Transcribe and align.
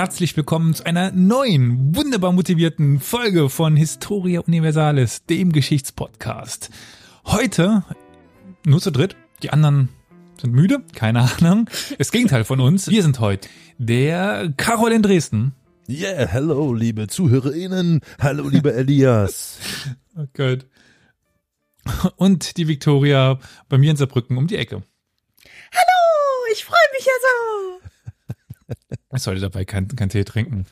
Herzlich 0.00 0.34
willkommen 0.34 0.72
zu 0.72 0.86
einer 0.86 1.12
neuen, 1.12 1.94
wunderbar 1.94 2.32
motivierten 2.32 3.00
Folge 3.00 3.50
von 3.50 3.76
Historia 3.76 4.40
Universalis, 4.40 5.26
dem 5.26 5.52
Geschichtspodcast. 5.52 6.70
Heute 7.26 7.84
nur 8.64 8.80
zu 8.80 8.90
dritt, 8.92 9.14
die 9.42 9.50
anderen 9.50 9.90
sind 10.40 10.54
müde, 10.54 10.82
keine 10.94 11.30
Ahnung. 11.30 11.68
Das 11.98 12.12
Gegenteil 12.12 12.44
von 12.44 12.60
uns. 12.60 12.88
Wir 12.88 13.02
sind 13.02 13.20
heute 13.20 13.50
der 13.76 14.50
Carol 14.56 14.92
in 14.92 15.02
Dresden. 15.02 15.54
Yeah, 15.86 16.26
hello, 16.26 16.72
liebe 16.72 17.06
ZuhörerInnen. 17.06 18.00
Hallo, 18.18 18.48
lieber 18.48 18.72
Elias. 18.72 19.58
oh 20.16 20.24
Gott. 20.32 20.64
Und 22.16 22.56
die 22.56 22.68
Victoria 22.68 23.38
bei 23.68 23.76
mir 23.76 23.90
in 23.90 23.98
Saarbrücken 23.98 24.38
um 24.38 24.46
die 24.46 24.56
Ecke. 24.56 24.76
Hallo, 24.76 26.52
ich 26.54 26.64
freue 26.64 26.78
mich 26.96 27.04
ja 27.04 27.12
so. 27.20 27.79
Ich 29.14 29.22
sollte 29.22 29.40
dabei 29.40 29.64
kein, 29.64 29.88
kein 29.88 30.08
Tee 30.08 30.24
trinken. 30.24 30.66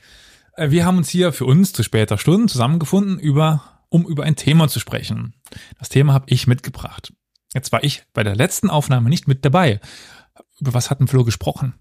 Äh, 0.54 0.70
wir 0.70 0.84
haben 0.84 0.98
uns 0.98 1.08
hier 1.08 1.32
für 1.32 1.44
uns 1.44 1.72
zu 1.72 1.82
später 1.82 2.18
Stunde 2.18 2.46
zusammengefunden, 2.46 3.18
über, 3.18 3.62
um 3.88 4.06
über 4.06 4.24
ein 4.24 4.36
Thema 4.36 4.68
zu 4.68 4.80
sprechen. 4.80 5.34
Das 5.78 5.88
Thema 5.88 6.12
habe 6.12 6.26
ich 6.28 6.46
mitgebracht. 6.46 7.12
Jetzt 7.54 7.72
war 7.72 7.82
ich 7.82 8.04
bei 8.12 8.22
der 8.22 8.36
letzten 8.36 8.70
Aufnahme 8.70 9.08
nicht 9.08 9.26
mit 9.26 9.44
dabei. 9.44 9.80
Über 10.60 10.74
was 10.74 10.90
hatten 10.90 11.08
Flo 11.08 11.24
gesprochen? 11.24 11.74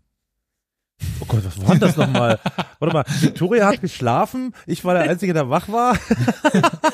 Oh 1.20 1.26
Gott, 1.28 1.46
was 1.46 1.68
war 1.68 1.76
das 1.76 1.98
nochmal? 1.98 2.40
Warte 2.80 2.94
mal, 2.94 3.06
Victoria 3.22 3.68
hat 3.68 3.82
geschlafen, 3.82 4.54
ich 4.66 4.84
war 4.84 4.94
der 4.94 5.04
Einzige, 5.04 5.34
der 5.34 5.50
wach 5.50 5.68
war. 5.70 5.98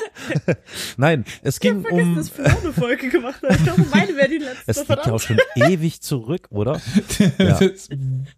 Nein, 0.96 1.24
es 1.42 1.60
ging 1.60 1.84
ich 1.86 1.92
um... 1.92 2.16
dass 2.16 2.30
Flo 2.30 2.44
eine 2.44 2.72
Folge 2.72 3.08
gemacht 3.08 3.42
hat. 3.42 3.56
Ich 3.56 3.64
glaube, 3.64 3.84
meine 3.92 4.16
wäre 4.16 4.28
die 4.28 4.38
letzte. 4.38 4.62
Es 4.66 4.88
liegt 4.88 5.06
ja 5.06 5.12
auch 5.12 5.20
schon 5.20 5.38
ewig 5.56 6.00
zurück, 6.00 6.48
oder? 6.50 6.80
Ja. 7.38 7.58
Das 7.58 7.88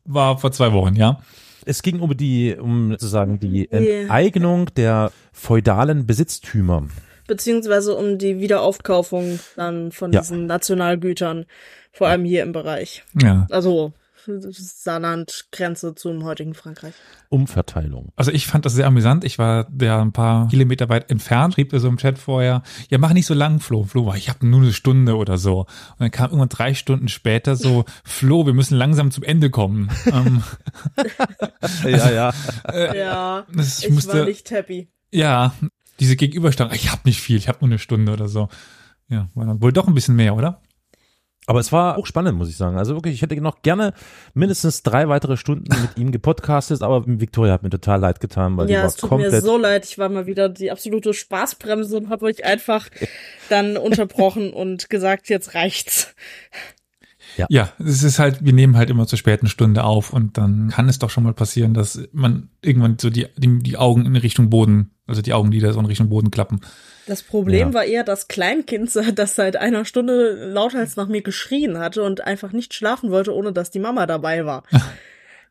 war 0.04 0.38
vor 0.38 0.52
zwei 0.52 0.72
Wochen, 0.72 0.94
ja. 0.96 1.20
Es 1.64 1.82
ging 1.82 2.00
um 2.00 2.16
die, 2.16 2.56
um 2.56 2.92
sozusagen 2.92 3.40
die 3.40 3.70
Enteignung 3.70 4.66
der 4.74 5.10
feudalen 5.32 6.06
Besitztümer 6.06 6.84
beziehungsweise 7.26 7.96
um 7.96 8.18
die 8.18 8.38
Wiederaufkaufung 8.38 9.40
dann 9.56 9.90
von 9.90 10.12
ja. 10.12 10.20
diesen 10.20 10.46
Nationalgütern, 10.46 11.46
vor 11.92 12.06
allem 12.08 12.24
hier 12.24 12.42
im 12.44 12.52
Bereich. 12.52 13.04
Ja. 13.20 13.46
Also 13.50 13.92
Saarland, 14.26 15.46
Grenze 15.52 15.94
zum 15.94 16.24
heutigen 16.24 16.54
Frankreich. 16.54 16.94
Umverteilung. 17.28 18.12
Also 18.16 18.30
ich 18.30 18.46
fand 18.46 18.64
das 18.64 18.74
sehr 18.74 18.86
amüsant. 18.86 19.24
Ich 19.24 19.38
war 19.38 19.68
ja 19.80 20.00
ein 20.00 20.12
paar 20.12 20.48
Kilometer 20.48 20.88
weit 20.88 21.10
entfernt, 21.10 21.54
schrieb 21.54 21.72
er 21.72 21.80
so 21.80 21.88
im 21.88 21.96
Chat 21.96 22.18
vorher, 22.18 22.62
ja 22.88 22.98
mach 22.98 23.12
nicht 23.12 23.26
so 23.26 23.34
lang, 23.34 23.60
Flo. 23.60 23.84
Flo 23.84 24.06
war, 24.06 24.16
ich 24.16 24.28
habe 24.28 24.46
nur 24.46 24.60
eine 24.60 24.72
Stunde 24.72 25.16
oder 25.16 25.38
so. 25.38 25.60
Und 25.60 26.00
dann 26.00 26.10
kam 26.10 26.26
irgendwann 26.26 26.48
drei 26.48 26.74
Stunden 26.74 27.08
später 27.08 27.56
so, 27.56 27.84
Flo, 28.04 28.46
wir 28.46 28.54
müssen 28.54 28.76
langsam 28.76 29.10
zum 29.10 29.24
Ende 29.24 29.50
kommen. 29.50 29.90
Ähm, 30.12 30.42
ja, 31.84 32.10
ja. 32.10 32.32
Äh, 32.68 32.98
ja, 32.98 33.46
das, 33.52 33.84
ich 33.84 33.90
musste, 33.90 34.20
war 34.20 34.24
nicht 34.26 34.50
happy. 34.50 34.88
Ja, 35.10 35.54
diese 36.00 36.16
Gegenüberstellung, 36.16 36.72
ich 36.74 36.90
habe 36.90 37.02
nicht 37.04 37.20
viel, 37.20 37.36
ich 37.36 37.48
habe 37.48 37.58
nur 37.60 37.68
eine 37.68 37.78
Stunde 37.78 38.12
oder 38.12 38.28
so. 38.28 38.48
Ja, 39.08 39.30
war 39.34 39.46
dann 39.46 39.62
wohl 39.62 39.72
doch 39.72 39.86
ein 39.86 39.94
bisschen 39.94 40.16
mehr, 40.16 40.34
oder? 40.34 40.60
Aber 41.46 41.60
es 41.60 41.70
war 41.70 41.96
auch 41.96 42.06
spannend, 42.06 42.36
muss 42.36 42.48
ich 42.48 42.56
sagen. 42.56 42.76
Also 42.76 42.94
wirklich, 42.94 43.14
ich 43.14 43.22
hätte 43.22 43.40
noch 43.40 43.62
gerne 43.62 43.94
mindestens 44.34 44.82
drei 44.82 45.08
weitere 45.08 45.36
Stunden 45.36 45.68
mit 45.80 45.96
ihm 45.96 46.10
gepodcastet, 46.10 46.82
aber 46.82 47.04
Victoria 47.06 47.52
hat 47.52 47.62
mir 47.62 47.70
total 47.70 48.00
leid 48.00 48.20
getan, 48.20 48.56
weil 48.56 48.68
ja, 48.68 48.78
die 48.78 48.82
war 48.82 48.88
es 48.88 48.96
tut 48.96 49.10
komplett 49.10 49.32
mir 49.32 49.40
so 49.40 49.56
leid. 49.56 49.84
Ich 49.84 49.96
war 49.96 50.08
mal 50.08 50.26
wieder 50.26 50.48
die 50.48 50.72
absolute 50.72 51.14
Spaßbremse 51.14 51.96
und 51.96 52.10
habe 52.10 52.26
euch 52.26 52.44
einfach 52.44 52.88
dann 53.48 53.76
unterbrochen 53.76 54.52
und 54.52 54.90
gesagt, 54.90 55.28
jetzt 55.28 55.54
reicht's. 55.54 56.14
Ja. 57.36 57.46
ja, 57.48 57.72
es 57.78 58.02
ist 58.02 58.18
halt, 58.18 58.44
wir 58.44 58.52
nehmen 58.52 58.76
halt 58.76 58.90
immer 58.90 59.06
zur 59.06 59.18
späten 59.18 59.48
Stunde 59.48 59.84
auf 59.84 60.12
und 60.12 60.38
dann 60.38 60.68
kann 60.68 60.88
es 60.88 60.98
doch 60.98 61.10
schon 61.10 61.24
mal 61.24 61.34
passieren, 61.34 61.74
dass 61.74 62.00
man 62.12 62.48
irgendwann 62.62 62.98
so 62.98 63.10
die, 63.10 63.26
die, 63.36 63.58
die 63.58 63.76
Augen 63.76 64.06
in 64.06 64.16
Richtung 64.16 64.50
Boden, 64.50 64.90
also 65.06 65.22
die 65.22 65.32
Augenlider 65.32 65.72
so 65.72 65.80
in 65.80 65.86
Richtung 65.86 66.08
Boden 66.08 66.30
klappen. 66.30 66.60
Das 67.06 67.22
Problem 67.22 67.68
ja. 67.68 67.74
war 67.74 67.84
eher 67.84 68.04
das 68.04 68.28
Kleinkind, 68.28 68.90
das 69.14 69.34
seit 69.34 69.56
einer 69.56 69.84
Stunde 69.84 70.50
lauthals 70.52 70.96
nach 70.96 71.08
mir 71.08 71.22
geschrien 71.22 71.78
hatte 71.78 72.02
und 72.02 72.22
einfach 72.22 72.52
nicht 72.52 72.74
schlafen 72.74 73.10
wollte, 73.10 73.34
ohne 73.34 73.52
dass 73.52 73.70
die 73.70 73.80
Mama 73.80 74.06
dabei 74.06 74.44
war. 74.44 74.64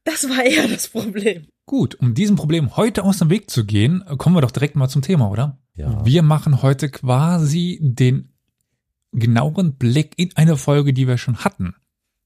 Das 0.08 0.30
war 0.30 0.46
eher 0.46 0.68
das 0.68 0.90
Problem. 0.90 1.48
Gut, 1.66 1.96
um 1.96 2.14
diesem 2.14 2.36
Problem 2.36 2.78
heute 2.78 3.04
aus 3.04 3.18
dem 3.18 3.32
Weg 3.32 3.50
zu 3.50 3.66
gehen, 3.66 4.04
kommen 4.20 4.36
wir 4.36 4.42
doch 4.42 4.52
direkt 4.52 4.76
mal 4.76 4.88
zum 4.88 5.02
Thema, 5.02 5.32
oder? 5.32 5.58
Ja. 5.74 6.06
Wir 6.06 6.22
machen 6.22 6.62
heute 6.62 6.92
quasi 6.92 7.80
den 7.82 8.35
genaueren 9.20 9.76
Blick 9.76 10.14
in 10.18 10.32
eine 10.36 10.58
Folge, 10.58 10.94
die 10.94 11.08
wir 11.08 11.18
schon 11.18 11.38
hatten. 11.38 11.76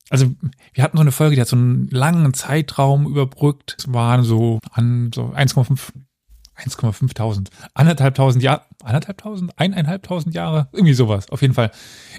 Also 0.10 0.34
wir 0.74 0.84
hatten 0.84 0.98
so 0.98 1.02
eine 1.02 1.12
Folge, 1.12 1.36
die 1.36 1.42
hat 1.42 1.48
so 1.48 1.56
einen 1.56 1.88
langen 1.90 2.34
Zeitraum 2.34 3.06
überbrückt. 3.06 3.76
Es 3.78 3.94
waren 3.94 4.24
so 4.24 4.60
an 4.72 5.12
so 5.14 5.34
1,5 5.34 5.92
1,5 6.60 7.48
anderthalbtausend 7.74 8.44
Jahre, 8.44 8.64
anderthalbtausend, 8.84 9.58
eineinhalbtausend 9.58 10.36
Jahre, 10.36 10.68
irgendwie 10.72 10.94
sowas, 10.94 11.30
auf 11.30 11.42
jeden 11.42 11.54
Fall. 11.54 11.72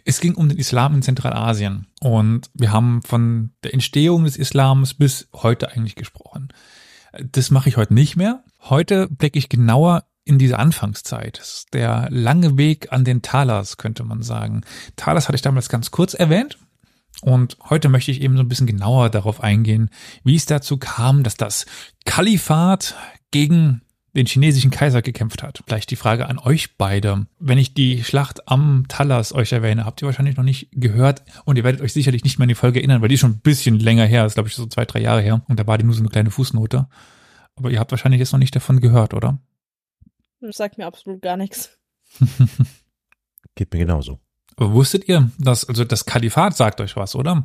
Es 0.05 0.21
ging 0.21 0.35
um 0.35 0.49
den 0.49 0.59
Islam 0.59 0.95
in 0.95 1.03
Zentralasien 1.03 1.87
und 2.01 2.51
wir 2.55 2.73
haben 2.73 3.03
von 3.03 3.53
der 3.63 3.75
Entstehung 3.75 4.25
des 4.25 4.37
Islams 4.37 4.95
bis 4.95 5.29
heute 5.35 5.73
eigentlich 5.73 5.95
gesprochen. 5.95 6.49
Das 7.33 7.51
mache 7.51 7.69
ich 7.69 7.77
heute 7.77 7.95
nicht 7.95 8.17
mehr. 8.17 8.45
Heute 8.63 9.09
blicke 9.09 9.39
ich 9.39 9.49
genauer 9.49 10.05
in 10.31 10.39
diese 10.39 10.59
Anfangszeit. 10.61 11.65
Der 11.73 12.07
lange 12.09 12.57
Weg 12.57 12.93
an 12.93 13.05
den 13.05 13.21
Talas, 13.21 13.77
könnte 13.79 14.05
man 14.05 14.23
sagen. 14.23 14.63
Talas 14.95 15.27
hatte 15.27 15.35
ich 15.35 15.43
damals 15.43 15.69
ganz 15.69 15.91
kurz 15.91 16.15
erwähnt. 16.15 16.57
Und 17.21 17.59
heute 17.69 17.89
möchte 17.89 18.13
ich 18.13 18.23
eben 18.23 18.37
so 18.37 18.43
ein 18.43 18.49
bisschen 18.49 18.69
genauer 18.69 19.11
darauf 19.11 19.43
eingehen, 19.43 19.91
wie 20.23 20.37
es 20.37 20.47
dazu 20.47 20.79
kam, 20.79 21.25
dass 21.25 21.37
das 21.37 21.67
Kalifat 22.07 22.95
gegen 23.33 23.83
den 24.15 24.27
chinesischen 24.27 24.71
Kaiser 24.71 25.03
gekämpft 25.03 25.43
hat. 25.43 25.63
Vielleicht 25.67 25.91
die 25.91 25.97
Frage 25.97 26.29
an 26.29 26.39
euch 26.39 26.77
beide. 26.77 27.27
Wenn 27.41 27.59
ich 27.59 27.75
die 27.75 28.05
Schlacht 28.05 28.49
am 28.49 28.85
Talas 28.87 29.33
euch 29.33 29.53
erwähne, 29.53 29.85
habt 29.85 30.01
ihr 30.01 30.07
wahrscheinlich 30.07 30.37
noch 30.37 30.45
nicht 30.45 30.69
gehört 30.73 31.25
und 31.45 31.57
ihr 31.57 31.65
werdet 31.65 31.81
euch 31.81 31.93
sicherlich 31.93 32.23
nicht 32.23 32.39
mehr 32.39 32.45
an 32.45 32.51
die 32.51 32.55
Folge 32.55 32.79
erinnern, 32.79 33.03
weil 33.03 33.09
die 33.09 33.15
ist 33.15 33.21
schon 33.21 33.33
ein 33.33 33.41
bisschen 33.41 33.81
länger 33.81 34.07
her, 34.07 34.25
ist 34.25 34.35
glaube 34.35 34.49
ich 34.49 34.55
so 34.55 34.67
zwei, 34.67 34.85
drei 34.85 35.01
Jahre 35.01 35.23
her 35.23 35.43
und 35.49 35.59
da 35.59 35.67
war 35.67 35.77
die 35.77 35.85
nur 35.85 35.95
so 35.95 36.01
eine 36.01 36.09
kleine 36.09 36.31
Fußnote. 36.31 36.87
Aber 37.57 37.71
ihr 37.71 37.81
habt 37.81 37.91
wahrscheinlich 37.91 38.21
jetzt 38.21 38.33
noch 38.33 38.39
nicht 38.39 38.55
davon 38.55 38.81
gehört, 38.81 39.15
oder? 39.15 39.39
Das 40.41 40.57
sagt 40.57 40.79
mir 40.79 40.87
absolut 40.87 41.23
gar 41.23 41.37
nichts. 41.37 41.79
Geht 43.55 43.73
mir 43.73 43.81
genauso. 43.81 44.19
Aber 44.57 44.73
wusstet 44.73 45.09
ihr, 45.09 45.31
dass, 45.39 45.69
also 45.69 45.85
das 45.85 46.07
Kalifat 46.07 46.57
sagt 46.57 46.81
euch 46.81 46.97
was, 46.97 47.15
oder? 47.15 47.45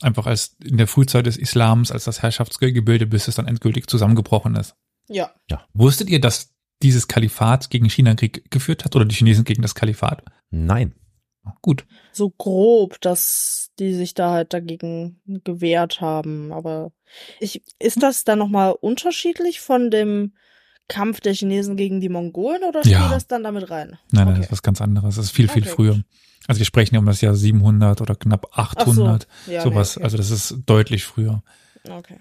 Einfach 0.00 0.26
als 0.26 0.56
in 0.62 0.76
der 0.76 0.86
Frühzeit 0.86 1.26
des 1.26 1.36
Islams, 1.36 1.92
als 1.92 2.04
das 2.04 2.22
Herrschaftsgebilde, 2.22 3.06
bis 3.06 3.28
es 3.28 3.36
dann 3.36 3.46
endgültig 3.46 3.88
zusammengebrochen 3.88 4.56
ist. 4.56 4.74
Ja. 5.08 5.32
Ja. 5.50 5.66
Wusstet 5.72 6.10
ihr, 6.10 6.20
dass 6.20 6.54
dieses 6.82 7.08
Kalifat 7.08 7.70
gegen 7.70 7.88
China 7.88 8.14
Krieg 8.14 8.50
geführt 8.50 8.84
hat 8.84 8.96
oder 8.96 9.04
die 9.04 9.14
Chinesen 9.14 9.44
gegen 9.44 9.62
das 9.62 9.74
Kalifat? 9.74 10.24
Nein. 10.50 10.94
Gut. 11.62 11.86
So 12.12 12.30
grob, 12.30 13.00
dass 13.00 13.70
die 13.78 13.94
sich 13.94 14.14
da 14.14 14.32
halt 14.32 14.52
dagegen 14.52 15.20
gewehrt 15.26 16.00
haben. 16.00 16.52
Aber 16.52 16.92
ich, 17.38 17.62
ist 17.78 18.02
das 18.02 18.24
dann 18.24 18.38
nochmal 18.38 18.72
unterschiedlich 18.72 19.60
von 19.60 19.90
dem 19.90 20.34
Kampf 20.88 21.20
der 21.20 21.34
Chinesen 21.34 21.76
gegen 21.76 22.00
die 22.00 22.08
Mongolen 22.08 22.62
oder 22.64 22.80
spielt 22.80 22.94
ja. 22.94 23.08
das 23.08 23.26
dann 23.26 23.42
damit 23.42 23.70
rein? 23.70 23.90
Nein, 23.90 23.98
nein, 24.10 24.28
okay. 24.28 24.36
das 24.36 24.46
ist 24.46 24.52
was 24.52 24.62
ganz 24.62 24.80
anderes. 24.80 25.16
Das 25.16 25.26
ist 25.26 25.30
viel, 25.32 25.48
viel 25.48 25.62
okay. 25.62 25.72
früher. 25.72 26.02
Also 26.46 26.60
wir 26.60 26.66
sprechen 26.66 26.94
ja 26.94 27.00
um 27.00 27.06
das 27.06 27.20
Jahr 27.20 27.34
700 27.34 28.00
oder 28.00 28.14
knapp 28.14 28.46
800, 28.56 29.26
so. 29.46 29.52
ja, 29.52 29.62
sowas. 29.62 29.96
Okay. 29.96 30.04
Also 30.04 30.16
das 30.16 30.30
ist 30.30 30.58
deutlich 30.66 31.04
früher. 31.04 31.42
Okay 31.88 32.18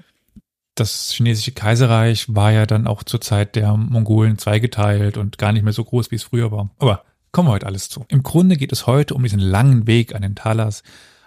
das 0.76 1.12
chinesische 1.12 1.54
Kaiserreich 1.54 2.36
war 2.36 2.52
ja 2.52 2.66
dann 2.66 2.86
auch 2.86 3.04
zur 3.04 3.22
Zeit 3.22 3.56
der 3.56 3.76
Mongolen 3.76 4.38
zweigeteilt 4.38 5.18
und 5.18 5.38
gar 5.38 5.54
nicht 5.54 5.64
mehr 5.64 5.74
so 5.74 5.84
groß, 5.84 6.12
wie 6.12 6.16
es 6.16 6.24
früher 6.24 6.52
war. 6.52 6.70
Aber 6.80 7.04
kommen 7.32 7.48
wir 7.48 7.54
heute 7.54 7.66
alles 7.66 7.90
zu. 7.90 8.06
Im 8.10 8.24
Grunde 8.24 8.58
geht 8.58 8.74
es 8.74 8.86
heute 8.86 9.14
um 9.16 9.24
diesen 9.24 9.40
langen 9.40 9.88
Weg 9.88 10.14
an 10.14 10.22
den 10.22 10.36
Talas, 10.36 10.84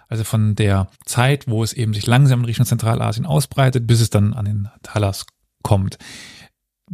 also 0.07 0.23
von 0.23 0.55
der 0.55 0.87
Zeit, 1.05 1.47
wo 1.47 1.63
es 1.63 1.73
eben 1.73 1.93
sich 1.93 2.05
langsam 2.07 2.39
in 2.39 2.45
Richtung 2.45 2.65
Zentralasien 2.65 3.25
ausbreitet, 3.25 3.87
bis 3.87 4.01
es 4.01 4.09
dann 4.09 4.33
an 4.33 4.45
den 4.45 4.69
Talas 4.83 5.25
kommt 5.63 5.97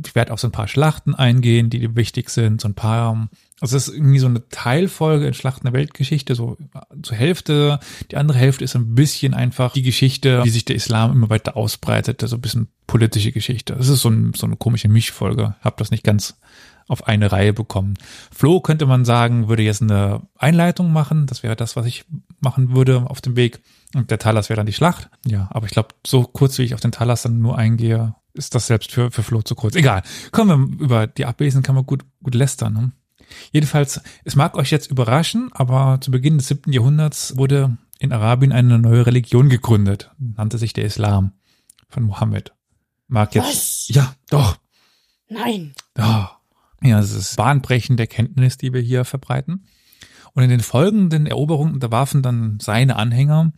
ich 0.03 0.15
werde 0.15 0.33
auf 0.33 0.39
so 0.39 0.47
ein 0.47 0.51
paar 0.51 0.67
Schlachten 0.67 1.15
eingehen, 1.15 1.69
die 1.69 1.95
wichtig 1.95 2.29
sind, 2.29 2.61
so 2.61 2.67
ein 2.67 2.73
paar, 2.73 3.29
also 3.59 3.77
es 3.77 3.87
ist 3.87 3.95
irgendwie 3.95 4.19
so 4.19 4.27
eine 4.27 4.47
Teilfolge 4.49 5.27
in 5.27 5.33
Schlachten 5.33 5.65
der 5.65 5.73
Weltgeschichte, 5.73 6.35
so 6.35 6.57
zur 7.01 7.17
Hälfte. 7.17 7.79
Die 8.11 8.17
andere 8.17 8.37
Hälfte 8.37 8.63
ist 8.63 8.75
ein 8.75 8.95
bisschen 8.95 9.33
einfach 9.33 9.73
die 9.73 9.83
Geschichte, 9.83 10.43
wie 10.43 10.49
sich 10.49 10.65
der 10.65 10.75
Islam 10.75 11.11
immer 11.11 11.29
weiter 11.29 11.55
ausbreitet, 11.55 12.23
also 12.23 12.35
ein 12.37 12.41
bisschen 12.41 12.67
politische 12.87 13.31
Geschichte. 13.31 13.75
Das 13.75 13.87
ist 13.87 14.01
so, 14.01 14.09
ein, 14.09 14.33
so 14.35 14.45
eine 14.45 14.57
komische 14.57 14.89
Mischfolge. 14.89 15.55
Hab 15.61 15.77
das 15.77 15.91
nicht 15.91 16.03
ganz 16.03 16.37
auf 16.87 17.07
eine 17.07 17.31
Reihe 17.31 17.53
bekommen. 17.53 17.95
Flo 18.31 18.59
könnte 18.59 18.85
man 18.85 19.05
sagen, 19.05 19.47
würde 19.47 19.63
jetzt 19.63 19.81
eine 19.81 20.21
Einleitung 20.37 20.93
machen. 20.93 21.25
Das 21.25 21.41
wäre 21.41 21.55
das, 21.55 21.75
was 21.75 21.85
ich 21.85 22.05
machen 22.39 22.75
würde 22.75 23.09
auf 23.09 23.21
dem 23.21 23.35
Weg. 23.35 23.61
Und 23.95 24.11
der 24.11 24.19
Talas 24.19 24.49
wäre 24.49 24.57
dann 24.57 24.67
die 24.67 24.73
Schlacht. 24.73 25.09
Ja, 25.25 25.47
aber 25.51 25.65
ich 25.65 25.71
glaube, 25.71 25.89
so 26.05 26.23
kurz 26.23 26.57
wie 26.59 26.63
ich 26.63 26.75
auf 26.75 26.81
den 26.81 26.91
Talas 26.91 27.23
dann 27.23 27.39
nur 27.39 27.57
eingehe, 27.57 28.13
ist 28.35 28.55
das 28.55 28.67
selbst 28.67 28.91
für, 28.91 29.11
für 29.11 29.23
Flo 29.23 29.41
zu 29.41 29.55
kurz. 29.55 29.75
Egal. 29.75 30.03
Kommen 30.31 30.77
wir 30.79 30.83
über 30.83 31.07
die 31.07 31.25
Ablesen, 31.25 31.63
kann 31.63 31.75
man 31.75 31.85
gut, 31.85 32.05
gut 32.21 32.35
lästern. 32.35 32.73
Ne? 32.73 32.91
Jedenfalls, 33.51 34.01
es 34.23 34.35
mag 34.35 34.55
euch 34.55 34.71
jetzt 34.71 34.91
überraschen, 34.91 35.49
aber 35.53 35.99
zu 36.01 36.11
Beginn 36.11 36.37
des 36.37 36.47
siebten 36.47 36.71
Jahrhunderts 36.71 37.37
wurde 37.37 37.77
in 37.99 38.11
Arabien 38.11 38.51
eine 38.51 38.77
neue 38.77 39.05
Religion 39.05 39.49
gegründet, 39.49 40.11
nannte 40.17 40.57
sich 40.57 40.73
der 40.73 40.85
Islam 40.85 41.31
von 41.89 42.03
Mohammed. 42.03 42.53
Mag 43.07 43.35
jetzt. 43.35 43.47
Was? 43.47 43.87
Ja, 43.89 44.15
doch. 44.29 44.57
Nein. 45.29 45.73
Ja. 45.97 46.31
Ja, 46.81 46.99
es 46.99 47.13
ist 47.13 47.35
bahnbrechende 47.35 48.03
Erkenntnis, 48.03 48.57
die 48.57 48.73
wir 48.73 48.81
hier 48.81 49.05
verbreiten. 49.05 49.65
Und 50.33 50.43
in 50.43 50.49
den 50.49 50.59
folgenden 50.59 51.25
Eroberungen 51.25 51.73
unterwarfen 51.73 52.21
dann 52.21 52.59
seine 52.59 52.97
Anhänger 52.97 53.53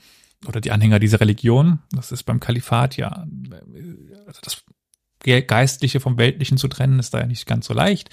oder 0.45 0.61
die 0.61 0.71
Anhänger 0.71 0.99
dieser 0.99 1.19
Religion, 1.19 1.79
das 1.91 2.11
ist 2.11 2.23
beim 2.23 2.39
Kalifat 2.39 2.95
ja, 2.95 3.25
also 4.27 4.39
das 4.43 4.63
Geistliche 5.27 5.99
vom 5.99 6.17
Weltlichen 6.17 6.57
zu 6.57 6.67
trennen, 6.67 6.99
ist 6.99 7.13
da 7.13 7.19
ja 7.19 7.25
nicht 7.25 7.45
ganz 7.45 7.67
so 7.67 7.73
leicht. 7.73 8.09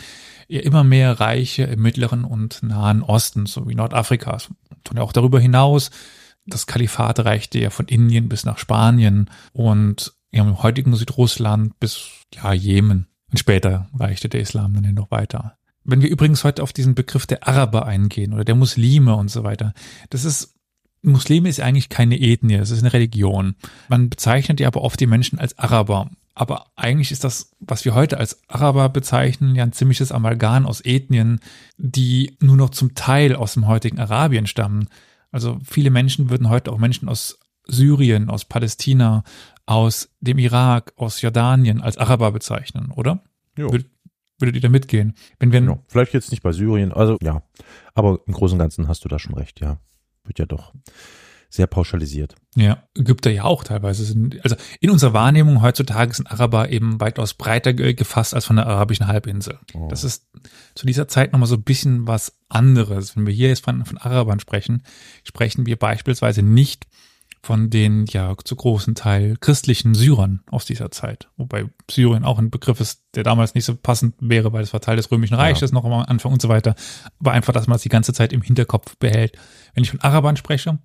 Immer 0.49 0.85
mehr 0.85 1.21
Reiche 1.21 1.65
im 1.65 1.83
Mittleren 1.83 2.25
und 2.25 2.63
Nahen 2.63 3.03
Osten, 3.03 3.47
so 3.47 3.69
wie 3.69 3.75
Nordafrika, 3.75 4.39
und 4.91 4.99
auch 4.99 5.13
darüber 5.13 5.41
hinaus. 5.41 5.91
Das 6.47 6.67
Kalifat 6.67 7.21
reichte 7.21 7.59
ja 7.59 7.71
von 7.71 7.87
Indien 7.87 8.29
bis 8.29 8.45
nach 8.45 8.59
Spanien 8.59 9.31
und 9.53 10.13
ja, 10.31 10.43
im 10.43 10.63
heutigen 10.63 10.95
Südrussland 10.95 11.79
bis 11.81 12.09
ja, 12.35 12.53
Jemen. 12.53 13.07
Und 13.31 13.39
später 13.39 13.89
reichte 13.95 14.29
der 14.29 14.41
Islam 14.41 14.75
dann 14.75 14.95
noch 14.95 15.11
weiter. 15.11 15.57
Wenn 15.85 16.03
wir 16.03 16.09
übrigens 16.09 16.45
heute 16.45 16.63
auf 16.63 16.73
diesen 16.73 16.95
Begriff 16.95 17.27
der 17.27 17.47
Araber 17.47 17.87
eingehen 17.87 18.33
oder 18.33 18.45
der 18.45 18.55
Muslime 18.55 19.15
und 19.17 19.31
so 19.31 19.45
weiter, 19.45 19.75
das 20.11 20.25
ist, 20.25 20.55
Muslime 21.03 21.49
ist 21.49 21.61
eigentlich 21.61 21.89
keine 21.89 22.21
Ethnie, 22.21 22.55
es 22.55 22.71
ist 22.71 22.81
eine 22.81 22.93
Religion. 22.93 23.55
Man 23.89 24.09
bezeichnet 24.09 24.61
ja 24.61 24.69
aber 24.69 24.83
oft 24.83 24.99
die 24.99 25.07
Menschen 25.07 25.39
als 25.39 25.59
Araber. 25.59 26.11
Aber 26.35 26.67
eigentlich 26.75 27.13
ist 27.13 27.23
das, 27.23 27.55
was 27.61 27.85
wir 27.85 27.95
heute 27.95 28.19
als 28.19 28.41
Araber 28.49 28.89
bezeichnen, 28.89 29.55
ja 29.55 29.63
ein 29.63 29.73
ziemliches 29.73 30.11
Amalgam 30.11 30.67
aus 30.67 30.81
Ethnien, 30.81 31.41
die 31.77 32.37
nur 32.41 32.57
noch 32.57 32.71
zum 32.71 32.95
Teil 32.95 33.37
aus 33.37 33.55
dem 33.55 33.69
heutigen 33.69 34.01
Arabien 34.01 34.47
stammen. 34.47 34.89
Also 35.31 35.59
viele 35.65 35.91
Menschen 35.91 36.31
würden 36.31 36.49
heute 36.49 36.73
auch 36.73 36.79
Menschen 36.79 37.09
aus 37.09 37.39
Syrien, 37.67 38.31
aus 38.31 38.45
Palästina, 38.45 39.23
aus 39.67 40.11
dem 40.21 40.39
Irak, 40.39 40.93
aus 40.97 41.23
Jordanien 41.23 41.81
als 41.81 41.99
Araber 41.99 42.33
bezeichnen, 42.33 42.91
oder? 42.91 43.23
Jo. 43.57 43.71
Würd, 43.71 43.87
würdet 44.39 44.57
ihr 44.57 44.63
da 44.63 44.69
mitgehen? 44.69 45.15
Wenn 45.39 45.53
wir, 45.53 45.63
Ja, 45.63 45.79
vielleicht 45.87 46.15
jetzt 46.15 46.33
nicht 46.33 46.43
bei 46.43 46.53
Syrien, 46.53 46.93
also 46.93 47.17
ja. 47.23 47.43
Aber 47.95 48.21
im 48.27 48.35
Großen 48.35 48.57
und 48.57 48.59
Ganzen 48.59 48.89
hast 48.89 49.05
du 49.05 49.09
da 49.09 49.19
schon 49.19 49.35
recht, 49.35 49.61
ja. 49.61 49.79
Wird 50.25 50.39
ja 50.39 50.47
doch 50.47 50.73
sehr 51.55 51.67
pauschalisiert. 51.69 52.35
ja, 52.57 52.83
Ägypter 52.97 53.31
ja 53.31 53.45
auch 53.45 53.63
teilweise 53.63 54.05
sind, 54.05 54.43
also 54.43 54.57
in 54.81 54.91
unserer 54.91 55.13
Wahrnehmung 55.13 55.63
heutzutage 55.63 56.13
sind 56.13 56.27
Araber 56.31 56.71
eben 56.71 57.01
weitaus 57.01 57.35
breiter 57.35 57.73
ge- 57.73 57.95
gefasst 57.95 58.35
als 58.35 58.45
von 58.45 58.57
der 58.57 58.67
arabischen 58.67 59.07
Halbinsel. 59.07 59.59
Oh. 59.73 59.87
Das 59.89 60.03
ist 60.03 60.27
zu 60.75 60.85
dieser 60.85 61.07
Zeit 61.07 61.33
nochmal 61.33 61.49
so 61.49 61.55
ein 61.55 61.63
bisschen 61.63 62.09
was 62.09 62.39
anderes. 62.49 63.15
Wenn 63.17 63.27
wir 63.27 63.33
hier 63.33 63.49
jetzt 63.49 63.65
von, 63.65 63.85
von 63.85 63.99
Arabern 63.99 64.41
sprechen, 64.41 64.83
sprechen 65.23 65.65
wir 65.67 65.77
beispielsweise 65.77 66.43
nicht 66.43 66.87
von 67.41 67.71
den 67.71 68.07
ja 68.07 68.35
zu 68.43 68.57
großen 68.57 68.95
Teil 68.97 69.37
christlichen 69.39 69.95
Syrern 69.95 70.41
aus 70.51 70.65
dieser 70.65 70.91
Zeit. 70.91 71.29
Wobei 71.37 71.67
Syrien 71.91 72.25
auch 72.25 72.39
ein 72.41 72.51
Begriff 72.51 72.81
ist, 72.81 73.03
der 73.15 73.23
damals 73.23 73.55
nicht 73.55 73.67
so 73.67 73.77
passend 73.77 74.15
wäre, 74.19 74.53
weil 74.53 74.63
es 74.65 74.73
war 74.73 74.81
Teil 74.81 74.97
des 74.97 75.11
Römischen 75.11 75.35
Reiches 75.35 75.71
noch 75.71 75.85
am 75.85 75.93
Anfang 75.93 76.33
und 76.33 76.43
so 76.43 76.49
weiter. 76.49 76.75
Aber 77.21 77.33
einfach, 77.33 77.53
dass 77.53 77.67
man 77.69 77.77
es 77.77 77.83
die 77.83 77.91
ganze 77.91 78.13
Zeit 78.13 78.33
im 78.33 78.43
Hinterkopf 78.43 78.97
behält. 78.97 79.37
Wenn 79.75 79.85
ich 79.85 79.91
von 79.91 80.01
Arabern 80.01 80.37
spreche, 80.37 80.79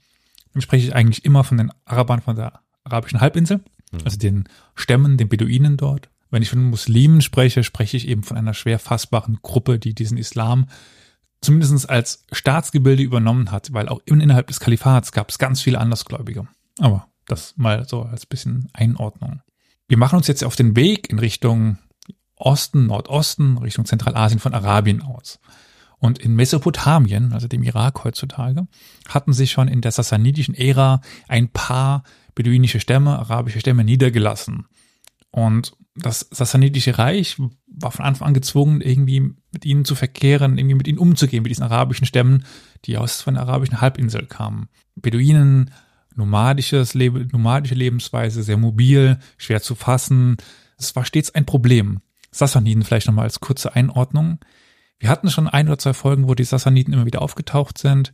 spreche 0.57 0.87
ich 0.87 0.95
eigentlich 0.95 1.25
immer 1.25 1.43
von 1.43 1.57
den 1.57 1.71
Arabern 1.85 2.21
von 2.21 2.35
der 2.35 2.61
arabischen 2.83 3.21
Halbinsel, 3.21 3.61
also 4.03 4.17
den 4.17 4.45
Stämmen, 4.75 5.17
den 5.17 5.29
Beduinen 5.29 5.77
dort. 5.77 6.09
Wenn 6.31 6.41
ich 6.41 6.49
von 6.49 6.63
Muslimen 6.63 7.21
spreche, 7.21 7.63
spreche 7.63 7.97
ich 7.97 8.07
eben 8.07 8.23
von 8.23 8.37
einer 8.37 8.53
schwer 8.53 8.79
fassbaren 8.79 9.39
Gruppe, 9.41 9.79
die 9.79 9.93
diesen 9.93 10.17
Islam 10.17 10.67
zumindest 11.41 11.89
als 11.89 12.23
Staatsgebilde 12.31 13.03
übernommen 13.03 13.51
hat, 13.51 13.73
weil 13.73 13.89
auch 13.89 14.01
innerhalb 14.05 14.47
des 14.47 14.59
Kalifats 14.59 15.11
gab 15.11 15.29
es 15.29 15.39
ganz 15.39 15.61
viele 15.61 15.79
Andersgläubige. 15.79 16.47
Aber 16.79 17.07
das 17.27 17.53
mal 17.57 17.87
so 17.87 18.03
als 18.03 18.25
bisschen 18.25 18.69
Einordnung. 18.73 19.41
Wir 19.87 19.97
machen 19.97 20.17
uns 20.17 20.27
jetzt 20.27 20.43
auf 20.43 20.55
den 20.55 20.75
Weg 20.75 21.09
in 21.09 21.19
Richtung 21.19 21.77
Osten, 22.35 22.87
Nordosten, 22.87 23.57
Richtung 23.57 23.85
Zentralasien 23.85 24.39
von 24.39 24.53
Arabien 24.53 25.01
aus. 25.01 25.39
Und 25.99 26.19
in 26.19 26.35
Mesopotamien, 26.35 27.33
also 27.33 27.47
dem 27.47 27.63
Irak 27.63 28.03
heutzutage, 28.03 28.67
hatten 29.07 29.33
sich 29.33 29.51
schon 29.51 29.67
in 29.67 29.81
der 29.81 29.91
sassanidischen 29.91 30.55
Ära 30.55 31.01
ein 31.27 31.49
paar 31.49 32.03
beduinische 32.35 32.79
Stämme, 32.79 33.19
arabische 33.19 33.59
Stämme 33.59 33.83
niedergelassen. 33.83 34.65
Und 35.31 35.73
das 35.95 36.27
Sassanidische 36.31 36.97
Reich 36.97 37.37
war 37.67 37.91
von 37.91 38.05
Anfang 38.05 38.29
an 38.29 38.33
gezwungen, 38.33 38.81
irgendwie 38.81 39.19
mit 39.51 39.65
ihnen 39.65 39.85
zu 39.85 39.95
verkehren, 39.95 40.57
irgendwie 40.57 40.75
mit 40.75 40.87
ihnen 40.87 40.97
umzugehen, 40.97 41.43
mit 41.43 41.49
diesen 41.49 41.63
arabischen 41.63 42.07
Stämmen, 42.07 42.45
die 42.85 42.97
aus 42.97 43.21
von 43.21 43.33
der 43.33 43.43
arabischen 43.43 43.81
Halbinsel 43.81 44.25
kamen. 44.25 44.69
Beduinen, 44.95 45.71
nomadisches 46.15 46.93
Leben, 46.93 47.27
nomadische 47.31 47.75
Lebensweise, 47.75 48.43
sehr 48.43 48.57
mobil, 48.57 49.19
schwer 49.37 49.61
zu 49.61 49.75
fassen. 49.75 50.37
Es 50.77 50.95
war 50.95 51.05
stets 51.05 51.33
ein 51.35 51.45
Problem. 51.45 51.99
Sassaniden 52.31 52.83
vielleicht 52.83 53.07
nochmal 53.07 53.25
als 53.25 53.39
kurze 53.39 53.75
Einordnung. 53.75 54.39
Wir 54.99 55.09
hatten 55.09 55.31
schon 55.31 55.47
ein 55.47 55.67
oder 55.67 55.77
zwei 55.77 55.93
Folgen, 55.93 56.27
wo 56.27 56.35
die 56.35 56.43
Sassaniden 56.43 56.93
immer 56.93 57.05
wieder 57.05 57.21
aufgetaucht 57.21 57.77
sind. 57.77 58.13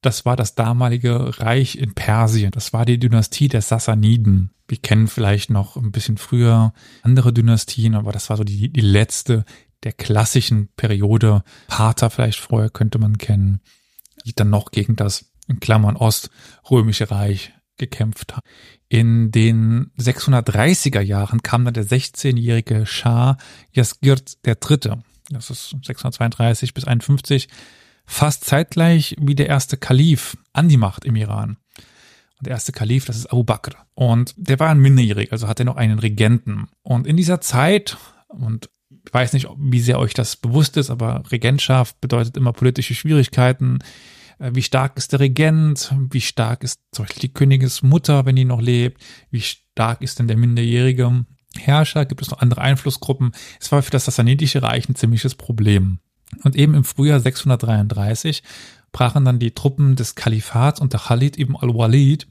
Das 0.00 0.24
war 0.24 0.36
das 0.36 0.54
damalige 0.54 1.40
Reich 1.40 1.76
in 1.76 1.94
Persien. 1.94 2.52
Das 2.52 2.72
war 2.72 2.86
die 2.86 2.98
Dynastie 2.98 3.48
der 3.48 3.60
Sassaniden. 3.60 4.50
Wir 4.66 4.78
kennen 4.78 5.08
vielleicht 5.08 5.50
noch 5.50 5.76
ein 5.76 5.90
bisschen 5.90 6.16
früher 6.16 6.72
andere 7.02 7.32
Dynastien, 7.32 7.94
aber 7.96 8.12
das 8.12 8.30
war 8.30 8.36
so 8.36 8.44
die, 8.44 8.72
die 8.72 8.80
letzte 8.80 9.44
der 9.82 9.92
klassischen 9.92 10.68
Periode. 10.76 11.42
Parther 11.66 12.08
vielleicht 12.08 12.38
vorher 12.38 12.70
könnte 12.70 12.98
man 12.98 13.18
kennen, 13.18 13.60
die 14.24 14.34
dann 14.34 14.48
noch 14.48 14.70
gegen 14.70 14.96
das 14.96 15.32
in 15.48 15.58
Klammern 15.58 15.96
Oströmische 15.96 17.10
Reich 17.10 17.52
gekämpft 17.76 18.36
hat. 18.36 18.44
In 18.88 19.32
den 19.32 19.90
630er 19.98 21.00
Jahren 21.00 21.42
kam 21.42 21.64
dann 21.64 21.74
der 21.74 21.86
16-jährige 21.86 22.86
Schah 22.86 23.36
Jasgirt 23.72 24.38
III. 24.46 25.02
Das 25.30 25.50
ist 25.50 25.76
632 25.82 26.74
bis 26.74 26.84
51 26.84 27.48
fast 28.04 28.44
zeitgleich 28.44 29.16
wie 29.20 29.34
der 29.34 29.48
erste 29.48 29.76
Kalif 29.76 30.36
an 30.52 30.68
die 30.68 30.76
Macht 30.76 31.04
im 31.04 31.16
Iran. 31.16 31.56
Und 32.38 32.46
der 32.46 32.54
erste 32.54 32.72
Kalif, 32.72 33.04
das 33.04 33.16
ist 33.16 33.26
Abu 33.26 33.44
Bakr. 33.44 33.86
Und 33.94 34.34
der 34.36 34.58
war 34.58 34.70
ein 34.70 34.80
minderjährig, 34.80 35.30
also 35.30 35.46
hatte 35.46 35.64
noch 35.64 35.76
einen 35.76 35.98
Regenten. 35.98 36.66
Und 36.82 37.06
in 37.06 37.16
dieser 37.16 37.40
Zeit, 37.40 37.98
und 38.28 38.70
ich 39.06 39.14
weiß 39.14 39.32
nicht, 39.32 39.46
wie 39.56 39.80
sehr 39.80 39.98
euch 39.98 40.14
das 40.14 40.36
bewusst 40.36 40.76
ist, 40.76 40.90
aber 40.90 41.22
Regentschaft 41.30 42.00
bedeutet 42.00 42.36
immer 42.36 42.52
politische 42.52 42.94
Schwierigkeiten. 42.94 43.78
Äh, 44.38 44.50
Wie 44.54 44.62
stark 44.62 44.96
ist 44.96 45.12
der 45.12 45.20
Regent? 45.20 45.94
Wie 46.10 46.20
stark 46.20 46.64
ist 46.64 46.80
zum 46.92 47.04
Beispiel 47.04 47.28
die 47.28 47.34
Königesmutter, 47.34 48.26
wenn 48.26 48.36
die 48.36 48.44
noch 48.44 48.60
lebt? 48.60 49.02
Wie 49.30 49.40
stark 49.42 50.02
ist 50.02 50.18
denn 50.18 50.26
der 50.26 50.36
minderjährige 50.36 51.24
Herrscher? 51.56 52.04
Gibt 52.04 52.22
es 52.22 52.30
noch 52.30 52.40
andere 52.40 52.60
Einflussgruppen? 52.60 53.32
Es 53.60 53.72
war 53.72 53.82
für 53.82 53.90
das 53.90 54.04
Sassanidische 54.04 54.62
Reich 54.62 54.88
ein 54.88 54.94
ziemliches 54.94 55.34
Problem. 55.34 55.98
Und 56.44 56.56
eben 56.56 56.74
im 56.74 56.84
Frühjahr 56.84 57.20
633 57.20 58.42
brachen 58.92 59.24
dann 59.24 59.38
die 59.38 59.52
Truppen 59.52 59.96
des 59.96 60.14
Kalifats 60.14 60.80
unter 60.80 60.98
Khalid 60.98 61.38
ibn 61.38 61.56
al-Walid 61.56 62.28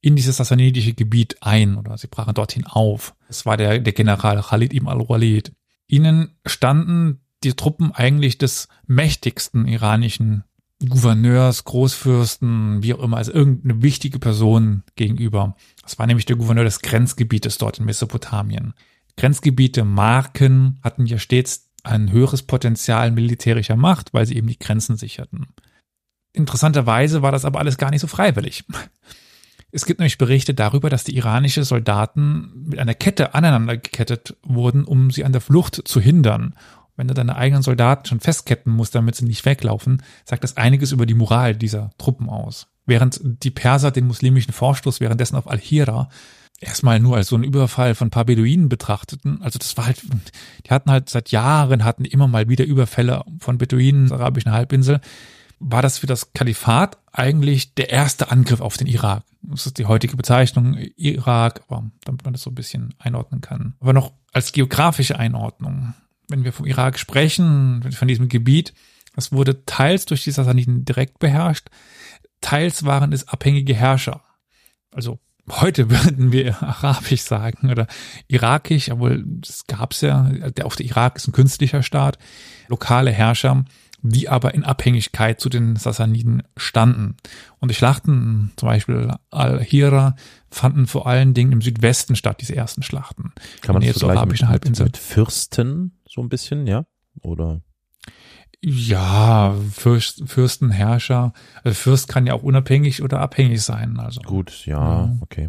in 0.00 0.16
dieses 0.16 0.38
sassanidische 0.38 0.94
Gebiet 0.94 1.36
ein 1.40 1.76
oder 1.76 1.96
sie 1.96 2.08
brachen 2.08 2.34
dorthin 2.34 2.66
auf. 2.66 3.14
Es 3.28 3.46
war 3.46 3.56
der, 3.56 3.78
der 3.78 3.92
General 3.92 4.42
Khalid 4.42 4.72
ibn 4.74 4.88
al-Walid. 4.88 5.52
Ihnen 5.86 6.36
standen 6.46 7.20
die 7.44 7.54
Truppen 7.54 7.92
eigentlich 7.92 8.38
des 8.38 8.68
mächtigsten 8.86 9.66
iranischen 9.66 10.44
Gouverneurs, 10.88 11.64
Großfürsten, 11.64 12.82
wie 12.82 12.94
auch 12.94 13.02
immer, 13.02 13.16
also 13.16 13.32
irgendeine 13.32 13.82
wichtige 13.82 14.18
Person 14.18 14.82
gegenüber. 14.96 15.56
Das 15.82 15.98
war 15.98 16.06
nämlich 16.06 16.26
der 16.26 16.36
Gouverneur 16.36 16.64
des 16.64 16.80
Grenzgebietes 16.80 17.58
dort 17.58 17.78
in 17.78 17.84
Mesopotamien. 17.84 18.74
Grenzgebiete, 19.16 19.84
Marken 19.84 20.78
hatten 20.82 21.06
ja 21.06 21.18
stets 21.18 21.70
ein 21.84 22.12
höheres 22.12 22.42
Potenzial 22.42 23.10
militärischer 23.10 23.76
Macht, 23.76 24.14
weil 24.14 24.26
sie 24.26 24.36
eben 24.36 24.46
die 24.46 24.58
Grenzen 24.58 24.96
sicherten. 24.96 25.48
Interessanterweise 26.32 27.22
war 27.22 27.32
das 27.32 27.44
aber 27.44 27.58
alles 27.58 27.76
gar 27.76 27.90
nicht 27.90 28.00
so 28.00 28.06
freiwillig. 28.06 28.64
Es 29.74 29.86
gibt 29.86 30.00
nämlich 30.00 30.18
Berichte 30.18 30.52
darüber, 30.52 30.90
dass 30.90 31.04
die 31.04 31.16
iranische 31.16 31.64
Soldaten 31.64 32.66
mit 32.66 32.78
einer 32.78 32.94
Kette 32.94 33.34
aneinander 33.34 33.78
gekettet 33.78 34.36
wurden, 34.42 34.84
um 34.84 35.10
sie 35.10 35.24
an 35.24 35.32
der 35.32 35.40
Flucht 35.40 35.88
zu 35.88 35.98
hindern. 35.98 36.54
Wenn 37.02 37.08
du 37.08 37.14
deine 37.14 37.34
eigenen 37.34 37.64
Soldaten 37.64 38.06
schon 38.06 38.20
festketten 38.20 38.72
musst, 38.72 38.94
damit 38.94 39.16
sie 39.16 39.24
nicht 39.24 39.44
weglaufen, 39.44 40.04
sagt 40.24 40.44
das 40.44 40.56
einiges 40.56 40.92
über 40.92 41.04
die 41.04 41.14
Moral 41.14 41.56
dieser 41.56 41.90
Truppen 41.98 42.28
aus. 42.28 42.68
Während 42.86 43.20
die 43.24 43.50
Perser 43.50 43.90
den 43.90 44.06
muslimischen 44.06 44.52
Vorstoß 44.52 45.00
währenddessen 45.00 45.34
auf 45.34 45.50
Al-Hira 45.50 46.10
erstmal 46.60 47.00
nur 47.00 47.16
als 47.16 47.26
so 47.26 47.34
einen 47.34 47.42
Überfall 47.42 47.96
von 47.96 48.06
ein 48.06 48.10
paar 48.12 48.24
Beduinen 48.24 48.68
betrachteten. 48.68 49.42
Also 49.42 49.58
das 49.58 49.76
war 49.76 49.86
halt, 49.86 50.00
die 50.64 50.70
hatten 50.70 50.92
halt 50.92 51.08
seit 51.08 51.32
Jahren, 51.32 51.82
hatten 51.82 52.04
immer 52.04 52.28
mal 52.28 52.48
wieder 52.48 52.64
Überfälle 52.64 53.24
von 53.40 53.58
Beduinen 53.58 54.06
der 54.06 54.20
arabischen 54.20 54.52
Halbinsel. 54.52 55.00
War 55.58 55.82
das 55.82 55.98
für 55.98 56.06
das 56.06 56.32
Kalifat 56.34 56.98
eigentlich 57.10 57.74
der 57.74 57.90
erste 57.90 58.30
Angriff 58.30 58.60
auf 58.60 58.76
den 58.76 58.86
Irak? 58.86 59.24
Das 59.42 59.66
ist 59.66 59.78
die 59.78 59.86
heutige 59.86 60.16
Bezeichnung 60.16 60.78
Irak, 60.94 61.62
aber 61.66 61.90
damit 62.04 62.24
man 62.24 62.32
das 62.32 62.42
so 62.42 62.50
ein 62.52 62.54
bisschen 62.54 62.94
einordnen 63.00 63.40
kann. 63.40 63.74
Aber 63.80 63.92
noch 63.92 64.12
als 64.32 64.52
geografische 64.52 65.18
Einordnung. 65.18 65.94
Wenn 66.32 66.44
wir 66.44 66.52
vom 66.52 66.66
Irak 66.66 66.98
sprechen, 66.98 67.92
von 67.92 68.08
diesem 68.08 68.28
Gebiet, 68.28 68.72
das 69.14 69.32
wurde 69.32 69.64
teils 69.66 70.06
durch 70.06 70.24
die 70.24 70.30
Sassaniden 70.30 70.84
direkt 70.84 71.18
beherrscht, 71.18 71.68
teils 72.40 72.84
waren 72.84 73.12
es 73.12 73.28
abhängige 73.28 73.74
Herrscher. 73.74 74.22
Also 74.90 75.20
heute 75.50 75.90
würden 75.90 76.32
wir 76.32 76.62
arabisch 76.62 77.22
sagen 77.22 77.70
oder 77.70 77.86
irakisch, 78.28 78.90
obwohl 78.90 79.22
das 79.26 79.66
gab's 79.66 80.00
ja, 80.00 80.30
der 80.30 80.66
auf 80.66 80.76
der 80.76 80.86
Irak 80.86 81.16
ist 81.16 81.28
ein 81.28 81.32
künstlicher 81.32 81.82
Staat, 81.82 82.18
lokale 82.68 83.10
Herrscher, 83.10 83.64
die 84.02 84.28
aber 84.28 84.54
in 84.54 84.64
Abhängigkeit 84.64 85.40
zu 85.40 85.48
den 85.48 85.76
Sassaniden 85.76 86.42
standen. 86.56 87.16
Und 87.60 87.70
die 87.70 87.74
Schlachten, 87.74 88.52
zum 88.56 88.68
Beispiel 88.68 89.14
Al-Hira, 89.30 90.16
fanden 90.50 90.88
vor 90.88 91.06
allen 91.06 91.34
Dingen 91.34 91.52
im 91.52 91.62
Südwesten 91.62 92.16
statt, 92.16 92.38
diese 92.40 92.56
ersten 92.56 92.82
Schlachten. 92.82 93.32
Kann 93.60 93.74
man 93.74 93.82
das 93.82 93.92
vergleichen 93.92 94.18
arabischen 94.18 94.46
mit, 94.46 94.52
Halbinsel. 94.52 94.86
mit 94.86 94.96
Fürsten 94.96 95.92
so 96.12 96.20
ein 96.20 96.28
bisschen, 96.28 96.66
ja? 96.66 96.84
Oder? 97.22 97.62
Ja, 98.64 99.56
Fürst, 99.72 100.22
Fürsten, 100.26 100.70
Herrscher. 100.70 101.32
Also 101.64 101.74
Fürst 101.74 102.08
kann 102.08 102.26
ja 102.26 102.34
auch 102.34 102.42
unabhängig 102.42 103.02
oder 103.02 103.20
abhängig 103.20 103.62
sein. 103.62 103.98
Also 103.98 104.20
Gut, 104.20 104.66
ja, 104.66 104.78
Ja. 105.06 105.16
okay. 105.20 105.48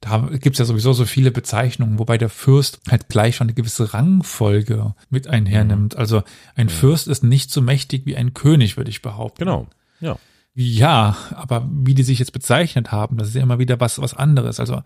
da 0.00 0.28
gibt's 0.32 0.58
ja 0.58 0.64
sowieso 0.66 0.92
so 0.92 1.06
viele 1.06 1.30
Bezeichnungen, 1.30 1.98
wobei 1.98 2.18
der 2.18 2.28
Fürst 2.28 2.80
halt 2.90 3.08
gleich 3.08 3.36
schon 3.36 3.46
eine 3.46 3.54
gewisse 3.54 3.94
Rangfolge 3.94 4.94
mit 5.08 5.26
einhernimmt. 5.28 5.96
Also 5.96 6.22
ein 6.54 6.68
Fürst 6.68 7.08
ist 7.08 7.22
nicht 7.24 7.50
so 7.50 7.62
mächtig 7.62 8.04
wie 8.04 8.16
ein 8.16 8.34
König, 8.34 8.76
würde 8.76 8.90
ich 8.90 9.00
behaupten. 9.00 9.44
Genau. 9.44 9.66
Ja. 10.00 10.16
Ja, 10.54 11.16
aber 11.34 11.66
wie 11.72 11.94
die 11.94 12.02
sich 12.02 12.18
jetzt 12.18 12.32
bezeichnet 12.32 12.92
haben, 12.92 13.16
das 13.16 13.28
ist 13.28 13.34
ja 13.34 13.42
immer 13.42 13.58
wieder 13.58 13.78
was, 13.80 14.00
was 14.00 14.12
anderes. 14.14 14.58
Also 14.60 14.82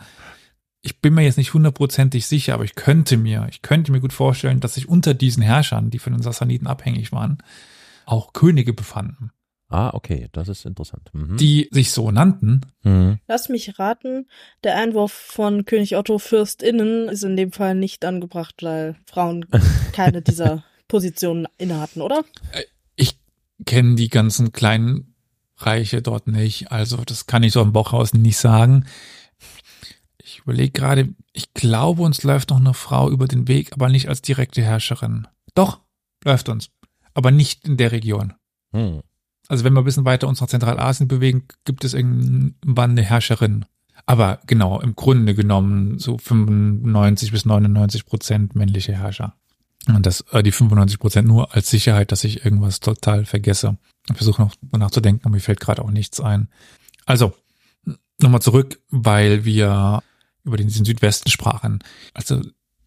ich 0.85 1.00
bin 1.00 1.14
mir 1.14 1.23
jetzt 1.23 1.38
nicht 1.38 1.55
hundertprozentig 1.55 2.26
sicher, 2.26 2.55
aber 2.55 2.64
ich 2.64 2.75
könnte 2.75 3.17
mir, 3.17 3.47
ich 3.50 3.62
könnte 3.62 3.91
mir 3.91 4.00
gut 4.00 4.12
vorstellen, 4.12 4.61
dass 4.61 4.75
sich 4.75 4.88
unter 4.88 5.14
diesen 5.14 5.43
Herrschern, 5.43 5.91
die 5.91 5.99
von 5.99 6.12
den 6.12 6.23
Sassaniden 6.23 6.67
abhängig 6.67 7.11
waren, 7.11 7.38
auch 8.05 8.35
Könige 8.35 8.75
befanden, 8.75 9.31
Ah, 9.71 9.91
okay, 9.93 10.29
das 10.31 10.49
ist 10.49 10.67
interessant. 10.67 11.11
Mhm. 11.12 11.37
die 11.37 11.69
sich 11.73 11.91
so 11.91 12.11
nannten. 12.11 12.61
Mhm. 12.83 13.19
Lass 13.26 13.49
mich 13.49 13.76
raten, 13.79 14.29
der 14.62 14.76
Einwurf 14.76 15.11
von 15.11 15.64
König 15.64 15.97
Otto 15.97 16.19
FürstInnen 16.19 17.09
ist 17.09 17.25
in 17.25 17.37
dem 17.37 17.50
Fall 17.50 17.75
nicht 17.75 18.05
angebracht, 18.05 18.57
weil 18.62 18.95
Frauen 19.07 19.47
keine 19.93 20.23
dieser 20.23 20.62
Positionen 20.87 21.49
inne 21.59 21.81
hatten, 21.81 22.03
oder? 22.03 22.25
Ich 22.95 23.19
kenne 23.67 23.97
die 23.97 24.11
ganzen 24.11 24.53
kleinen 24.53 25.14
Reiche 25.57 26.03
dort 26.03 26.29
nicht, 26.29 26.71
also 26.71 26.99
das 27.05 27.26
kann 27.26 27.43
ich 27.43 27.53
so 27.53 27.61
am 27.61 27.73
Bauch 27.73 27.93
raus 27.93 28.12
nicht 28.12 28.37
sagen. 28.37 28.85
Ich 30.45 30.47
überlege 30.47 30.73
gerade, 30.73 31.09
ich 31.33 31.55
glaube, 31.55 32.03
uns 32.03 32.23
läuft 32.23 32.51
noch 32.51 32.61
eine 32.61 32.75
Frau 32.75 33.11
über 33.11 33.27
den 33.27 33.49
Weg, 33.49 33.73
aber 33.73 33.89
nicht 33.89 34.11
als 34.11 34.21
direkte 34.21 34.61
Herrscherin. 34.61 35.27
Doch, 35.55 35.81
läuft 36.23 36.51
uns, 36.51 36.69
aber 37.15 37.31
nicht 37.31 37.67
in 37.67 37.79
der 37.79 37.93
Region. 37.93 38.35
Mhm. 38.73 39.01
Also 39.49 39.65
wenn 39.65 39.73
wir 39.73 39.81
ein 39.81 39.87
bisschen 39.87 40.05
weiter 40.05 40.29
uns 40.29 40.43
nach 40.43 40.49
Zentralasien 40.49 41.09
bewegen, 41.09 41.45
gibt 41.65 41.83
es 41.83 41.95
irgendwann 41.95 42.91
eine 42.91 43.03
Herrscherin. 43.03 43.65
Aber 44.05 44.39
genau, 44.47 44.83
im 44.83 44.95
Grunde 44.95 45.35
genommen 45.35 45.99
so 45.99 46.19
95 46.19 47.33
bis 47.33 47.47
99 47.47 48.05
Prozent 48.05 48.55
männliche 48.55 48.93
Herrscher. 48.93 49.35
Und 49.89 50.05
das, 50.05 50.21
äh, 50.33 50.43
die 50.43 50.53
95 50.53 50.99
Prozent 50.99 51.27
nur 51.27 51.55
als 51.55 51.71
Sicherheit, 51.71 52.13
dass 52.13 52.23
ich 52.23 52.45
irgendwas 52.45 52.81
total 52.81 53.25
vergesse. 53.25 53.79
Ich 54.11 54.17
versuche 54.19 54.43
noch 54.43 54.55
nachzudenken, 54.73 55.25
aber 55.25 55.37
mir 55.37 55.41
fällt 55.41 55.61
gerade 55.61 55.81
auch 55.81 55.91
nichts 55.91 56.21
ein. 56.21 56.49
Also, 57.07 57.33
nochmal 58.21 58.43
zurück, 58.43 58.79
weil 58.91 59.47
wir 59.47 60.03
über 60.45 60.57
den, 60.57 60.69
diesen 60.69 60.85
Südwesten 60.85 61.31
sprachen. 61.31 61.81
Also 62.13 62.43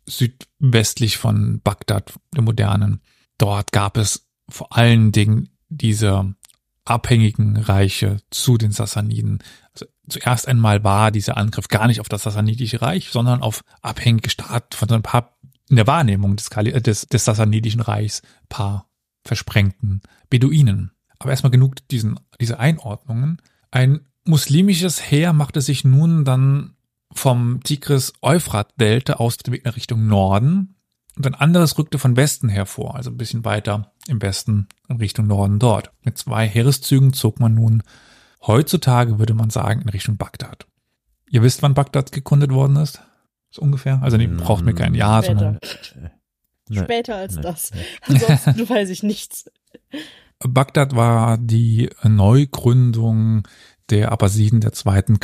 südwestlich 0.05 1.17
von 1.17 1.61
Bagdad, 1.61 2.13
der 2.33 2.43
modernen. 2.43 3.01
Dort 3.37 3.71
gab 3.71 3.97
es 3.97 4.27
vor 4.49 4.75
allen 4.75 5.11
Dingen 5.11 5.49
diese 5.69 6.33
abhängigen 6.85 7.57
Reiche 7.57 8.17
zu 8.31 8.57
den 8.57 8.71
Sassaniden. 8.71 9.39
Also 9.73 9.85
zuerst 10.07 10.47
einmal 10.47 10.83
war 10.83 11.11
dieser 11.11 11.35
Angriff 11.35 11.67
gar 11.67 11.87
nicht 11.87 11.99
auf 11.99 12.07
das 12.07 12.23
Sassanidische 12.23 12.81
Reich, 12.81 13.09
sondern 13.09 13.41
auf 13.41 13.63
abhängige 13.81 14.29
Staaten 14.29 14.75
von 14.75 14.87
so 14.87 14.95
ein 14.95 15.03
paar 15.03 15.37
in 15.69 15.75
der 15.75 15.87
Wahrnehmung 15.87 16.37
des, 16.37 16.49
äh, 16.49 16.81
des, 16.81 17.07
des 17.07 17.25
Sassanidischen 17.25 17.81
Reichs 17.81 18.21
paar 18.47 18.89
versprengten 19.25 20.01
Beduinen. 20.29 20.91
Aber 21.19 21.31
erstmal 21.31 21.51
genug 21.51 21.75
diesen, 21.89 22.19
diese 22.39 22.59
Einordnungen. 22.59 23.41
Ein 23.69 24.07
muslimisches 24.23 25.11
Heer 25.11 25.33
machte 25.33 25.59
sich 25.59 25.83
nun 25.83 26.23
dann 26.23 26.76
vom 27.17 27.61
Tigris-Euphrat-Delta 27.63 29.13
aus 29.13 29.37
dem 29.37 29.53
Weg 29.53 29.65
nach 29.65 29.75
Richtung 29.75 30.07
Norden 30.07 30.75
und 31.15 31.25
ein 31.25 31.35
anderes 31.35 31.77
rückte 31.77 31.97
von 31.99 32.15
Westen 32.15 32.47
hervor, 32.49 32.95
also 32.95 33.09
ein 33.09 33.17
bisschen 33.17 33.43
weiter 33.43 33.91
im 34.07 34.21
Westen 34.21 34.67
in 34.87 34.97
Richtung 34.97 35.27
Norden 35.27 35.59
dort. 35.59 35.91
Mit 36.03 36.17
zwei 36.17 36.47
Heereszügen 36.47 37.13
zog 37.13 37.39
man 37.39 37.55
nun 37.55 37.83
heutzutage, 38.45 39.19
würde 39.19 39.33
man 39.33 39.49
sagen, 39.49 39.81
in 39.81 39.89
Richtung 39.89 40.17
Bagdad. 40.17 40.67
Ihr 41.29 41.41
wisst, 41.41 41.61
wann 41.63 41.73
Bagdad 41.73 42.11
gegründet 42.11 42.51
worden 42.51 42.77
ist? 42.77 43.01
So 43.49 43.61
ungefähr? 43.61 44.01
Also 44.01 44.17
nee, 44.17 44.27
braucht 44.27 44.63
mir 44.63 44.73
kein 44.73 44.93
Jahr, 44.93 45.23
Später. 45.23 45.39
sondern 45.39 45.59
Nee. 46.69 46.79
Später 46.83 47.15
als 47.15 47.35
Nee. 47.35 47.41
das. 47.41 47.71
Ansonsten 48.01 48.69
weiß 48.69 48.89
ich 48.89 49.01
nichts. 49.01 49.49
Bagdad 50.39 50.95
war 50.95 51.37
die 51.37 51.89
Neugründung 52.03 53.47
der 53.89 54.11
Abbasiden 54.11 54.59
der 54.59 54.73
zweiten 54.73 55.19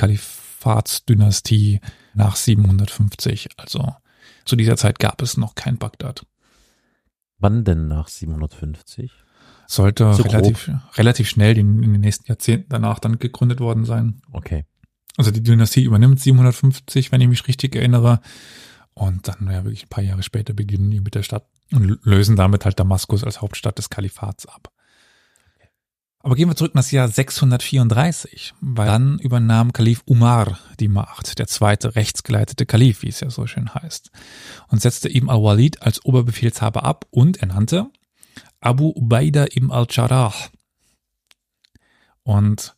Kalifatsdynastie 0.63 1.79
nach 2.13 2.36
750. 2.36 3.50
Also 3.58 3.96
zu 4.46 4.55
dieser 4.55 4.77
Zeit 4.77 5.00
gab 5.00 5.22
es 5.22 5.38
noch 5.38 5.55
kein 5.55 5.77
Bagdad. 5.77 6.25
Wann 7.39 7.63
denn 7.63 7.88
nach 7.88 8.08
750? 8.08 9.12
Sollte 9.67 10.13
So 10.13 10.24
relativ, 10.24 10.70
relativ 10.96 11.29
schnell 11.29 11.58
in, 11.58 11.84
in 11.84 11.93
den 11.93 12.01
nächsten 12.01 12.27
Jahrzehnten 12.27 12.67
danach 12.70 13.00
dann 13.00 13.20
gegründet 13.20 13.60
worden 13.60 13.86
sein. 13.86 14.22
Okay. 14.32 14.65
Also 15.17 15.32
die 15.32 15.43
Dynastie 15.43 15.84
übernimmt 15.84 16.20
750, 16.20 17.12
wenn 17.12 17.22
ich 17.22 17.27
mich 17.27 17.48
richtig 17.48 17.75
erinnere. 17.75 18.20
Und 18.93 19.27
dann 19.27 19.50
ja 19.50 19.63
wirklich 19.63 19.86
ein 19.86 19.89
paar 19.89 20.03
Jahre 20.03 20.24
später 20.24 20.53
beginnen 20.53 20.91
die 20.91 21.00
mit 21.00 21.15
der 21.15 21.24
Stadt 21.24 21.48
und 21.72 22.00
lösen 22.03 22.36
damit 22.36 22.65
halt 22.65 22.79
Damaskus 22.79 23.24
als 23.24 23.41
Hauptstadt 23.41 23.77
des 23.77 23.89
Kalifats 23.89 24.46
ab. 24.46 24.73
Aber 26.25 26.36
gehen 26.36 26.48
wir 26.48 26.56
zurück 26.56 26.72
in 26.74 26.77
das 26.77 26.92
Jahr 26.92 27.10
634, 27.10 28.53
weil 28.62 28.88
dann 28.88 29.20
übernahm 29.20 29.74
Kalif 29.74 30.03
Umar 30.06 30.58
die 30.80 30.88
Macht, 30.88 31.38
der 31.38 31.48
zweite 31.48 31.98
rechtsgeleitete 31.98 32.65
Kalif, 32.65 33.01
wie 33.01 33.10
es 33.10 33.20
ja 33.20 33.30
so 33.30 33.46
schön 33.46 33.74
heißt, 33.74 34.10
und 34.70 34.82
setzte 34.82 35.13
Ibn 35.13 35.30
al-Walid 35.30 35.82
als 35.82 36.06
Oberbefehlshaber 36.06 36.86
ab 36.86 37.06
und 37.12 37.42
ernannte 37.42 37.92
Abu 38.62 38.94
Ubaidah 38.96 39.48
ibn 39.53 39.70
al-Jarrah. 39.70 40.34
Und 42.24 42.74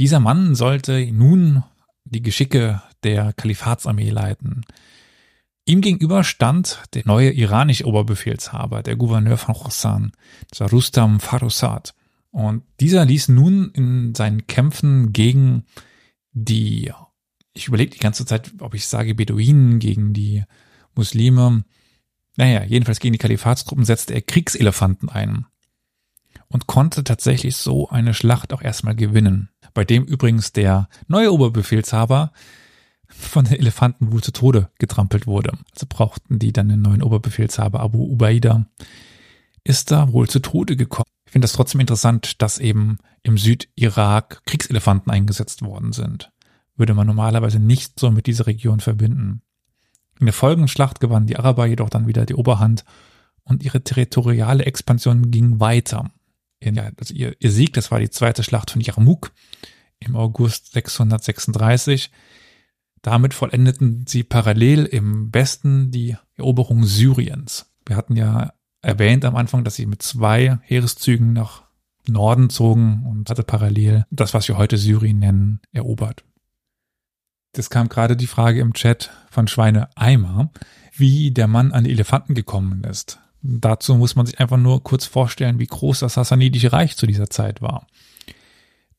dieser 0.00 0.18
Mann 0.18 0.56
sollte 0.56 1.06
nun 1.12 1.62
die 2.04 2.22
Geschicke 2.22 2.82
der 3.04 3.32
Kalifatsarmee 3.32 4.10
leiten. 4.10 4.64
Ihm 5.66 5.82
gegenüber 5.82 6.24
stand 6.24 6.82
der 6.94 7.02
neue 7.04 7.30
iranische 7.30 7.86
Oberbefehlshaber, 7.86 8.82
der 8.82 8.96
Gouverneur 8.96 9.36
von 9.36 9.54
Khorasan, 9.54 10.12
das 10.50 10.58
war 10.60 10.70
Rustam 10.70 11.20
Farrosat. 11.20 11.94
Und 12.38 12.62
dieser 12.78 13.04
ließ 13.04 13.30
nun 13.30 13.72
in 13.72 14.14
seinen 14.14 14.46
Kämpfen 14.46 15.12
gegen 15.12 15.64
die, 16.30 16.92
ich 17.52 17.66
überlege 17.66 17.90
die 17.90 17.98
ganze 17.98 18.24
Zeit, 18.26 18.52
ob 18.60 18.74
ich 18.74 18.86
sage 18.86 19.16
Beduinen, 19.16 19.80
gegen 19.80 20.12
die 20.12 20.44
Muslime, 20.94 21.64
naja, 22.36 22.62
jedenfalls 22.62 23.00
gegen 23.00 23.14
die 23.14 23.18
Kalifatstruppen 23.18 23.84
setzte 23.84 24.14
er 24.14 24.22
Kriegselefanten 24.22 25.08
ein 25.08 25.46
und 26.46 26.68
konnte 26.68 27.02
tatsächlich 27.02 27.56
so 27.56 27.88
eine 27.88 28.14
Schlacht 28.14 28.52
auch 28.52 28.62
erstmal 28.62 28.94
gewinnen, 28.94 29.48
bei 29.74 29.84
dem 29.84 30.04
übrigens 30.04 30.52
der 30.52 30.88
neue 31.08 31.32
Oberbefehlshaber 31.32 32.30
von 33.08 33.46
den 33.46 33.58
Elefanten 33.58 34.12
wohl 34.12 34.22
zu 34.22 34.30
Tode 34.30 34.70
getrampelt 34.78 35.26
wurde. 35.26 35.58
Also 35.72 35.86
brauchten 35.88 36.38
die 36.38 36.52
dann 36.52 36.68
den 36.68 36.82
neuen 36.82 37.02
Oberbefehlshaber 37.02 37.80
Abu 37.80 38.04
Ubaida, 38.04 38.66
ist 39.64 39.90
da 39.90 40.12
wohl 40.12 40.28
zu 40.28 40.38
Tode 40.38 40.76
gekommen. 40.76 41.02
Ich 41.28 41.32
finde 41.32 41.44
das 41.44 41.52
trotzdem 41.52 41.82
interessant, 41.82 42.40
dass 42.40 42.58
eben 42.58 42.96
im 43.22 43.36
Südirak 43.36 44.40
Kriegselefanten 44.46 45.12
eingesetzt 45.12 45.60
worden 45.60 45.92
sind. 45.92 46.32
Würde 46.74 46.94
man 46.94 47.06
normalerweise 47.06 47.60
nicht 47.60 48.00
so 48.00 48.10
mit 48.10 48.26
dieser 48.26 48.46
Region 48.46 48.80
verbinden. 48.80 49.42
In 50.18 50.24
der 50.24 50.32
folgenden 50.32 50.68
Schlacht 50.68 51.00
gewannen 51.00 51.26
die 51.26 51.36
Araber 51.36 51.66
jedoch 51.66 51.90
dann 51.90 52.06
wieder 52.06 52.24
die 52.24 52.34
Oberhand 52.34 52.86
und 53.44 53.62
ihre 53.62 53.84
territoriale 53.84 54.64
Expansion 54.64 55.30
ging 55.30 55.60
weiter. 55.60 56.10
Ja, 56.62 56.90
also 56.98 57.12
ihr, 57.12 57.36
ihr 57.40 57.52
Sieg, 57.52 57.74
das 57.74 57.90
war 57.90 58.00
die 58.00 58.08
zweite 58.08 58.42
Schlacht 58.42 58.70
von 58.70 58.80
Yarmouk 58.80 59.30
im 60.00 60.16
August 60.16 60.72
636. 60.72 62.10
Damit 63.02 63.34
vollendeten 63.34 64.06
sie 64.08 64.22
parallel 64.22 64.86
im 64.86 65.28
Westen 65.34 65.90
die 65.90 66.16
Eroberung 66.36 66.84
Syriens. 66.84 67.70
Wir 67.84 67.96
hatten 67.96 68.16
ja 68.16 68.54
erwähnt 68.82 69.24
am 69.24 69.36
Anfang, 69.36 69.64
dass 69.64 69.76
sie 69.76 69.86
mit 69.86 70.02
zwei 70.02 70.58
Heereszügen 70.62 71.32
nach 71.32 71.62
Norden 72.06 72.50
zogen 72.50 73.04
und 73.06 73.28
hatte 73.28 73.42
parallel 73.42 74.06
das, 74.10 74.34
was 74.34 74.48
wir 74.48 74.56
heute 74.56 74.78
Syrien 74.78 75.18
nennen, 75.18 75.60
erobert. 75.72 76.24
Das 77.52 77.70
kam 77.70 77.88
gerade 77.88 78.16
die 78.16 78.26
Frage 78.26 78.60
im 78.60 78.72
Chat 78.72 79.10
von 79.30 79.48
Schweine 79.48 79.88
Eimer, 79.96 80.50
wie 80.92 81.30
der 81.30 81.48
Mann 81.48 81.72
an 81.72 81.84
die 81.84 81.90
Elefanten 81.90 82.34
gekommen 82.34 82.84
ist. 82.84 83.20
Dazu 83.42 83.94
muss 83.94 84.16
man 84.16 84.26
sich 84.26 84.40
einfach 84.40 84.56
nur 84.56 84.82
kurz 84.82 85.06
vorstellen, 85.06 85.58
wie 85.58 85.66
groß 85.66 86.00
das 86.00 86.16
Hassanidische 86.16 86.72
Reich 86.72 86.96
zu 86.96 87.06
dieser 87.06 87.30
Zeit 87.30 87.62
war. 87.62 87.86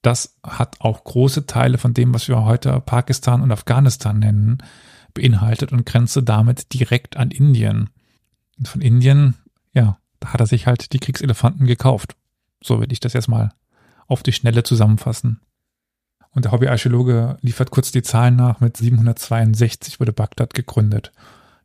das 0.01 0.37
hat 0.43 0.79
auch 0.79 1.03
große 1.03 1.45
Teile 1.45 1.77
von 1.77 1.93
dem, 1.93 2.13
was 2.13 2.27
wir 2.27 2.45
heute 2.45 2.79
Pakistan 2.79 3.41
und 3.41 3.51
Afghanistan 3.51 4.19
nennen, 4.19 4.59
beinhaltet 5.13 5.71
und 5.71 5.85
grenzte 5.85 6.23
damit 6.23 6.73
direkt 6.73 7.17
an 7.17 7.31
Indien. 7.31 7.89
Und 8.57 8.67
von 8.67 8.81
Indien, 8.81 9.35
ja, 9.79 9.97
da 10.19 10.33
hat 10.33 10.39
er 10.39 10.47
sich 10.47 10.67
halt 10.67 10.93
die 10.93 10.99
Kriegselefanten 10.99 11.65
gekauft. 11.65 12.15
So 12.61 12.79
würde 12.79 12.93
ich 12.93 12.99
das 12.99 13.13
jetzt 13.13 13.29
mal 13.29 13.53
auf 14.07 14.23
die 14.23 14.33
Schnelle 14.33 14.63
zusammenfassen. 14.63 15.39
Und 16.31 16.45
der 16.45 16.51
Hobbyarchäologe 16.51 17.37
liefert 17.41 17.71
kurz 17.71 17.91
die 17.91 18.01
Zahlen 18.01 18.35
nach. 18.35 18.59
Mit 18.59 18.77
762 18.77 19.99
wurde 19.99 20.13
Bagdad 20.13 20.53
gegründet. 20.53 21.11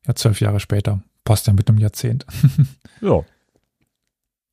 Ja, 0.06 0.14
zwölf 0.14 0.40
Jahre 0.40 0.61
später. 0.61 1.02
Passt 1.25 1.47
ja 1.47 1.52
mit 1.52 1.68
einem 1.68 1.78
Jahrzehnt. 1.78 2.26
Ja. 3.00 3.23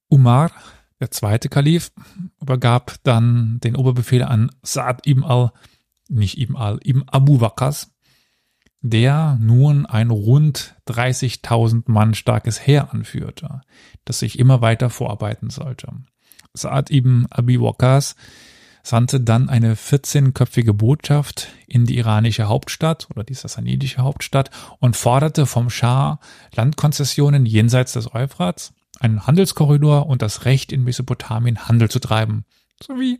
Umar, 0.10 0.52
der 1.00 1.12
zweite 1.12 1.48
Kalif, 1.48 1.94
übergab 2.42 2.96
dann 3.04 3.62
den 3.62 3.78
Oberbefehl 3.78 4.24
an 4.24 4.52
Sa'ad 4.62 5.08
ibn 5.08 5.24
al, 5.24 5.54
nicht 6.10 6.38
ibn 6.38 6.58
al, 6.58 6.80
ibn 6.84 7.04
Abu 7.08 7.40
Waqqas, 7.40 7.91
der 8.82 9.38
nun 9.40 9.86
ein 9.86 10.10
rund 10.10 10.76
30.000 10.88 11.84
Mann 11.86 12.14
starkes 12.14 12.66
Heer 12.66 12.94
anführte, 12.94 13.62
das 14.06 14.20
sich 14.20 14.40
immer 14.40 14.62
weiter 14.62 14.90
vorarbeiten 14.90 15.50
sollte. 15.50 15.94
Sa'ad 16.56 16.92
ibn 16.92 17.28
Abi 17.30 17.62
Waqqas 17.62 18.16
sandte 18.84 19.22
dann 19.22 19.50
eine 19.50 19.76
14-köpfige 19.76 20.74
Botschaft 20.74 21.50
in 21.68 21.86
die 21.86 21.98
iranische 21.98 22.48
Hauptstadt 22.48 23.08
oder 23.12 23.24
die 23.24 23.36
sassanidische 23.36 24.02
Hauptstadt 24.02 24.50
und 24.80 24.96
forderte 24.96 25.46
vom 25.46 25.70
Schah 25.70 26.20
Landkonzessionen 26.56 27.46
jenseits 27.46 27.94
des 27.94 28.14
Euphrats, 28.14 28.74
einen 29.00 29.28
Handelskorridor 29.28 30.08
und 30.08 30.24
das 30.24 30.46
Recht 30.46 30.72
in 30.72 30.84
Mesopotamien 30.84 31.68
Handel 31.68 31.90
zu 31.90 32.00
treiben, 32.00 32.46
sowie 32.82 33.20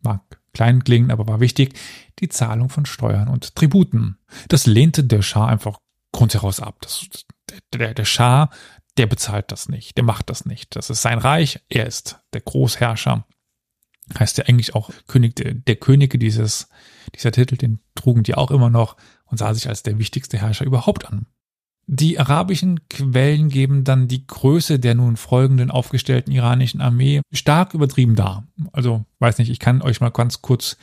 mag 0.00 0.22
klein 0.56 0.82
klingen, 0.84 1.10
aber 1.10 1.26
war 1.26 1.40
wichtig, 1.40 1.78
die 2.18 2.30
Zahlung 2.30 2.70
von 2.70 2.86
Steuern 2.86 3.28
und 3.28 3.54
Tributen. 3.56 4.16
Das 4.48 4.64
lehnte 4.64 5.04
der 5.04 5.20
Schah 5.20 5.46
einfach 5.46 5.80
grundheraus 6.12 6.60
ab. 6.60 6.78
Das, 6.80 7.06
der, 7.74 7.92
der 7.92 8.04
Schah, 8.06 8.48
der 8.96 9.06
bezahlt 9.06 9.52
das 9.52 9.68
nicht, 9.68 9.98
der 9.98 10.04
macht 10.04 10.30
das 10.30 10.46
nicht. 10.46 10.74
Das 10.74 10.88
ist 10.88 11.02
sein 11.02 11.18
Reich, 11.18 11.60
er 11.68 11.86
ist 11.86 12.18
der 12.32 12.40
Großherrscher. 12.40 13.26
Heißt 14.18 14.38
ja 14.38 14.44
eigentlich 14.44 14.74
auch 14.74 14.90
König 15.08 15.36
der, 15.36 15.52
der 15.52 15.76
Könige 15.76 16.18
dieses, 16.18 16.70
dieser 17.14 17.32
Titel, 17.32 17.58
den 17.58 17.80
trugen 17.94 18.22
die 18.22 18.34
auch 18.34 18.50
immer 18.50 18.70
noch 18.70 18.96
und 19.26 19.36
sah 19.36 19.52
sich 19.52 19.68
als 19.68 19.82
der 19.82 19.98
wichtigste 19.98 20.38
Herrscher 20.38 20.64
überhaupt 20.64 21.06
an. 21.06 21.26
Die 21.88 22.18
arabischen 22.18 22.88
Quellen 22.88 23.48
geben 23.48 23.84
dann 23.84 24.08
die 24.08 24.26
Größe 24.26 24.80
der 24.80 24.96
nun 24.96 25.16
folgenden 25.16 25.70
aufgestellten 25.70 26.32
iranischen 26.32 26.80
Armee 26.80 27.20
stark 27.32 27.74
übertrieben 27.74 28.16
dar. 28.16 28.44
Also, 28.72 29.04
weiß 29.20 29.38
nicht, 29.38 29.50
ich 29.50 29.60
kann 29.60 29.82
euch 29.82 30.00
mal 30.00 30.10
ganz 30.10 30.42
kurz 30.42 30.76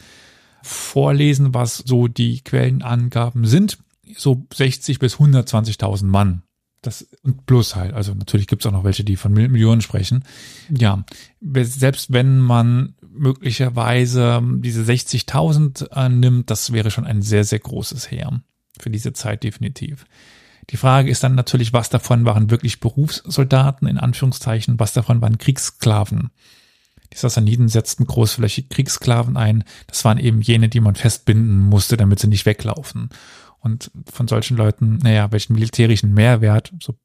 vorlesen, 0.62 1.54
was 1.54 1.78
so 1.78 2.08
die 2.08 2.42
Quellenangaben 2.42 3.46
sind. 3.46 3.80
So 4.16 4.46
60 4.54 5.00
bis 5.00 5.16
120.000 5.16 6.06
Mann. 6.06 6.44
Das 6.82 7.08
und 7.22 7.46
plus 7.46 7.76
halt. 7.76 7.94
Also 7.94 8.14
natürlich 8.14 8.48
gibt 8.48 8.62
es 8.62 8.66
auch 8.66 8.74
noch 8.74 8.84
welche, 8.84 9.04
die 9.04 9.16
von 9.16 9.34
Millionen 9.34 9.82
sprechen. 9.82 10.24
Ja, 10.70 11.06
selbst 11.42 12.12
wenn 12.12 12.40
man 12.40 12.96
möglicherweise 13.14 14.42
diese 14.58 14.84
60.000 14.84 15.92
äh, 15.92 16.10
nimmt, 16.10 16.50
das 16.50 16.74
wäre 16.74 16.92
schon 16.92 17.06
ein 17.06 17.22
sehr, 17.22 17.44
sehr 17.44 17.60
großes 17.60 18.12
Heer. 18.12 18.42
Für 18.80 18.90
diese 18.90 19.14
Zeit 19.14 19.44
definitiv. 19.44 20.06
Die 20.70 20.78
Frage 20.78 21.10
ist 21.10 21.24
dann 21.24 21.36
natürlich, 21.36 21.74
was 21.74 21.90
davon 21.90 22.26
waren 22.26 22.50
wirklich 22.50 22.80
Berufssoldaten, 22.80 23.88
in 23.88 23.98
Anführungszeichen, 23.98 24.80
was 24.80 24.94
davon 24.94 25.22
waren 25.22 25.38
Kriegssklaven. 25.38 26.32
Die 27.14 27.18
Sassaniden 27.18 27.68
setzten 27.68 28.06
großflächig 28.06 28.70
Kriegssklaven 28.70 29.38
ein. 29.38 29.64
Das 29.88 30.04
waren 30.04 30.18
eben 30.18 30.42
jene, 30.42 30.70
die 30.70 30.80
man 30.80 30.96
festbinden 30.96 31.60
musste, 31.60 31.96
damit 31.96 32.20
sie 32.20 32.28
nicht 32.28 32.46
weglaufen. 32.46 33.10
Und 33.60 33.92
von 34.12 34.28
solchen 34.28 34.58
Leuten, 34.58 34.98
naja, 34.98 35.32
welchen 35.32 35.54
militärischen 35.54 36.14
Mehrwert, 36.14 36.74
so 36.82 36.96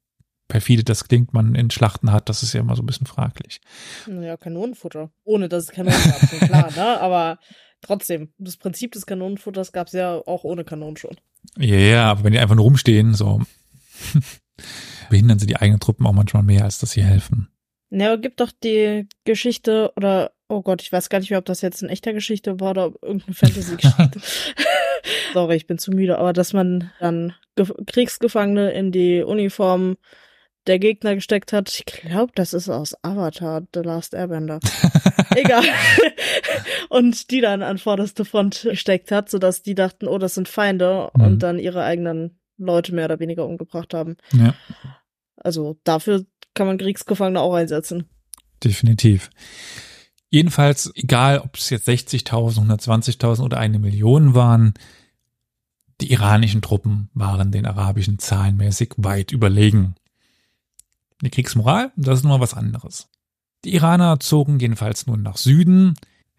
perfide 0.47 0.83
das 0.83 1.07
klingt, 1.07 1.33
man 1.33 1.55
in 1.55 1.69
Schlachten 1.69 2.11
hat, 2.11 2.27
das 2.27 2.43
ist 2.43 2.53
ja 2.53 2.59
immer 2.59 2.75
so 2.75 2.81
ein 2.81 2.87
bisschen 2.87 3.07
fraglich. 3.07 3.61
Naja, 4.07 4.35
Kanonenfutter. 4.35 5.11
Ohne 5.23 5.47
dass 5.47 5.65
es 5.65 5.71
Kanonen 5.71 6.03
gab, 6.03 6.19
klar, 6.47 6.71
ne? 6.75 6.99
Aber 6.99 7.37
trotzdem, 7.81 8.33
das 8.39 8.57
Prinzip 8.57 8.93
des 8.93 9.05
Kanonenfutters 9.05 9.71
gab 9.71 9.87
es 9.87 9.93
ja 9.93 10.15
auch 10.15 10.43
ohne 10.43 10.65
Kanonen 10.65 10.97
schon. 10.97 11.17
Ja, 11.57 11.75
yeah, 11.75 12.11
aber 12.11 12.23
wenn 12.23 12.33
die 12.33 12.39
einfach 12.39 12.55
nur 12.55 12.65
rumstehen, 12.65 13.13
so 13.13 13.41
behindern 15.09 15.39
sie 15.39 15.47
die 15.47 15.57
eigenen 15.57 15.79
Truppen 15.79 16.05
auch 16.05 16.13
manchmal 16.13 16.43
mehr, 16.43 16.63
als 16.63 16.79
dass 16.79 16.91
sie 16.91 17.03
helfen. 17.03 17.49
Ja, 17.89 18.15
gibt 18.17 18.39
doch 18.39 18.51
die 18.63 19.07
Geschichte 19.25 19.91
oder 19.95 20.31
oh 20.47 20.61
Gott, 20.61 20.81
ich 20.81 20.91
weiß 20.91 21.09
gar 21.09 21.19
nicht 21.19 21.29
mehr, 21.29 21.39
ob 21.39 21.45
das 21.45 21.61
jetzt 21.61 21.83
eine 21.83 21.91
echte 21.91 22.13
Geschichte 22.13 22.59
war 22.59 22.71
oder 22.71 22.91
irgendeine 23.01 23.35
Fantasy-Geschichte. 23.35 24.11
Sorry, 25.33 25.55
ich 25.55 25.67
bin 25.67 25.77
zu 25.77 25.91
müde, 25.91 26.17
aber 26.17 26.33
dass 26.33 26.53
man 26.53 26.91
dann 26.99 27.33
Ge 27.55 27.67
Kriegsgefangene 27.85 28.71
in 28.71 28.91
die 28.91 29.21
Uniform 29.21 29.97
der 30.67 30.79
Gegner 30.79 31.15
gesteckt 31.15 31.53
hat. 31.53 31.69
Ich 31.73 31.85
glaube, 31.85 32.31
das 32.35 32.53
ist 32.53 32.69
aus 32.69 32.95
Avatar, 33.03 33.63
The 33.73 33.81
Last 33.81 34.13
Airbender. 34.13 34.59
Egal. 35.35 35.63
und 36.89 37.31
die 37.31 37.41
dann 37.41 37.61
an 37.61 37.77
vorderste 37.77 38.25
Front 38.25 38.61
gesteckt 38.63 39.11
hat, 39.11 39.29
sodass 39.29 39.63
die 39.63 39.75
dachten, 39.75 40.07
oh, 40.07 40.17
das 40.17 40.35
sind 40.35 40.47
Feinde 40.47 41.09
mhm. 41.13 41.23
und 41.23 41.43
dann 41.43 41.59
ihre 41.59 41.83
eigenen 41.83 42.39
Leute 42.57 42.93
mehr 42.93 43.05
oder 43.05 43.19
weniger 43.19 43.45
umgebracht 43.45 43.93
haben. 43.93 44.17
Ja. 44.33 44.53
Also 45.37 45.77
dafür 45.83 46.25
kann 46.53 46.67
man 46.67 46.77
Kriegsgefangene 46.77 47.39
auch 47.39 47.53
einsetzen. 47.53 48.09
Definitiv. 48.63 49.29
Jedenfalls, 50.29 50.91
egal 50.95 51.39
ob 51.39 51.55
es 51.55 51.69
jetzt 51.69 51.87
60.000, 51.87 52.67
120.000 52.67 53.41
oder 53.41 53.57
eine 53.57 53.79
Million 53.79 54.35
waren, 54.35 54.73
die 56.01 56.11
iranischen 56.11 56.61
Truppen 56.61 57.09
waren 57.13 57.51
den 57.51 57.65
arabischen 57.65 58.19
zahlenmäßig 58.19 58.93
weit 58.97 59.31
überlegen. 59.31 59.95
Die 61.21 61.29
Kriegsmoral, 61.29 61.91
das 61.95 62.19
ist 62.19 62.25
nur 62.25 62.39
was 62.39 62.53
anderes. 62.53 63.09
Die 63.65 63.75
Iraner 63.75 64.19
zogen 64.19 64.59
jedenfalls 64.59 65.05
nun 65.07 65.21
nach 65.21 65.37
Süden, 65.37 65.95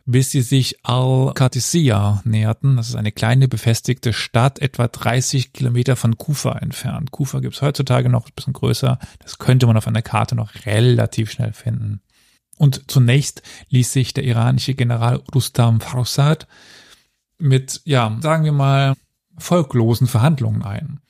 bis 0.06 0.30
sie 0.30 0.40
sich 0.40 0.78
Al-Qadisiyah 0.84 2.22
näherten. 2.24 2.76
Das 2.76 2.88
ist 2.88 2.94
eine 2.96 3.12
kleine 3.12 3.46
befestigte 3.46 4.12
Stadt, 4.12 4.58
etwa 4.58 4.88
30 4.88 5.52
Kilometer 5.52 5.96
von 5.96 6.16
Kufa 6.16 6.52
entfernt. 6.58 7.10
Kufa 7.10 7.40
gibt's 7.40 7.62
heutzutage 7.62 8.08
noch 8.08 8.26
ein 8.26 8.32
bisschen 8.34 8.54
größer. 8.54 8.98
Das 9.20 9.38
könnte 9.38 9.66
man 9.66 9.76
auf 9.76 9.86
einer 9.86 10.02
Karte 10.02 10.34
noch 10.34 10.66
relativ 10.66 11.30
schnell 11.30 11.52
finden. 11.52 12.00
Und 12.56 12.90
zunächst 12.90 13.42
ließ 13.68 13.92
sich 13.92 14.12
der 14.12 14.24
iranische 14.24 14.74
General 14.74 15.22
Rustam 15.34 15.80
Farsad 15.80 16.46
mit, 17.38 17.80
ja, 17.84 18.18
sagen 18.20 18.44
wir 18.44 18.52
mal, 18.52 18.94
folglosen 19.38 20.06
Verhandlungen 20.06 20.62
ein. 20.62 21.00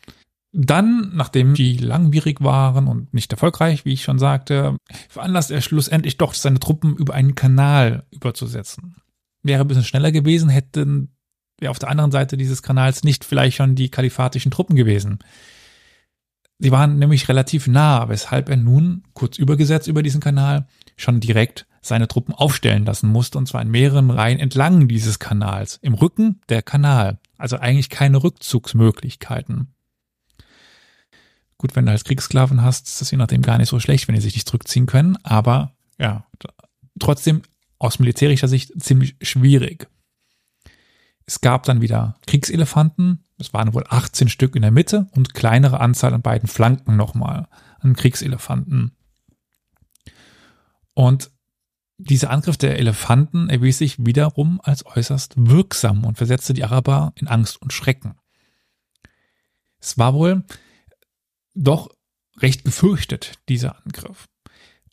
Dann, 0.52 1.12
nachdem 1.14 1.54
die 1.54 1.76
langwierig 1.76 2.40
waren 2.40 2.88
und 2.88 3.14
nicht 3.14 3.32
erfolgreich, 3.32 3.84
wie 3.84 3.92
ich 3.92 4.02
schon 4.02 4.18
sagte, 4.18 4.76
veranlasst 5.08 5.52
er 5.52 5.60
schlussendlich 5.60 6.16
doch 6.16 6.34
seine 6.34 6.58
Truppen 6.58 6.96
über 6.96 7.14
einen 7.14 7.36
Kanal 7.36 8.04
überzusetzen. 8.10 8.96
Wäre 9.42 9.62
ein 9.62 9.68
bisschen 9.68 9.84
schneller 9.84 10.10
gewesen, 10.10 10.48
hätten 10.48 11.14
wir 11.60 11.70
auf 11.70 11.78
der 11.78 11.88
anderen 11.88 12.10
Seite 12.10 12.36
dieses 12.36 12.62
Kanals 12.62 13.04
nicht 13.04 13.24
vielleicht 13.24 13.56
schon 13.56 13.76
die 13.76 13.90
kalifatischen 13.90 14.50
Truppen 14.50 14.74
gewesen. 14.74 15.20
Sie 16.58 16.72
waren 16.72 16.98
nämlich 16.98 17.28
relativ 17.28 17.68
nah, 17.68 18.08
weshalb 18.08 18.48
er 18.48 18.56
nun, 18.56 19.04
kurz 19.14 19.38
übergesetzt 19.38 19.88
über 19.88 20.02
diesen 20.02 20.20
Kanal, 20.20 20.66
schon 20.96 21.20
direkt 21.20 21.66
seine 21.80 22.08
Truppen 22.08 22.34
aufstellen 22.34 22.84
lassen 22.84 23.08
musste, 23.08 23.38
und 23.38 23.46
zwar 23.46 23.62
in 23.62 23.70
mehreren 23.70 24.10
Reihen 24.10 24.38
entlang 24.38 24.88
dieses 24.88 25.18
Kanals. 25.18 25.78
Im 25.80 25.94
Rücken 25.94 26.40
der 26.48 26.60
Kanal. 26.60 27.18
Also 27.38 27.56
eigentlich 27.56 27.88
keine 27.88 28.22
Rückzugsmöglichkeiten. 28.22 29.68
Gut, 31.60 31.76
wenn 31.76 31.84
du 31.84 31.92
als 31.92 32.04
Kriegssklaven 32.04 32.62
hast, 32.62 32.88
ist 32.88 33.02
das 33.02 33.10
je 33.10 33.18
nachdem 33.18 33.42
gar 33.42 33.58
nicht 33.58 33.68
so 33.68 33.78
schlecht, 33.78 34.08
wenn 34.08 34.14
die 34.14 34.22
sich 34.22 34.32
nicht 34.32 34.48
zurückziehen 34.48 34.86
können. 34.86 35.18
Aber 35.24 35.74
ja, 35.98 36.24
trotzdem 36.98 37.42
aus 37.78 37.98
militärischer 37.98 38.48
Sicht 38.48 38.72
ziemlich 38.82 39.16
schwierig. 39.20 39.86
Es 41.26 41.42
gab 41.42 41.64
dann 41.64 41.82
wieder 41.82 42.16
Kriegselefanten. 42.26 43.26
Es 43.36 43.52
waren 43.52 43.74
wohl 43.74 43.84
18 43.86 44.30
Stück 44.30 44.56
in 44.56 44.62
der 44.62 44.70
Mitte 44.70 45.10
und 45.10 45.34
kleinere 45.34 45.80
Anzahl 45.80 46.14
an 46.14 46.22
beiden 46.22 46.48
Flanken 46.48 46.96
nochmal 46.96 47.46
an 47.80 47.94
Kriegselefanten. 47.94 48.96
Und 50.94 51.30
dieser 51.98 52.30
Angriff 52.30 52.56
der 52.56 52.78
Elefanten 52.78 53.50
erwies 53.50 53.76
sich 53.76 54.06
wiederum 54.06 54.62
als 54.64 54.86
äußerst 54.86 55.34
wirksam 55.36 56.06
und 56.06 56.16
versetzte 56.16 56.54
die 56.54 56.64
Araber 56.64 57.12
in 57.16 57.28
Angst 57.28 57.60
und 57.60 57.74
Schrecken. 57.74 58.14
Es 59.78 59.98
war 59.98 60.14
wohl 60.14 60.42
doch 61.54 61.90
recht 62.38 62.64
gefürchtet, 62.64 63.34
dieser 63.48 63.76
Angriff. 63.84 64.28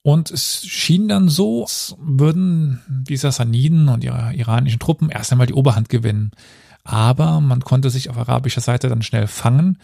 Und 0.03 0.31
es 0.31 0.65
schien 0.65 1.07
dann 1.07 1.27
so, 1.27 1.63
als 1.63 1.95
würden 1.99 2.81
die 2.87 3.17
Sassaniden 3.17 3.89
und 3.89 4.03
ihre 4.03 4.33
iranischen 4.33 4.79
Truppen 4.79 5.09
erst 5.09 5.31
einmal 5.31 5.47
die 5.47 5.53
Oberhand 5.53 5.89
gewinnen. 5.89 6.31
Aber 6.83 7.41
man 7.41 7.61
konnte 7.61 7.89
sich 7.89 8.09
auf 8.09 8.17
arabischer 8.17 8.61
Seite 8.61 8.87
dann 8.87 9.01
schnell 9.01 9.27
fangen 9.27 9.79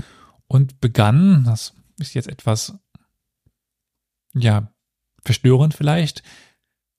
und 0.47 0.79
begann, 0.79 1.43
das 1.43 1.73
ist 1.99 2.13
jetzt 2.13 2.29
etwas, 2.29 2.75
ja, 4.33 4.71
verstörend 5.23 5.73
vielleicht, 5.73 6.23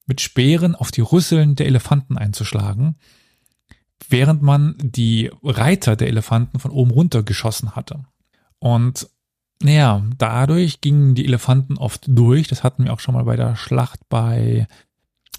mit 0.06 0.20
Speeren 0.20 0.74
auf 0.74 0.90
die 0.90 1.00
Rüsseln 1.00 1.56
der 1.56 1.66
Elefanten 1.66 2.18
einzuschlagen, 2.18 2.96
während 4.08 4.42
man 4.42 4.76
die 4.78 5.30
Reiter 5.42 5.96
der 5.96 6.08
Elefanten 6.08 6.58
von 6.58 6.70
oben 6.70 6.90
runter 6.90 7.22
geschossen 7.22 7.74
hatte. 7.74 8.04
Und 8.58 9.08
naja, 9.64 10.02
dadurch 10.18 10.82
gingen 10.82 11.14
die 11.14 11.24
Elefanten 11.24 11.78
oft 11.78 12.04
durch. 12.06 12.48
Das 12.48 12.62
hatten 12.62 12.84
wir 12.84 12.92
auch 12.92 13.00
schon 13.00 13.14
mal 13.14 13.24
bei 13.24 13.34
der 13.34 13.56
Schlacht 13.56 13.98
bei 14.10 14.68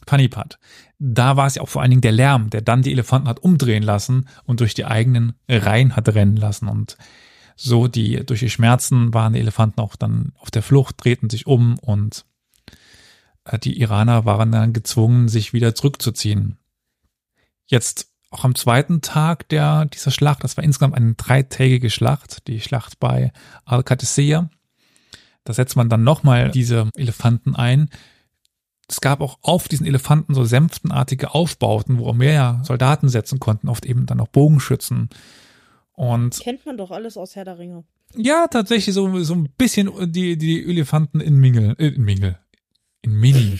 Panipat. 0.07 0.57
Da 0.97 1.37
war 1.37 1.45
es 1.45 1.55
ja 1.55 1.61
auch 1.61 1.69
vor 1.69 1.83
allen 1.83 1.91
Dingen 1.91 2.01
der 2.01 2.11
Lärm, 2.11 2.49
der 2.49 2.61
dann 2.61 2.81
die 2.81 2.91
Elefanten 2.91 3.27
hat 3.27 3.37
umdrehen 3.37 3.83
lassen 3.83 4.27
und 4.45 4.61
durch 4.61 4.73
die 4.73 4.85
eigenen 4.85 5.35
Reihen 5.47 5.95
hat 5.95 6.09
rennen 6.09 6.37
lassen. 6.37 6.67
Und 6.67 6.97
so 7.55 7.87
die, 7.87 8.25
durch 8.25 8.39
die 8.39 8.49
Schmerzen 8.49 9.13
waren 9.13 9.33
die 9.33 9.39
Elefanten 9.39 9.79
auch 9.79 9.95
dann 9.95 10.33
auf 10.39 10.49
der 10.49 10.63
Flucht, 10.63 10.95
drehten 11.03 11.29
sich 11.29 11.45
um 11.45 11.77
und 11.77 12.25
äh, 13.43 13.59
die 13.59 13.79
Iraner 13.79 14.25
waren 14.25 14.51
dann 14.51 14.73
gezwungen, 14.73 15.27
sich 15.27 15.53
wieder 15.53 15.75
zurückzuziehen. 15.75 16.57
Jetzt 17.67 18.11
auch 18.35 18.43
am 18.43 18.55
zweiten 18.55 19.01
Tag 19.01 19.49
der, 19.49 19.85
dieser 19.85 20.11
Schlacht, 20.11 20.43
das 20.43 20.57
war 20.57 20.63
insgesamt 20.63 20.95
eine 20.95 21.13
dreitägige 21.15 21.89
Schlacht, 21.89 22.47
die 22.47 22.61
Schlacht 22.61 22.99
bei 22.99 23.31
Al-Qadisiyah. 23.65 24.49
Da 25.43 25.53
setzt 25.53 25.75
man 25.75 25.89
dann 25.89 26.03
nochmal 26.03 26.51
diese 26.51 26.89
Elefanten 26.95 27.55
ein. 27.55 27.89
Es 28.87 29.01
gab 29.01 29.21
auch 29.21 29.39
auf 29.41 29.67
diesen 29.67 29.85
Elefanten 29.87 30.33
so 30.35 30.43
sänftenartige 30.43 31.33
Aufbauten, 31.33 31.97
wo 31.97 32.13
mehr 32.13 32.61
Soldaten 32.63 33.09
setzen 33.09 33.39
konnten, 33.39 33.69
oft 33.69 33.85
eben 33.85 34.05
dann 34.05 34.19
auch 34.19 34.27
Bogenschützen. 34.27 35.09
Und 35.93 36.39
Kennt 36.39 36.65
man 36.65 36.77
doch 36.77 36.91
alles 36.91 37.17
aus 37.17 37.35
Herr 37.35 37.45
der 37.45 37.57
Ringe. 37.57 37.83
ja, 38.15 38.47
tatsächlich 38.47 38.93
so, 38.93 39.23
so 39.23 39.33
ein 39.33 39.49
bisschen 39.57 40.11
die, 40.11 40.37
die 40.37 40.63
Elefanten 40.69 41.19
in 41.19 41.37
Mingel, 41.37 41.75
äh, 41.79 41.87
in 41.87 42.03
Mingel, 42.03 42.37
in 43.01 43.13
Mini. 43.19 43.59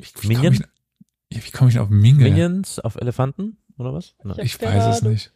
ich, 0.00 0.28
Minion? 0.28 0.54
ja, 0.54 0.60
wie 1.30 1.50
komm 1.50 1.68
ich 1.68 1.74
denn 1.74 1.82
auf 1.82 1.90
Mingel? 1.90 2.30
Minions 2.30 2.78
auf 2.78 2.96
Elefanten 2.96 3.58
oder 3.76 3.92
was? 3.92 4.14
Nein. 4.22 4.36
Ja. 4.38 4.44
Ich 4.44 4.60
weiß 4.60 4.96
es 4.96 5.02
nicht. 5.02 5.32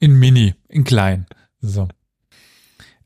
In 0.00 0.18
Mini, 0.18 0.54
in 0.68 0.84
klein. 0.84 1.26
So. 1.60 1.88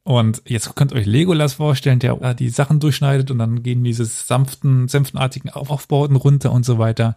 Und 0.04 0.42
jetzt 0.46 0.74
könnt 0.74 0.92
ihr 0.92 0.98
euch 0.98 1.06
Legolas 1.06 1.54
vorstellen, 1.54 2.00
der 2.00 2.16
da 2.16 2.34
die 2.34 2.48
Sachen 2.48 2.80
durchschneidet 2.80 3.30
und 3.30 3.38
dann 3.38 3.62
gehen 3.62 3.84
diese 3.84 4.04
sanften, 4.04 4.88
senftenartigen 4.88 5.50
Aufbauten 5.50 6.16
runter 6.16 6.50
und 6.52 6.64
so 6.64 6.78
weiter. 6.78 7.16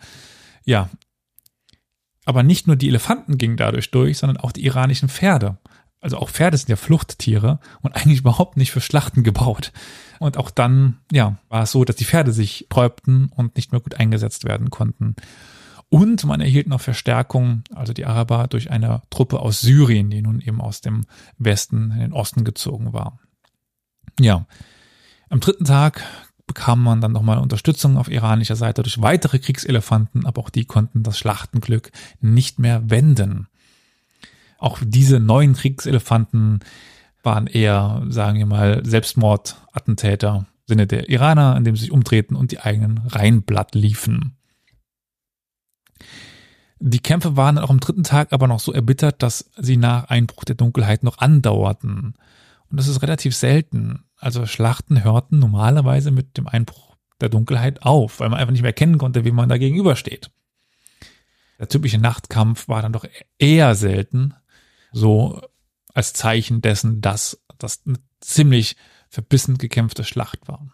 Ja. 0.66 0.90
Aber 2.26 2.44
nicht 2.44 2.68
nur 2.68 2.76
die 2.76 2.88
Elefanten 2.88 3.38
gingen 3.38 3.58
dadurch 3.58 3.92
durch, 3.92 4.20
sondern 4.20 4.38
auch 4.38 4.52
die 4.52 4.66
iranischen 4.66 5.10
Pferde. 5.10 5.58
Also 6.06 6.20
auch 6.20 6.30
Pferde 6.30 6.56
sind 6.56 6.70
ja 6.70 6.76
Fluchttiere 6.76 7.60
und 7.82 7.96
eigentlich 7.96 8.20
überhaupt 8.20 8.58
nicht 8.58 8.70
für 8.70 8.80
Schlachten 8.80 9.24
gebaut. 9.24 9.72
Und 10.20 10.38
auch 10.38 10.52
dann, 10.52 11.00
ja, 11.12 11.40
war 11.50 11.64
es 11.64 11.72
so, 11.72 11.84
dass 11.84 11.96
die 11.96 12.06
Pferde 12.06 12.32
sich 12.32 12.68
sträubten 12.68 13.30
und 13.36 13.56
nicht 13.56 13.72
mehr 13.72 13.82
gut 13.82 13.96
eingesetzt 13.96 14.44
werden 14.46 14.70
konnten. 14.70 15.16
Und 15.90 16.24
man 16.24 16.42
erhielt 16.42 16.68
noch 16.68 16.80
Verstärkung, 16.80 17.64
also 17.74 17.92
die 17.92 18.06
Araber, 18.06 18.46
durch 18.48 18.70
eine 18.70 19.02
Truppe 19.10 19.40
aus 19.40 19.62
Syrien, 19.62 20.12
die 20.12 20.22
nun 20.22 20.42
eben 20.42 20.62
aus 20.62 20.80
dem 20.80 21.08
Westen 21.40 21.90
in 21.90 22.00
den 22.02 22.14
Osten 22.14 22.44
gezogen 22.44 22.94
war. 22.94 23.18
Ja, 24.20 24.46
am 25.30 25.40
dritten 25.40 25.66
Tag 25.66 26.04
bekam 26.46 26.84
man 26.84 27.02
dann 27.02 27.14
nochmal 27.14 27.40
Unterstützung 27.40 27.98
auf 27.98 28.12
iranischer 28.12 28.56
Seite 28.56 28.84
durch 28.84 29.02
weitere 29.02 29.40
Kriegselefanten, 29.40 30.28
aber 30.28 30.44
auch 30.44 30.52
die 30.52 30.66
konnten 30.66 31.02
das 31.02 31.18
Schlachtenglück 31.18 31.92
nicht 32.22 32.60
mehr 32.60 32.92
wenden. 32.92 33.48
Auch 34.58 34.80
diese 34.84 35.20
neuen 35.20 35.54
Kriegselefanten 35.54 36.60
waren 37.24 37.48
eher, 37.48 38.04
sagen 38.10 38.40
wir 38.40 38.46
mal, 38.46 38.86
Selbstmordattentäter 38.86 40.46
im 40.48 40.68
Sinne 40.68 40.88
der 40.88 41.10
Iraner, 41.10 41.58
indem 41.58 41.76
sie 41.76 41.84
sich 41.84 41.92
umdrehten 41.92 42.36
und 42.36 42.52
die 42.52 42.60
eigenen 42.60 43.00
Reihen 43.00 43.44
blatt 43.44 43.76
liefen. 43.76 44.38
Die 46.80 47.00
Kämpfe 47.00 47.38
waren 47.38 47.58
auch 47.58 47.70
am 47.70 47.80
dritten 47.80 48.04
Tag 48.04 48.34
aber 48.34 48.48
noch 48.48 48.60
so 48.60 48.72
erbittert, 48.72 49.24
dass 49.24 49.50
sie 49.58 49.78
nach 49.78 50.06
Einbruch 50.06 50.44
der 50.44 50.56
Dunkelheit 50.56 51.04
noch 51.04 51.18
andauerten. 51.18 52.16
Und 52.70 52.80
das 52.80 52.88
ist 52.88 53.02
relativ 53.02 53.36
selten. 53.36 54.04
Also 54.18 54.46
Schlachten 54.46 55.04
hörten 55.04 55.40
normalerweise 55.40 56.12
mit 56.12 56.38
dem 56.38 56.48
Einbruch 56.48 56.96
der 57.22 57.30
Dunkelheit 57.30 57.84
auf, 57.84 58.20
weil 58.20 58.30
man 58.30 58.40
einfach 58.40 58.52
nicht 58.52 58.62
mehr 58.62 58.70
erkennen 58.70 58.98
konnte, 58.98 59.26
wie 59.26 59.32
man 59.32 59.50
da 59.50 59.58
gegenübersteht. 59.58 60.32
Der 61.60 61.70
typische 61.70 61.98
Nachtkampf 61.98 62.68
war 62.68 62.82
dann 62.82 62.94
doch 62.94 63.06
eher 63.40 63.76
selten, 63.76 64.34
so 64.96 65.42
als 65.94 66.14
Zeichen 66.14 66.62
dessen, 66.62 67.02
dass 67.02 67.44
das 67.58 67.82
eine 67.86 68.00
ziemlich 68.22 68.76
verbissen 69.10 69.58
gekämpfte 69.58 70.04
Schlacht 70.04 70.48
war. 70.48 70.68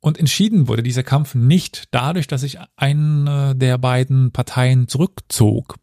Und 0.00 0.18
entschieden 0.18 0.68
wurde 0.68 0.82
dieser 0.82 1.02
Kampf 1.02 1.34
nicht 1.34 1.88
dadurch, 1.90 2.28
dass 2.28 2.42
sich 2.42 2.58
eine 2.76 3.54
der 3.56 3.78
beiden 3.78 4.30
Parteien 4.32 4.86
zurückzog. 4.86 5.76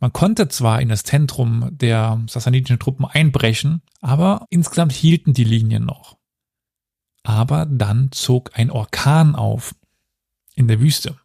Man 0.00 0.12
konnte 0.12 0.48
zwar 0.48 0.80
in 0.80 0.88
das 0.88 1.04
Zentrum 1.04 1.68
der 1.70 2.20
sassanidischen 2.28 2.80
Truppen 2.80 3.06
einbrechen, 3.06 3.82
aber 4.00 4.46
insgesamt 4.50 4.92
hielten 4.92 5.32
die 5.32 5.44
Linien 5.44 5.84
noch. 5.84 6.18
Aber 7.22 7.66
dann 7.66 8.10
zog 8.10 8.58
ein 8.58 8.72
Orkan 8.72 9.36
auf 9.36 9.76
in 10.56 10.66
der 10.66 10.80
Wüste 10.80 11.16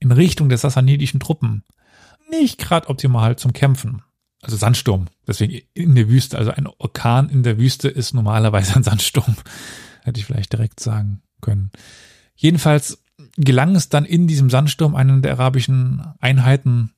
in 0.00 0.10
Richtung 0.10 0.48
der 0.48 0.58
sassanidischen 0.58 1.20
Truppen. 1.20 1.64
Nicht 2.28 2.58
gerade 2.58 2.88
optimal 2.88 3.36
zum 3.36 3.52
Kämpfen. 3.52 4.02
Also 4.40 4.56
Sandsturm, 4.56 5.06
deswegen 5.26 5.60
in 5.74 5.94
der 5.94 6.08
Wüste. 6.08 6.38
Also 6.38 6.52
ein 6.52 6.66
Orkan 6.66 7.28
in 7.28 7.42
der 7.42 7.58
Wüste 7.58 7.88
ist 7.88 8.14
normalerweise 8.14 8.76
ein 8.76 8.84
Sandsturm. 8.84 9.36
Hätte 10.04 10.20
ich 10.20 10.26
vielleicht 10.26 10.52
direkt 10.52 10.80
sagen 10.80 11.22
können. 11.40 11.70
Jedenfalls 12.36 13.02
gelang 13.36 13.74
es 13.74 13.88
dann 13.88 14.04
in 14.04 14.28
diesem 14.28 14.48
Sandsturm 14.48 14.94
einen 14.94 15.22
der 15.22 15.32
arabischen 15.32 16.02
Einheiten, 16.20 16.92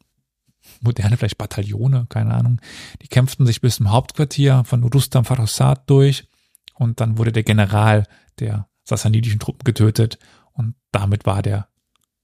moderne 0.80 1.16
vielleicht 1.16 1.38
Bataillone, 1.38 2.06
keine 2.08 2.34
Ahnung, 2.34 2.60
die 3.02 3.08
kämpften 3.08 3.46
sich 3.46 3.60
bis 3.60 3.76
zum 3.76 3.90
Hauptquartier 3.90 4.64
von 4.64 4.84
Rustam 4.84 5.24
Farhasad 5.24 5.88
durch 5.88 6.28
und 6.74 7.00
dann 7.00 7.18
wurde 7.18 7.32
der 7.32 7.42
General 7.42 8.06
der 8.38 8.68
sassanidischen 8.84 9.40
Truppen 9.40 9.64
getötet 9.64 10.18
und 10.52 10.74
damit 10.92 11.26
war 11.26 11.42
der 11.42 11.68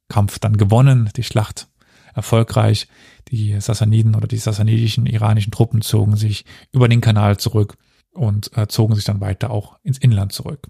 Kampf 0.09 0.39
dann 0.39 0.57
gewonnen, 0.57 1.11
die 1.17 1.23
Schlacht 1.23 1.69
erfolgreich. 2.17 2.89
Die 3.29 3.61
Sassaniden 3.61 4.15
oder 4.15 4.27
die 4.27 4.39
sassanidischen 4.39 5.07
iranischen 5.07 5.53
Truppen 5.53 5.83
zogen 5.83 6.17
sich 6.17 6.45
über 6.73 6.89
den 6.89 7.01
Kanal 7.01 7.37
zurück 7.37 7.77
und 8.13 8.57
äh, 8.57 8.67
zogen 8.67 8.95
sich 8.95 9.05
dann 9.05 9.21
weiter 9.21 9.51
auch 9.51 9.79
ins 9.83 9.99
Inland 9.99 10.33
zurück. 10.33 10.69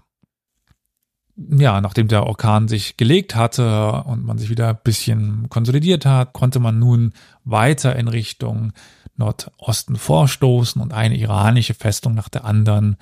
Ja, 1.35 1.81
nachdem 1.81 2.07
der 2.07 2.25
Orkan 2.25 2.67
sich 2.67 2.97
gelegt 2.97 3.35
hatte 3.35 4.03
und 4.05 4.25
man 4.25 4.39
sich 4.39 4.49
wieder 4.49 4.69
ein 4.69 4.79
bisschen 4.83 5.49
konsolidiert 5.49 6.05
hat, 6.05 6.33
konnte 6.33 6.59
man 6.59 6.79
nun 6.79 7.13
weiter 7.43 7.95
in 7.95 8.07
Richtung 8.07 8.73
Nordosten 9.15 9.95
vorstoßen 9.97 10.81
und 10.81 10.93
eine 10.93 11.15
iranische 11.15 11.75
Festung 11.75 12.15
nach 12.15 12.29
der 12.29 12.43
anderen 12.43 12.97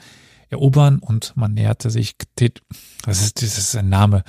erobern 0.49 0.99
und 0.99 1.33
man 1.35 1.53
näherte 1.53 1.89
sich, 1.89 2.15
Ktet- 2.17 2.61
das 3.05 3.21
ist, 3.21 3.41
das 3.41 3.57
ist 3.57 3.75
ein 3.75 3.89
Name, 3.89 4.23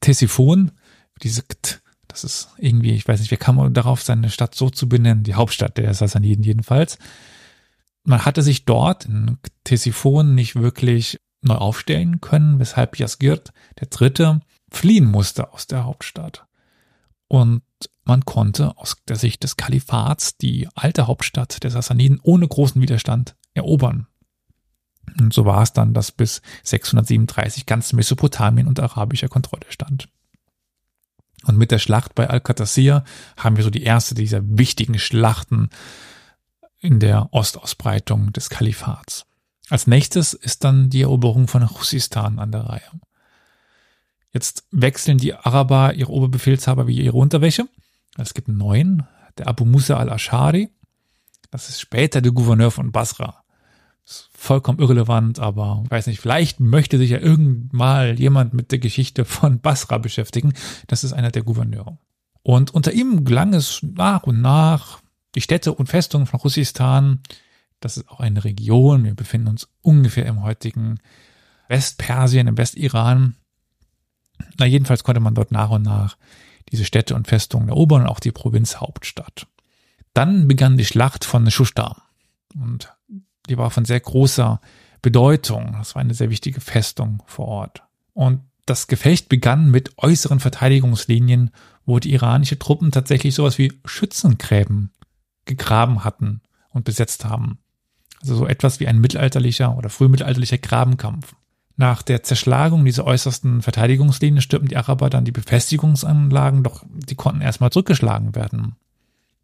Ktesiphon, 0.00 0.70
diese 1.22 1.42
Kt, 1.42 1.81
das 2.12 2.24
ist 2.24 2.50
irgendwie, 2.58 2.92
ich 2.92 3.08
weiß 3.08 3.20
nicht, 3.20 3.30
wie 3.30 3.36
kam 3.36 3.56
man 3.56 3.72
darauf, 3.72 4.02
seine 4.02 4.28
Stadt 4.28 4.54
so 4.54 4.68
zu 4.68 4.88
benennen, 4.88 5.24
die 5.24 5.34
Hauptstadt 5.34 5.78
der 5.78 5.92
Sassaniden 5.94 6.44
jedenfalls. 6.44 6.98
Man 8.04 8.24
hatte 8.24 8.42
sich 8.42 8.66
dort 8.66 9.06
in 9.06 9.38
Ktesiphon 9.64 10.34
nicht 10.34 10.56
wirklich 10.56 11.18
neu 11.40 11.54
aufstellen 11.54 12.20
können, 12.20 12.58
weshalb 12.58 12.98
Jasgirt, 12.98 13.52
der 13.80 13.88
Dritte, 13.88 14.40
fliehen 14.70 15.06
musste 15.06 15.52
aus 15.52 15.66
der 15.66 15.84
Hauptstadt. 15.84 16.46
Und 17.28 17.62
man 18.04 18.24
konnte 18.24 18.76
aus 18.76 18.96
der 19.08 19.16
Sicht 19.16 19.42
des 19.42 19.56
Kalifats 19.56 20.36
die 20.36 20.68
alte 20.74 21.06
Hauptstadt 21.06 21.62
der 21.62 21.70
Sassaniden 21.70 22.20
ohne 22.22 22.46
großen 22.46 22.82
Widerstand 22.82 23.36
erobern. 23.54 24.06
Und 25.18 25.32
so 25.32 25.44
war 25.44 25.62
es 25.62 25.72
dann, 25.72 25.94
dass 25.94 26.12
bis 26.12 26.42
637 26.62 27.64
ganz 27.64 27.92
Mesopotamien 27.92 28.66
unter 28.66 28.84
arabischer 28.84 29.28
Kontrolle 29.28 29.66
stand. 29.68 30.08
Und 31.44 31.58
mit 31.58 31.70
der 31.70 31.78
Schlacht 31.78 32.14
bei 32.14 32.28
Al-Qadasir 32.28 33.04
haben 33.36 33.56
wir 33.56 33.64
so 33.64 33.70
die 33.70 33.82
erste 33.82 34.14
dieser 34.14 34.40
wichtigen 34.44 34.98
Schlachten 34.98 35.70
in 36.78 37.00
der 37.00 37.32
Ostausbreitung 37.32 38.32
des 38.32 38.50
Kalifats. 38.50 39.24
Als 39.70 39.86
nächstes 39.86 40.34
ist 40.34 40.64
dann 40.64 40.90
die 40.90 41.02
Eroberung 41.02 41.48
von 41.48 41.66
Khuzistan 41.66 42.38
an 42.38 42.52
der 42.52 42.62
Reihe. 42.62 43.00
Jetzt 44.32 44.64
wechseln 44.70 45.18
die 45.18 45.34
Araber 45.34 45.94
ihre 45.94 46.10
Oberbefehlshaber 46.10 46.86
wie 46.86 47.00
ihre 47.00 47.16
Unterwäsche. 47.16 47.68
Es 48.16 48.34
gibt 48.34 48.48
einen 48.48 48.58
neuen, 48.58 49.06
der 49.38 49.48
Abu 49.48 49.64
Musa 49.64 49.96
al-Ashari. 49.96 50.70
Das 51.50 51.68
ist 51.68 51.80
später 51.80 52.20
der 52.20 52.32
Gouverneur 52.32 52.70
von 52.70 52.92
Basra. 52.92 53.41
Ist 54.04 54.30
vollkommen 54.32 54.80
irrelevant, 54.80 55.38
aber 55.38 55.84
weiß 55.88 56.08
nicht, 56.08 56.20
vielleicht 56.20 56.58
möchte 56.58 56.98
sich 56.98 57.10
ja 57.10 57.18
irgendmal 57.18 58.18
jemand 58.18 58.52
mit 58.52 58.72
der 58.72 58.78
Geschichte 58.78 59.24
von 59.24 59.60
Basra 59.60 59.98
beschäftigen. 59.98 60.54
Das 60.88 61.04
ist 61.04 61.12
einer 61.12 61.30
der 61.30 61.42
Gouverneure. 61.42 61.98
Und 62.42 62.74
unter 62.74 62.92
ihm 62.92 63.24
gelang 63.24 63.54
es 63.54 63.80
nach 63.82 64.24
und 64.24 64.40
nach, 64.40 65.00
die 65.34 65.40
Städte 65.40 65.72
und 65.72 65.86
Festungen 65.86 66.26
von 66.26 66.40
Russistan, 66.40 67.20
das 67.80 67.96
ist 67.96 68.08
auch 68.08 68.20
eine 68.20 68.44
Region, 68.44 69.04
wir 69.04 69.14
befinden 69.14 69.48
uns 69.48 69.68
ungefähr 69.80 70.26
im 70.26 70.42
heutigen 70.42 70.98
Westpersien, 71.68 72.48
im 72.48 72.58
Westiran, 72.58 73.36
Na, 74.58 74.66
jedenfalls 74.66 75.04
konnte 75.04 75.20
man 75.20 75.34
dort 75.34 75.52
nach 75.52 75.70
und 75.70 75.82
nach 75.82 76.16
diese 76.70 76.84
Städte 76.84 77.14
und 77.14 77.28
Festungen 77.28 77.68
erobern 77.68 78.02
und 78.02 78.08
auch 78.08 78.20
die 78.20 78.32
Provinzhauptstadt. 78.32 79.46
Dann 80.14 80.48
begann 80.48 80.76
die 80.76 80.84
Schlacht 80.84 81.24
von 81.24 81.50
Schuschtar. 81.50 82.02
Und 82.54 82.92
die 83.48 83.58
war 83.58 83.70
von 83.70 83.84
sehr 83.84 84.00
großer 84.00 84.60
Bedeutung. 85.00 85.74
Das 85.78 85.94
war 85.94 86.00
eine 86.00 86.14
sehr 86.14 86.30
wichtige 86.30 86.60
Festung 86.60 87.22
vor 87.26 87.48
Ort. 87.48 87.82
Und 88.14 88.40
das 88.66 88.86
Gefecht 88.86 89.28
begann 89.28 89.70
mit 89.70 89.98
äußeren 89.98 90.40
Verteidigungslinien, 90.40 91.50
wo 91.84 91.98
die 91.98 92.12
iranische 92.12 92.58
Truppen 92.58 92.92
tatsächlich 92.92 93.34
sowas 93.34 93.58
wie 93.58 93.72
Schützengräben 93.84 94.92
gegraben 95.44 96.04
hatten 96.04 96.40
und 96.70 96.84
besetzt 96.84 97.24
haben. 97.24 97.58
Also 98.20 98.36
so 98.36 98.46
etwas 98.46 98.78
wie 98.78 98.86
ein 98.86 99.00
mittelalterlicher 99.00 99.76
oder 99.76 99.90
frühmittelalterlicher 99.90 100.58
Grabenkampf. 100.58 101.34
Nach 101.76 102.02
der 102.02 102.22
Zerschlagung 102.22 102.84
dieser 102.84 103.04
äußersten 103.04 103.62
Verteidigungslinie 103.62 104.42
stürmten 104.42 104.68
die 104.68 104.76
Araber 104.76 105.10
dann 105.10 105.24
die 105.24 105.32
Befestigungsanlagen, 105.32 106.62
doch 106.62 106.84
die 106.88 107.16
konnten 107.16 107.40
erstmal 107.40 107.70
zurückgeschlagen 107.70 108.36
werden. 108.36 108.76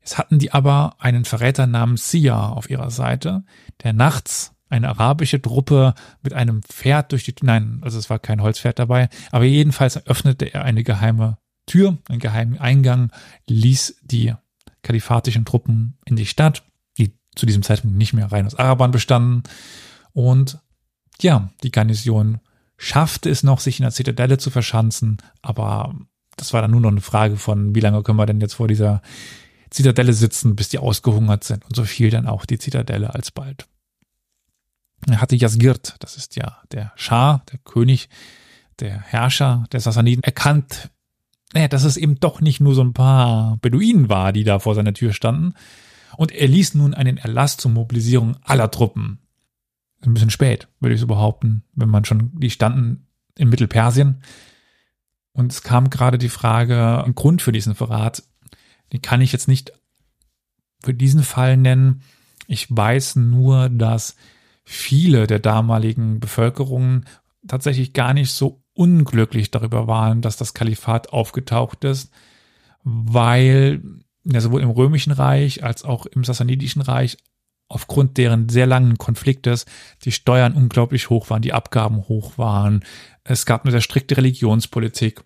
Jetzt 0.01 0.19
hatten 0.19 0.39
die 0.39 0.53
aber 0.53 0.97
einen 0.99 1.25
Verräter 1.25 1.67
namens 1.67 2.11
Sia 2.11 2.49
auf 2.49 2.71
ihrer 2.71 2.91
Seite, 2.91 3.45
der 3.83 3.93
nachts 3.93 4.55
eine 4.71 4.89
arabische 4.89 5.41
Truppe 5.41 5.95
mit 6.23 6.35
einem 6.35 6.63
Pferd 6.63 7.13
durch 7.13 7.25
die, 7.25 7.35
nein, 7.43 7.81
also 7.83 7.99
es 7.99 8.11
war 8.11 8.19
kein 8.19 8.43
Holzpferd 8.43 8.79
dabei, 8.79 9.09
aber 9.31 9.45
jedenfalls 9.45 10.07
öffnete 10.07 10.53
er 10.53 10.65
eine 10.65 10.83
geheime 10.83 11.39
Tür, 11.67 11.99
einen 12.09 12.21
geheimen 12.21 12.59
Eingang, 12.59 13.13
ließ 13.47 14.01
die 14.03 14.35
kalifatischen 14.83 15.45
Truppen 15.45 15.99
in 16.05 16.17
die 16.17 16.27
Stadt, 16.27 16.63
die 16.99 17.13
zu 17.35 17.47
diesem 17.47 17.63
Zeitpunkt 17.63 17.97
nicht 17.97 18.13
mehr 18.13 18.31
rein 18.31 18.47
aus 18.47 18.55
Arabern 18.55 18.91
bestanden. 18.91 19.43
Und 20.13 20.59
ja, 21.21 21.51
die 21.63 21.71
Garnison 21.71 22.41
schaffte 22.77 23.29
es 23.29 23.43
noch, 23.43 23.61
sich 23.61 23.79
in 23.79 23.83
der 23.83 23.93
Zitadelle 23.93 24.39
zu 24.39 24.51
verschanzen, 24.51 25.19
aber 25.43 25.95
das 26.37 26.53
war 26.53 26.63
dann 26.63 26.71
nur 26.71 26.81
noch 26.81 26.91
eine 26.91 27.01
Frage 27.01 27.37
von, 27.37 27.75
wie 27.75 27.81
lange 27.81 28.03
können 28.03 28.19
wir 28.19 28.27
denn 28.27 28.41
jetzt 28.41 28.55
vor 28.55 28.69
dieser 28.69 29.03
Zitadelle 29.71 30.13
sitzen, 30.13 30.57
bis 30.57 30.69
die 30.69 30.79
ausgehungert 30.79 31.45
sind. 31.45 31.65
Und 31.65 31.77
so 31.77 31.85
fiel 31.85 32.11
dann 32.11 32.27
auch 32.27 32.45
die 32.47 32.59
Zitadelle 32.59 33.15
alsbald. 33.15 33.67
Er 35.07 35.21
hatte 35.21 35.37
Jasgirt, 35.37 35.97
das 36.01 36.17
ist 36.17 36.37
ja 36.37 36.59
der 36.73 36.93
Schah, 36.97 37.43
der 37.53 37.59
König, 37.61 38.09
der 38.81 39.01
Herrscher 39.01 39.65
der 39.73 39.81
Sassaniden, 39.81 40.25
erkannt, 40.25 40.91
naja, 41.55 41.69
dass 41.69 41.85
es 41.85 41.97
eben 41.97 42.21
doch 42.21 42.41
nicht 42.41 42.61
nur 42.61 42.75
so 42.75 42.83
ein 42.83 42.93
paar 42.93 43.57
Beduinen 43.59 44.09
war, 44.09 44.33
die 44.33 44.45
da 44.45 44.59
vor 44.59 44.75
seiner 44.75 44.93
Tür 44.93 45.13
standen. 45.13 45.55
Und 46.17 46.33
er 46.33 46.49
ließ 46.49 46.75
nun 46.75 46.95
einen 46.95 47.17
Erlass 47.17 47.57
zur 47.57 47.71
Mobilisierung 47.71 48.37
aller 48.43 48.71
Truppen. 48.71 49.21
Ein 50.03 50.15
bisschen 50.15 50.31
spät, 50.31 50.69
würde 50.81 50.95
ich 50.95 51.01
so 51.01 51.07
behaupten, 51.07 51.65
wenn 51.75 51.89
man 51.89 52.05
schon, 52.05 52.39
die 52.39 52.51
standen 52.51 53.07
in 53.37 53.49
Mittelpersien. 53.49 54.23
Und 55.33 55.53
es 55.53 55.63
kam 55.63 55.91
gerade 55.91 56.19
die 56.19 56.29
Frage, 56.29 57.03
ein 57.05 57.15
Grund 57.15 57.41
für 57.41 57.53
diesen 57.53 57.75
Verrat, 57.75 58.23
den 58.93 59.03
kann 59.03 59.21
ich 59.21 59.33
jetzt 59.33 59.49
nicht 59.49 59.73
für 60.83 60.95
diesen 60.95 61.23
Fall 61.23 61.57
nennen. 61.57 62.03
Ich 62.47 62.75
weiß 62.75 63.17
nur, 63.17 63.69
dass 63.69 64.17
viele 64.65 65.27
der 65.27 65.39
damaligen 65.39 66.21
Bevölkerungen 66.21 67.07
tatsächlich 67.47 67.93
gar 67.93 68.15
nicht 68.15 68.33
so 68.33 68.63
unglücklich 68.75 69.51
darüber 69.51 69.87
waren, 69.87 70.23
dass 70.23 70.37
das 70.37 70.55
Kalifat 70.55 71.13
aufgetaucht 71.13 71.85
ist, 71.85 72.13
weil 72.85 73.83
ja, 74.25 74.41
sowohl 74.41 74.63
im 74.63 74.71
Römischen 74.71 75.13
Reich 75.13 75.65
als 75.65 75.85
auch 75.85 76.07
im 76.07 76.23
Sassanidischen 76.23 76.83
Reich 76.83 77.17
aufgrund 77.69 78.17
deren 78.17 78.49
sehr 78.49 78.67
langen 78.67 78.99
Konfliktes 78.99 79.67
die 80.05 80.13
Steuern 80.13 80.55
unglaublich 80.55 81.11
hoch 81.11 81.31
waren, 81.31 81.43
die 81.43 81.53
Abgaben 81.53 82.09
hoch 82.09 82.39
waren. 82.39 82.85
Es 83.25 83.47
gab 83.47 83.65
eine 83.65 83.73
sehr 83.73 83.81
strikte 83.81 84.17
Religionspolitik. 84.17 85.23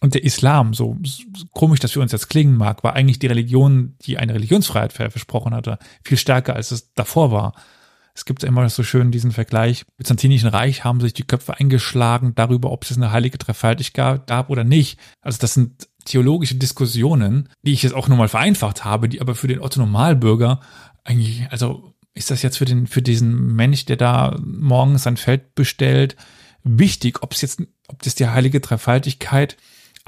Und 0.00 0.14
der 0.14 0.24
Islam, 0.24 0.72
so, 0.72 0.96
so 1.04 1.44
komisch 1.52 1.80
das 1.80 1.92
für 1.92 2.00
uns 2.00 2.12
jetzt 2.12 2.28
klingen 2.28 2.56
mag, 2.56 2.82
war 2.82 2.94
eigentlich 2.94 3.18
die 3.18 3.26
Religion, 3.26 3.96
die 4.02 4.16
eine 4.16 4.34
Religionsfreiheit 4.34 4.92
versprochen 4.92 5.54
hatte, 5.54 5.78
viel 6.04 6.16
stärker 6.16 6.56
als 6.56 6.70
es 6.70 6.94
davor 6.94 7.30
war. 7.32 7.52
Es 8.14 8.24
gibt 8.24 8.42
immer 8.42 8.68
so 8.68 8.82
schön 8.82 9.12
diesen 9.12 9.30
Vergleich. 9.30 9.82
Im 9.82 9.94
Byzantinischen 9.98 10.48
Reich 10.48 10.84
haben 10.84 11.00
sich 11.00 11.12
die 11.12 11.22
Köpfe 11.22 11.58
eingeschlagen 11.58 12.34
darüber, 12.34 12.72
ob 12.72 12.84
es 12.84 12.96
eine 12.96 13.12
heilige 13.12 13.38
Dreifaltigkeit 13.38 14.26
gab 14.26 14.50
oder 14.50 14.64
nicht. 14.64 14.98
Also 15.20 15.38
das 15.38 15.54
sind 15.54 15.88
theologische 16.06 16.56
Diskussionen, 16.56 17.48
die 17.62 17.72
ich 17.72 17.82
jetzt 17.82 17.94
auch 17.94 18.08
nochmal 18.08 18.28
vereinfacht 18.28 18.84
habe, 18.84 19.08
die 19.08 19.20
aber 19.20 19.34
für 19.34 19.48
den 19.48 19.60
Otto 19.60 19.80
Normalbürger 19.80 20.60
eigentlich, 21.04 21.46
also 21.50 21.94
ist 22.14 22.30
das 22.30 22.42
jetzt 22.42 22.58
für 22.58 22.64
den, 22.64 22.86
für 22.86 23.02
diesen 23.02 23.54
Mensch, 23.54 23.84
der 23.84 23.96
da 23.96 24.36
morgens 24.42 25.04
sein 25.04 25.16
Feld 25.16 25.54
bestellt, 25.54 26.16
wichtig, 26.62 27.22
ob 27.22 27.32
es 27.32 27.42
jetzt, 27.42 27.62
ob 27.88 28.02
das 28.02 28.14
die 28.14 28.28
heilige 28.28 28.60
Dreifaltigkeit 28.60 29.56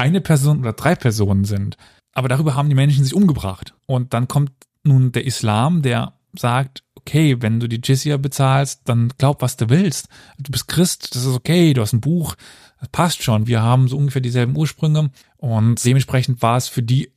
eine 0.02 0.20
Person 0.20 0.58
oder 0.58 0.72
drei 0.72 0.96
Personen 0.96 1.44
sind. 1.44 1.76
Aber 2.12 2.28
darüber 2.28 2.56
haben 2.56 2.68
die 2.68 2.74
Menschen 2.74 3.04
sich 3.04 3.14
umgebracht. 3.14 3.74
Und 3.86 4.12
dann 4.12 4.26
kommt 4.26 4.50
nun 4.82 5.12
der 5.12 5.24
Islam, 5.24 5.82
der 5.82 6.14
sagt, 6.34 6.82
okay, 6.96 7.40
wenn 7.40 7.60
du 7.60 7.68
die 7.68 7.80
Jizya 7.82 8.16
bezahlst, 8.16 8.82
dann 8.84 9.12
glaub, 9.16 9.42
was 9.42 9.56
du 9.56 9.70
willst. 9.70 10.08
Du 10.38 10.50
bist 10.50 10.66
Christ, 10.66 11.14
das 11.14 11.24
ist 11.24 11.34
okay, 11.34 11.72
du 11.72 11.82
hast 11.82 11.92
ein 11.92 12.00
Buch, 12.00 12.34
das 12.80 12.88
passt 12.88 13.22
schon. 13.22 13.46
Wir 13.46 13.62
haben 13.62 13.86
so 13.86 13.96
ungefähr 13.96 14.22
dieselben 14.22 14.56
Ursprünge 14.56 15.10
und 15.36 15.84
dementsprechend 15.84 16.42
war 16.42 16.56
es 16.56 16.68
für 16.68 16.82
die 16.82 17.12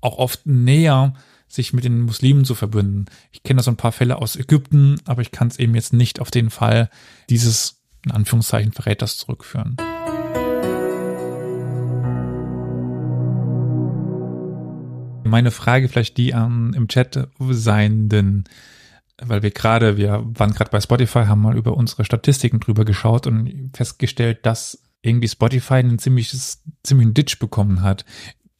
auch 0.00 0.18
oft 0.18 0.46
näher, 0.46 1.14
sich 1.48 1.72
mit 1.72 1.84
den 1.84 2.02
Muslimen 2.02 2.44
zu 2.44 2.54
verbünden. 2.54 3.06
Ich 3.32 3.42
kenne 3.42 3.58
da 3.58 3.64
so 3.64 3.72
ein 3.72 3.76
paar 3.76 3.92
Fälle 3.92 4.18
aus 4.18 4.36
Ägypten, 4.36 5.00
aber 5.04 5.22
ich 5.22 5.32
kann 5.32 5.48
es 5.48 5.58
eben 5.58 5.74
jetzt 5.74 5.92
nicht 5.92 6.20
auf 6.20 6.30
den 6.30 6.48
Fall 6.48 6.90
dieses, 7.28 7.82
in 8.04 8.12
Anführungszeichen, 8.12 8.72
Verräters 8.72 9.18
zurückführen. 9.18 9.76
Meine 15.30 15.50
Frage 15.50 15.88
vielleicht 15.88 16.16
die 16.16 16.34
an 16.34 16.74
im 16.74 16.88
Chat 16.88 17.28
seienden 17.38 18.44
weil 19.22 19.42
wir 19.42 19.50
gerade, 19.50 19.96
wir 19.96 20.24
waren 20.34 20.52
gerade 20.52 20.70
bei 20.70 20.80
Spotify, 20.80 21.26
haben 21.26 21.42
mal 21.42 21.56
über 21.56 21.76
unsere 21.76 22.04
Statistiken 22.04 22.60
drüber 22.60 22.84
geschaut 22.84 23.26
und 23.26 23.70
festgestellt, 23.74 24.46
dass 24.46 24.82
irgendwie 25.02 25.28
Spotify 25.28 25.74
einen 25.74 25.98
ziemliches, 25.98 26.62
ziemlichen 26.82 27.14
Ditch 27.14 27.38
bekommen 27.38 27.82
hat. 27.82 28.04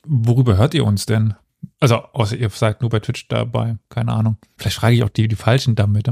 Worüber 0.06 0.56
hört 0.56 0.74
ihr 0.74 0.84
uns 0.84 1.06
denn? 1.06 1.34
Also, 1.78 1.96
außer 1.96 2.36
ihr 2.36 2.48
seid 2.50 2.80
nur 2.80 2.90
bei 2.90 3.00
Twitch 3.00 3.28
dabei, 3.28 3.76
keine 3.88 4.12
Ahnung. 4.12 4.36
Vielleicht 4.56 4.76
frage 4.76 4.94
ich 4.94 5.02
auch 5.02 5.10
die, 5.10 5.28
die 5.28 5.36
Falschen 5.36 5.74
damit. 5.74 6.10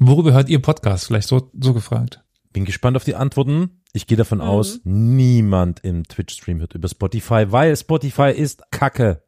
Worüber 0.00 0.32
hört 0.32 0.48
ihr 0.48 0.60
Podcast? 0.60 1.06
Vielleicht 1.06 1.28
so, 1.28 1.50
so 1.58 1.72
gefragt. 1.72 2.22
Bin 2.52 2.64
gespannt 2.64 2.96
auf 2.96 3.04
die 3.04 3.14
Antworten. 3.14 3.82
Ich 3.94 4.06
gehe 4.06 4.16
davon 4.16 4.38
mhm. 4.38 4.44
aus, 4.44 4.80
niemand 4.84 5.80
im 5.80 6.04
Twitch-Stream 6.04 6.60
hört 6.60 6.74
über 6.74 6.88
Spotify, 6.88 7.46
weil 7.50 7.76
Spotify 7.76 8.30
ist 8.30 8.62
Kacke. 8.70 9.22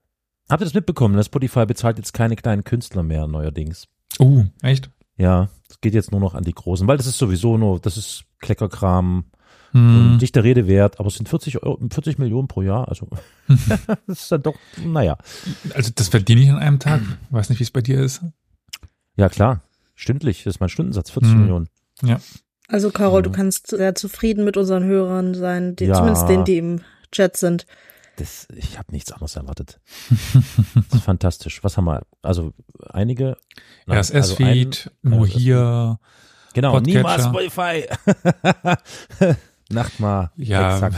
Habt 0.49 0.61
ihr 0.63 0.67
das 0.67 0.75
mitbekommen? 0.75 1.23
Spotify 1.23 1.67
bezahlt 1.67 1.99
jetzt 1.99 2.13
keine 2.13 2.37
kleinen 2.37 2.65
Künstler 2.65 3.03
mehr 3.03 3.27
neuerdings. 3.27 3.89
Uh, 4.19 4.45
echt? 4.63 4.91
Ja, 5.17 5.49
es 5.69 5.81
geht 5.81 5.95
jetzt 5.95 6.11
nur 6.11 6.21
noch 6.21 6.35
an 6.35 6.45
die 6.45 6.55
Großen, 6.55 6.87
weil 6.87 6.97
das 6.97 7.07
ist 7.07 7.19
sowieso 7.19 7.57
nur, 7.57 7.81
das 7.81 7.97
ist 7.97 8.25
Kleckerkram, 8.41 9.25
hm. 9.71 10.17
nicht 10.19 10.35
der 10.35 10.45
Rede 10.45 10.67
wert, 10.67 10.99
aber 10.99 11.09
es 11.09 11.15
sind 11.15 11.29
40, 11.29 11.63
Euro, 11.63 11.79
40 11.91 12.19
Millionen 12.19 12.49
pro 12.49 12.63
Jahr, 12.63 12.89
also 12.89 13.09
das 14.07 14.23
ist 14.23 14.33
dann 14.33 14.43
doch, 14.43 14.55
naja. 14.85 15.17
Also 15.75 15.93
das 15.95 16.09
verdiene 16.09 16.43
ich 16.43 16.51
an 16.51 16.59
einem 16.59 16.79
Tag, 16.79 17.01
weiß 17.31 17.51
nicht, 17.51 17.61
wie 17.61 17.65
es 17.65 17.71
bei 17.71 17.81
dir 17.81 18.01
ist. 18.01 18.23
Ja, 19.17 19.29
klar, 19.29 19.63
stündlich, 19.95 20.45
das 20.45 20.57
ist 20.57 20.61
mein 20.61 20.69
Stundensatz, 20.69 21.11
40 21.11 21.33
hm. 21.33 21.41
Millionen. 21.41 21.69
Ja. 22.03 22.21
Also 22.69 22.91
Carol, 22.91 23.21
ja. 23.21 23.23
du 23.23 23.31
kannst 23.31 23.69
sehr 23.69 23.95
zufrieden 23.95 24.45
mit 24.45 24.57
unseren 24.57 24.85
Hörern 24.85 25.35
sein, 25.35 25.77
die, 25.77 25.85
ja. 25.85 25.95
zumindest 25.95 26.29
denen, 26.29 26.45
die 26.45 26.59
im 26.59 26.81
Chat 27.13 27.37
sind. 27.37 27.67
Das, 28.17 28.47
ich 28.55 28.79
habe 28.79 28.93
nichts 28.93 29.11
anderes 29.13 29.37
erwartet. 29.37 29.81
das 30.75 30.85
ist 30.93 31.03
fantastisch. 31.03 31.65
Was 31.65 31.77
haben 31.77 31.87
wir? 31.87 32.07
Also 32.23 32.53
einige. 32.91 33.37
RSS-Feed, 33.89 34.93
also 35.03 35.17
nur 35.17 35.27
hier. 35.27 35.99
Genau, 36.55 36.73
Podcatcher. 36.73 36.99
niemals 36.99 37.25
Spotify. 37.25 37.89
Nachtmar. 39.71 40.33
Ja. 40.37 40.91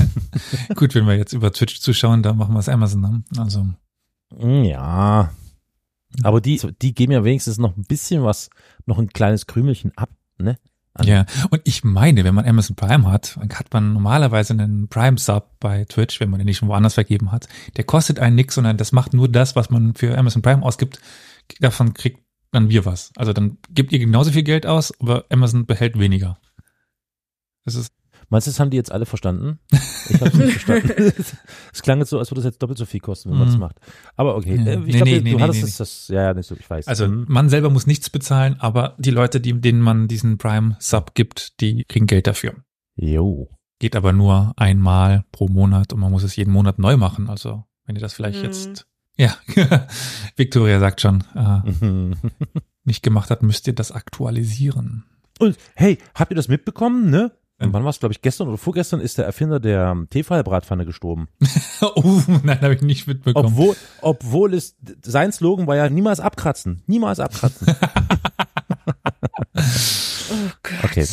Gut, 0.74 0.94
wenn 0.94 1.06
wir 1.06 1.16
jetzt 1.16 1.32
über 1.32 1.52
Twitch 1.52 1.80
zuschauen, 1.80 2.22
dann 2.22 2.36
machen 2.36 2.54
wir 2.54 2.60
es 2.60 2.68
Amazon. 2.68 3.00
Ne? 3.00 3.24
Also. 3.38 3.66
Mm, 4.34 4.64
ja. 4.64 5.30
Aber 6.22 6.40
die, 6.40 6.60
die 6.82 6.94
geben 6.94 7.12
ja 7.12 7.24
wenigstens 7.24 7.58
noch 7.58 7.76
ein 7.76 7.84
bisschen 7.84 8.22
was, 8.22 8.50
noch 8.84 8.98
ein 8.98 9.08
kleines 9.08 9.46
Krümelchen 9.46 9.92
ab, 9.96 10.10
ne? 10.38 10.58
Ja, 11.04 11.26
und 11.50 11.60
ich 11.64 11.84
meine, 11.84 12.24
wenn 12.24 12.34
man 12.34 12.46
Amazon 12.46 12.76
Prime 12.76 13.10
hat, 13.10 13.36
dann 13.38 13.50
hat 13.50 13.72
man 13.72 13.92
normalerweise 13.92 14.52
einen 14.52 14.88
Prime-Sub 14.88 15.58
bei 15.60 15.84
Twitch, 15.84 16.20
wenn 16.20 16.30
man 16.30 16.38
den 16.38 16.46
nicht 16.46 16.58
schon 16.58 16.68
woanders 16.68 16.94
vergeben 16.94 17.32
hat. 17.32 17.48
Der 17.76 17.84
kostet 17.84 18.18
einen 18.18 18.36
nix, 18.36 18.54
sondern 18.54 18.76
das 18.76 18.92
macht 18.92 19.14
nur 19.14 19.28
das, 19.28 19.56
was 19.56 19.70
man 19.70 19.94
für 19.94 20.16
Amazon 20.16 20.42
Prime 20.42 20.62
ausgibt. 20.62 21.00
Davon 21.60 21.94
kriegt 21.94 22.20
dann 22.52 22.70
wir 22.70 22.84
was. 22.84 23.12
Also 23.16 23.32
dann 23.32 23.58
gebt 23.70 23.92
ihr 23.92 23.98
genauso 23.98 24.32
viel 24.32 24.42
Geld 24.42 24.66
aus, 24.66 24.92
aber 25.00 25.24
Amazon 25.30 25.66
behält 25.66 25.98
weniger. 25.98 26.38
Das 27.64 27.74
ist 27.74 27.92
Meinst 28.28 28.46
du, 28.46 28.50
das 28.50 28.58
haben 28.58 28.70
die 28.70 28.76
jetzt 28.76 28.90
alle 28.90 29.06
verstanden? 29.06 29.60
Ich 30.08 30.20
habe 30.20 30.36
nicht 30.36 30.58
verstanden. 30.60 31.12
Es 31.72 31.82
klang 31.82 31.98
jetzt 31.98 32.10
so, 32.10 32.18
als 32.18 32.30
würde 32.30 32.40
es 32.40 32.44
jetzt 32.44 32.62
doppelt 32.62 32.78
so 32.78 32.86
viel 32.86 33.00
kosten, 33.00 33.30
wenn 33.30 33.38
man 33.38 33.46
das 33.46 33.56
mhm. 33.56 33.60
macht. 33.60 33.80
Aber 34.16 34.36
okay, 34.36 34.56
ja. 34.56 34.64
Äh, 34.64 34.78
ich 34.80 34.86
nee, 34.86 34.92
glaube, 34.92 35.10
nee, 35.10 35.18
du 35.18 35.36
nee, 35.36 35.42
hattest 35.42 35.60
nee, 35.60 35.66
das, 35.66 35.76
das, 35.76 36.08
ja, 36.08 36.34
nicht 36.34 36.46
so, 36.46 36.56
ich 36.58 36.68
weiß. 36.68 36.88
Also 36.88 37.06
mhm. 37.06 37.26
man 37.28 37.48
selber 37.48 37.70
muss 37.70 37.86
nichts 37.86 38.10
bezahlen, 38.10 38.56
aber 38.58 38.94
die 38.98 39.10
Leute, 39.10 39.40
die, 39.40 39.60
denen 39.60 39.80
man 39.80 40.08
diesen 40.08 40.38
Prime-Sub 40.38 41.14
gibt, 41.14 41.60
die 41.60 41.84
kriegen 41.84 42.06
Geld 42.06 42.26
dafür. 42.26 42.54
Jo. 42.96 43.50
geht 43.78 43.94
aber 43.94 44.12
nur 44.12 44.54
einmal 44.56 45.24
pro 45.32 45.48
Monat 45.48 45.92
und 45.92 46.00
man 46.00 46.10
muss 46.10 46.22
es 46.22 46.34
jeden 46.34 46.52
Monat 46.52 46.78
neu 46.78 46.96
machen. 46.96 47.28
Also 47.28 47.64
wenn 47.84 47.94
ihr 47.94 48.02
das 48.02 48.14
vielleicht 48.14 48.38
Mhm. 48.38 48.44
jetzt, 48.44 48.86
ja, 49.16 49.36
Victoria 50.36 50.80
sagt 50.80 51.00
schon, 51.00 51.24
äh, 51.34 52.14
nicht 52.84 53.02
gemacht 53.02 53.30
hat, 53.30 53.42
müsst 53.42 53.66
ihr 53.66 53.74
das 53.74 53.92
aktualisieren. 53.92 55.04
Und 55.38 55.56
hey, 55.74 55.98
habt 56.14 56.32
ihr 56.32 56.36
das 56.36 56.48
mitbekommen, 56.48 57.10
ne? 57.10 57.32
Ja. 57.60 57.72
Wann 57.72 57.84
war 57.84 57.90
es, 57.90 58.00
glaube 58.00 58.12
ich, 58.12 58.20
gestern 58.20 58.48
oder 58.48 58.58
vorgestern 58.58 59.00
ist 59.00 59.16
der 59.16 59.24
Erfinder 59.24 59.58
der 59.60 59.86
ähm, 59.86 60.08
Tefal-Bratpfanne 60.10 60.84
gestorben. 60.84 61.28
oh, 61.80 62.20
nein, 62.42 62.60
habe 62.60 62.74
ich 62.74 62.82
nicht 62.82 63.06
mitbekommen. 63.06 63.46
Obwohl, 63.46 63.76
obwohl 64.02 64.52
es, 64.52 64.76
sein 65.02 65.32
Slogan 65.32 65.66
war 65.66 65.76
ja 65.76 65.88
niemals 65.88 66.20
abkratzen. 66.20 66.82
Niemals 66.86 67.20
abkratzen. 67.20 67.68
Oh 70.28 70.50
Gott. 70.62 70.84
Okay. 70.84 71.06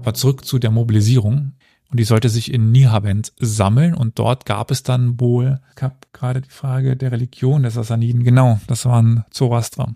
Aber 0.00 0.14
zurück 0.14 0.44
zu 0.44 0.58
der 0.58 0.70
Mobilisierung. 0.70 1.52
Und 1.90 2.00
die 2.00 2.04
sollte 2.04 2.28
sich 2.28 2.52
in 2.52 2.70
Nihavend 2.70 3.32
sammeln 3.38 3.94
und 3.94 4.18
dort 4.18 4.44
gab 4.44 4.70
es 4.70 4.82
dann 4.82 5.18
wohl, 5.20 5.60
ich 5.74 5.82
habe 5.82 5.96
gerade 6.12 6.42
die 6.42 6.50
Frage 6.50 6.96
der 6.96 7.12
Religion 7.12 7.62
der 7.62 7.70
Sassaniden, 7.70 8.24
genau, 8.24 8.60
das 8.66 8.84
waren 8.84 9.24
Zoroaster. 9.30 9.94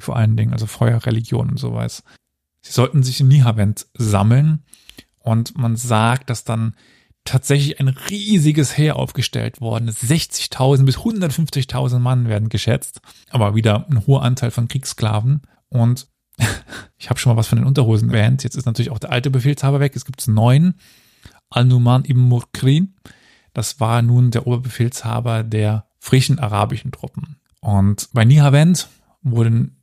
Vor 0.00 0.16
allen 0.16 0.36
Dingen, 0.36 0.52
also 0.52 0.66
Feuerreligion 0.66 1.50
und 1.50 1.58
sowas. 1.58 2.02
Sie 2.62 2.72
sollten 2.72 3.02
sich 3.02 3.20
in 3.20 3.28
Nihavend 3.28 3.86
sammeln 3.94 4.64
und 5.18 5.56
man 5.56 5.76
sagt, 5.76 6.30
dass 6.30 6.44
dann 6.44 6.74
tatsächlich 7.24 7.80
ein 7.80 7.88
riesiges 7.88 8.76
Heer 8.76 8.96
aufgestellt 8.96 9.60
worden 9.60 9.88
ist. 9.88 10.02
60.000 10.02 10.84
bis 10.84 10.98
150.000 10.98 11.98
Mann 11.98 12.28
werden 12.28 12.48
geschätzt, 12.48 13.00
aber 13.30 13.54
wieder 13.54 13.86
ein 13.88 14.06
hoher 14.06 14.22
Anteil 14.22 14.50
von 14.50 14.68
Kriegssklaven 14.68 15.42
und 15.68 16.08
ich 16.98 17.10
habe 17.10 17.20
schon 17.20 17.32
mal 17.32 17.38
was 17.38 17.48
von 17.48 17.58
den 17.58 17.66
Unterhosen 17.66 18.10
erwähnt. 18.10 18.44
Jetzt 18.44 18.56
ist 18.56 18.66
natürlich 18.66 18.90
auch 18.90 18.98
der 18.98 19.12
alte 19.12 19.30
Befehlshaber 19.30 19.80
weg. 19.80 19.94
Es 19.94 20.04
gibt 20.04 20.26
neun. 20.26 20.74
Al-Numan 21.50 22.04
ibn 22.04 22.20
Murkrin. 22.20 22.94
Das 23.52 23.80
war 23.80 24.02
nun 24.02 24.30
der 24.30 24.46
Oberbefehlshaber 24.46 25.42
der 25.42 25.86
frischen 25.98 26.38
arabischen 26.38 26.92
Truppen. 26.92 27.36
Und 27.60 28.08
bei 28.12 28.24
Nihavend 28.24 28.88
wurden, 29.22 29.79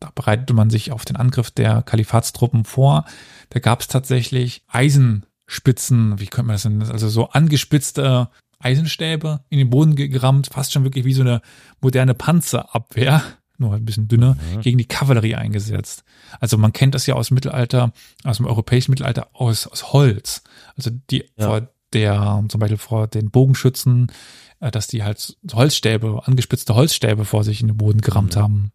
da 0.00 0.10
bereitete 0.14 0.54
man 0.54 0.70
sich 0.70 0.92
auf 0.92 1.04
den 1.04 1.16
Angriff 1.16 1.50
der 1.50 1.82
Kalifatstruppen 1.82 2.64
vor. 2.64 3.04
Da 3.50 3.60
gab 3.60 3.80
es 3.80 3.88
tatsächlich 3.88 4.62
Eisenspitzen, 4.68 6.18
wie 6.20 6.26
könnte 6.26 6.46
man 6.46 6.54
das 6.54 6.64
nennen? 6.64 6.82
Also 6.90 7.08
so 7.08 7.28
angespitzte 7.30 8.28
Eisenstäbe 8.58 9.40
in 9.50 9.58
den 9.58 9.70
Boden 9.70 9.94
gerammt, 9.94 10.48
fast 10.52 10.72
schon 10.72 10.84
wirklich 10.84 11.04
wie 11.04 11.12
so 11.12 11.22
eine 11.22 11.42
moderne 11.80 12.14
Panzerabwehr, 12.14 13.22
nur 13.58 13.74
ein 13.74 13.84
bisschen 13.84 14.08
dünner, 14.08 14.36
gegen 14.62 14.78
die 14.78 14.86
Kavallerie 14.88 15.34
eingesetzt. 15.36 16.02
Also 16.40 16.56
man 16.58 16.72
kennt 16.72 16.94
das 16.94 17.06
ja 17.06 17.14
aus 17.14 17.28
dem 17.28 17.34
Mittelalter, 17.34 17.92
aus 18.24 18.38
dem 18.38 18.46
europäischen 18.46 18.90
Mittelalter 18.90 19.28
aus, 19.32 19.66
aus 19.66 19.92
Holz. 19.92 20.42
Also 20.76 20.90
die 21.10 21.24
Ja. 21.38 21.46
vor 21.46 21.68
der, 21.92 22.44
zum 22.48 22.58
Beispiel 22.58 22.78
vor 22.78 23.06
den 23.06 23.30
Bogenschützen, 23.30 24.10
äh, 24.58 24.70
dass 24.72 24.88
die 24.88 25.04
halt 25.04 25.36
Holzstäbe, 25.52 26.22
angespitzte 26.24 26.74
Holzstäbe 26.74 27.24
vor 27.24 27.44
sich 27.44 27.60
in 27.60 27.68
den 27.68 27.76
Boden 27.76 28.00
gerammt 28.00 28.34
Mhm. 28.34 28.40
haben. 28.40 28.72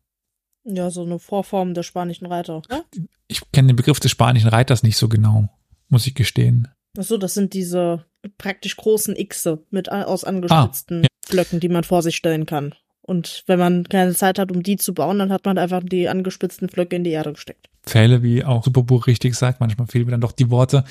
Ja, 0.72 0.90
so 0.90 1.04
eine 1.04 1.20
Vorform 1.20 1.74
der 1.74 1.84
spanischen 1.84 2.28
Reiter. 2.28 2.62
Ne? 2.70 2.84
Ich 3.28 3.42
kenne 3.52 3.70
den 3.70 3.76
Begriff 3.76 4.00
des 4.00 4.12
spanischen 4.12 4.50
Reiters 4.50 4.84
nicht 4.84 4.98
so 4.98 5.10
genau, 5.10 5.50
muss 5.88 6.06
ich 6.06 6.16
gestehen. 6.16 6.68
Ach 6.98 7.04
so, 7.04 7.18
das 7.18 7.34
sind 7.34 7.54
diese 7.54 8.06
praktisch 8.38 8.76
großen 8.76 9.16
Xe 9.30 9.60
mit 9.72 9.92
aus 9.92 10.24
angespitzten 10.24 11.04
ja. 11.04 11.08
Blöcken, 11.30 11.60
die 11.60 11.70
man 11.70 11.84
vor 11.84 12.02
sich 12.02 12.16
stellen 12.16 12.46
kann. 12.46 12.76
Und 13.02 13.44
wenn 13.48 13.58
man 13.58 13.86
keine 13.86 14.14
Zeit 14.14 14.38
hat, 14.38 14.52
um 14.52 14.62
die 14.62 14.78
zu 14.78 14.94
bauen, 14.94 15.18
dann 15.18 15.32
hat 15.32 15.46
man 15.46 15.58
einfach 15.58 15.82
die 15.84 16.08
angespitzten 16.10 16.70
Flöcke 16.70 16.96
in 16.96 17.04
die 17.04 17.10
Erde 17.10 17.34
gesteckt. 17.34 17.68
Pfähle, 17.84 18.22
wie 18.22 18.44
auch 18.44 18.64
Superbuch 18.64 19.08
richtig 19.08 19.34
sagt, 19.34 19.60
manchmal 19.60 19.88
fehlen 19.88 20.06
mir 20.06 20.12
dann 20.12 20.22
doch 20.22 20.32
die 20.32 20.52
Worte. 20.52 20.84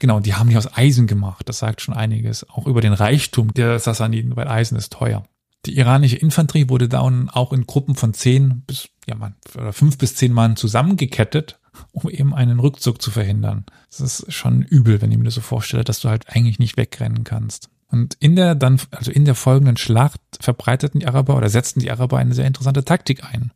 Genau, 0.00 0.18
die 0.18 0.34
haben 0.34 0.50
die 0.50 0.56
aus 0.56 0.76
Eisen 0.76 1.06
gemacht. 1.06 1.48
Das 1.48 1.60
sagt 1.60 1.80
schon 1.80 1.94
einiges. 1.94 2.48
Auch 2.50 2.66
über 2.66 2.80
den 2.80 2.92
Reichtum 2.92 3.54
der 3.54 3.78
Sassaniden, 3.78 4.34
weil 4.34 4.48
Eisen 4.48 4.76
ist 4.76 4.92
teuer. 4.92 5.22
Die 5.66 5.76
iranische 5.76 6.16
Infanterie 6.16 6.68
wurde 6.68 6.88
dann 6.88 7.28
auch 7.28 7.52
in 7.52 7.66
Gruppen 7.66 7.94
von 7.94 8.14
zehn 8.14 8.62
bis, 8.62 8.88
ja 9.06 9.14
man, 9.14 9.34
oder 9.54 9.72
fünf 9.72 9.98
bis 9.98 10.14
zehn 10.14 10.32
Mann 10.32 10.56
zusammengekettet, 10.56 11.60
um 11.92 12.08
eben 12.08 12.34
einen 12.34 12.60
Rückzug 12.60 13.02
zu 13.02 13.10
verhindern. 13.10 13.66
Das 13.88 14.00
ist 14.00 14.32
schon 14.32 14.62
übel, 14.62 15.02
wenn 15.02 15.12
ich 15.12 15.18
mir 15.18 15.24
das 15.24 15.34
so 15.34 15.42
vorstelle, 15.42 15.84
dass 15.84 16.00
du 16.00 16.08
halt 16.08 16.28
eigentlich 16.28 16.58
nicht 16.58 16.76
wegrennen 16.76 17.24
kannst. 17.24 17.68
Und 17.88 18.14
in 18.20 18.36
der 18.36 18.54
dann, 18.54 18.80
also 18.92 19.10
in 19.10 19.24
der 19.24 19.34
folgenden 19.34 19.76
Schlacht 19.76 20.20
verbreiteten 20.40 21.00
die 21.00 21.08
Araber 21.08 21.36
oder 21.36 21.48
setzten 21.48 21.80
die 21.80 21.90
Araber 21.90 22.18
eine 22.18 22.34
sehr 22.34 22.46
interessante 22.46 22.84
Taktik 22.84 23.24
ein. 23.24 23.52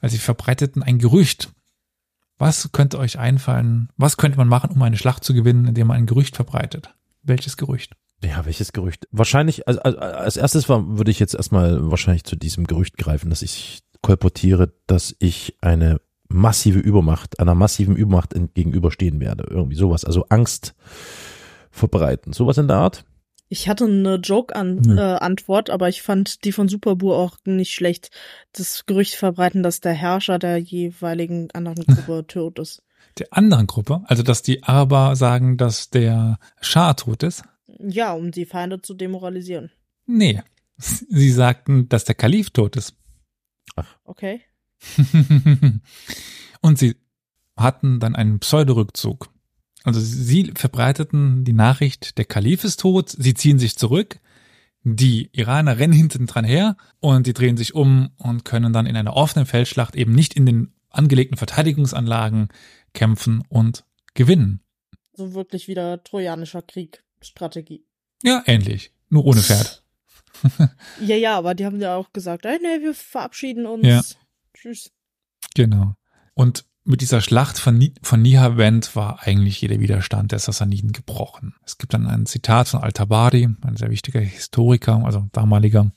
Weil 0.00 0.10
sie 0.10 0.18
verbreiteten 0.18 0.82
ein 0.82 0.98
Gerücht, 0.98 1.50
was 2.38 2.70
könnte 2.72 2.98
euch 2.98 3.18
einfallen? 3.18 3.88
Was 3.96 4.16
könnte 4.16 4.38
man 4.38 4.48
machen, 4.48 4.70
um 4.70 4.82
eine 4.82 4.96
Schlacht 4.96 5.24
zu 5.24 5.34
gewinnen, 5.34 5.66
indem 5.66 5.88
man 5.88 5.96
ein 5.96 6.06
Gerücht 6.06 6.36
verbreitet? 6.36 6.94
Welches 7.22 7.56
Gerücht? 7.56 7.94
Ja, 8.24 8.44
welches 8.44 8.72
Gerücht? 8.72 9.06
Wahrscheinlich, 9.12 9.68
also, 9.68 9.80
also 9.80 9.98
als 9.98 10.36
erstes 10.36 10.68
war, 10.68 10.98
würde 10.98 11.10
ich 11.10 11.20
jetzt 11.20 11.34
erstmal 11.34 11.90
wahrscheinlich 11.90 12.24
zu 12.24 12.34
diesem 12.36 12.66
Gerücht 12.66 12.96
greifen, 12.96 13.30
dass 13.30 13.42
ich 13.42 13.80
kolportiere, 14.02 14.72
dass 14.86 15.14
ich 15.18 15.56
eine 15.60 16.00
massive 16.28 16.78
Übermacht, 16.78 17.38
einer 17.40 17.54
massiven 17.54 17.96
Übermacht 17.96 18.34
ent- 18.34 18.54
gegenüberstehen 18.54 19.20
werde. 19.20 19.46
Irgendwie 19.48 19.76
sowas. 19.76 20.04
Also 20.04 20.26
Angst 20.30 20.74
verbreiten. 21.70 22.32
Sowas 22.32 22.58
in 22.58 22.68
der 22.68 22.76
Art? 22.78 23.04
Ich 23.50 23.68
hatte 23.68 23.84
eine 23.86 24.16
Joke-Antwort, 24.16 24.86
Nö. 24.86 25.00
äh, 25.00 25.18
Antwort, 25.18 25.70
aber 25.70 25.88
ich 25.88 26.02
fand 26.02 26.44
die 26.44 26.52
von 26.52 26.68
Superbur 26.68 27.16
auch 27.16 27.38
nicht 27.46 27.72
schlecht. 27.72 28.10
Das 28.52 28.84
Gerücht 28.84 29.14
verbreiten, 29.14 29.62
dass 29.62 29.80
der 29.80 29.94
Herrscher 29.94 30.38
der 30.38 30.58
jeweiligen 30.58 31.50
anderen 31.52 31.84
Gruppe 31.86 32.26
tot 32.26 32.58
ist. 32.58 32.82
Der 33.18 33.28
anderen 33.30 33.66
Gruppe, 33.66 34.02
also 34.04 34.22
dass 34.22 34.42
die 34.42 34.62
Araber 34.64 35.16
sagen, 35.16 35.56
dass 35.56 35.88
der 35.88 36.38
Schah 36.60 36.92
tot 36.94 37.22
ist? 37.22 37.42
Ja, 37.78 38.12
um 38.12 38.30
die 38.30 38.46
Feinde 38.46 38.82
zu 38.82 38.94
demoralisieren. 38.94 39.70
Nee. 40.06 40.42
Sie 40.76 41.30
sagten, 41.30 41.88
dass 41.88 42.04
der 42.04 42.14
Kalif 42.14 42.50
tot 42.50 42.76
ist. 42.76 42.94
Okay. 44.04 44.42
Und 46.60 46.78
sie 46.78 46.96
hatten 47.56 48.00
dann 48.00 48.14
einen 48.14 48.38
Pseudorückzug. 48.38 49.28
Also 49.84 50.00
sie 50.00 50.52
verbreiteten 50.54 51.44
die 51.44 51.52
Nachricht, 51.52 52.18
der 52.18 52.24
Kalif 52.24 52.64
ist 52.64 52.80
tot, 52.80 53.10
sie 53.10 53.34
ziehen 53.34 53.58
sich 53.58 53.76
zurück, 53.76 54.20
die 54.82 55.30
Iraner 55.32 55.78
rennen 55.78 55.92
hinten 55.92 56.26
dran 56.26 56.44
her 56.44 56.76
und 57.00 57.26
die 57.26 57.32
drehen 57.32 57.56
sich 57.56 57.74
um 57.74 58.10
und 58.16 58.44
können 58.44 58.72
dann 58.72 58.86
in 58.86 58.96
einer 58.96 59.14
offenen 59.14 59.46
Feldschlacht 59.46 59.96
eben 59.96 60.12
nicht 60.12 60.34
in 60.34 60.46
den 60.46 60.72
angelegten 60.90 61.36
Verteidigungsanlagen 61.36 62.48
kämpfen 62.92 63.42
und 63.48 63.84
gewinnen. 64.14 64.60
So 65.12 65.34
wirklich 65.34 65.68
wieder 65.68 66.02
trojanischer 66.02 66.62
Krieg 66.62 67.02
Strategie. 67.20 67.84
Ja, 68.22 68.42
ähnlich. 68.46 68.92
Nur 69.08 69.24
ohne 69.24 69.42
Pferd. 69.42 69.82
Ja, 71.00 71.16
ja, 71.16 71.36
aber 71.36 71.56
die 71.56 71.66
haben 71.66 71.80
ja 71.80 71.96
auch 71.96 72.12
gesagt, 72.12 72.46
ey, 72.46 72.58
nee, 72.62 72.80
wir 72.84 72.94
verabschieden 72.94 73.66
uns. 73.66 73.84
Ja. 73.84 74.02
Tschüss. 74.54 74.92
Genau. 75.56 75.94
Und 76.34 76.64
mit 76.84 77.00
dieser 77.00 77.20
Schlacht 77.20 77.58
von, 77.58 77.76
Ni 77.76 77.92
von 78.02 78.22
Nihavend 78.22 78.94
war 78.96 79.22
eigentlich 79.26 79.60
jeder 79.60 79.80
Widerstand 79.80 80.32
der 80.32 80.38
Sassaniden 80.38 80.92
gebrochen. 80.92 81.54
Es 81.64 81.76
gibt 81.76 81.92
dann 81.92 82.06
ein 82.06 82.24
Zitat 82.24 82.68
von 82.68 82.80
Al-Tabari, 82.80 83.48
ein 83.62 83.76
sehr 83.76 83.90
wichtiger 83.90 84.20
Historiker, 84.20 85.04
also 85.04 85.28
damaliger. 85.32 85.90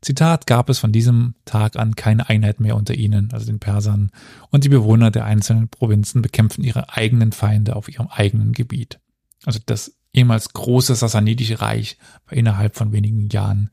Zitat 0.00 0.46
gab 0.46 0.70
es 0.70 0.78
von 0.78 0.92
diesem 0.92 1.34
Tag 1.44 1.76
an 1.76 1.94
keine 1.94 2.30
Einheit 2.30 2.58
mehr 2.58 2.76
unter 2.76 2.94
ihnen, 2.94 3.30
also 3.32 3.44
den 3.44 3.58
Persern, 3.58 4.10
und 4.50 4.64
die 4.64 4.70
Bewohner 4.70 5.10
der 5.10 5.26
einzelnen 5.26 5.68
Provinzen 5.68 6.22
bekämpfen 6.22 6.64
ihre 6.64 6.96
eigenen 6.96 7.32
Feinde 7.32 7.76
auf 7.76 7.88
ihrem 7.88 8.08
eigenen 8.08 8.52
Gebiet. 8.52 8.98
Also 9.44 9.60
das 9.66 9.94
ehemals 10.12 10.52
große 10.52 10.94
Sassanidische 10.94 11.60
Reich 11.60 11.98
war 12.26 12.36
innerhalb 12.36 12.76
von 12.76 12.92
wenigen 12.92 13.28
Jahren 13.28 13.70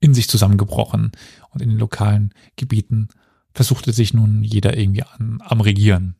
in 0.00 0.14
sich 0.14 0.28
zusammengebrochen 0.28 1.12
und 1.50 1.62
in 1.62 1.70
den 1.70 1.78
lokalen 1.78 2.34
Gebieten 2.56 3.08
versuchte 3.52 3.92
sich 3.92 4.12
nun 4.12 4.42
jeder 4.42 4.76
irgendwie 4.76 5.02
an, 5.02 5.38
am 5.44 5.60
Regieren. 5.60 6.16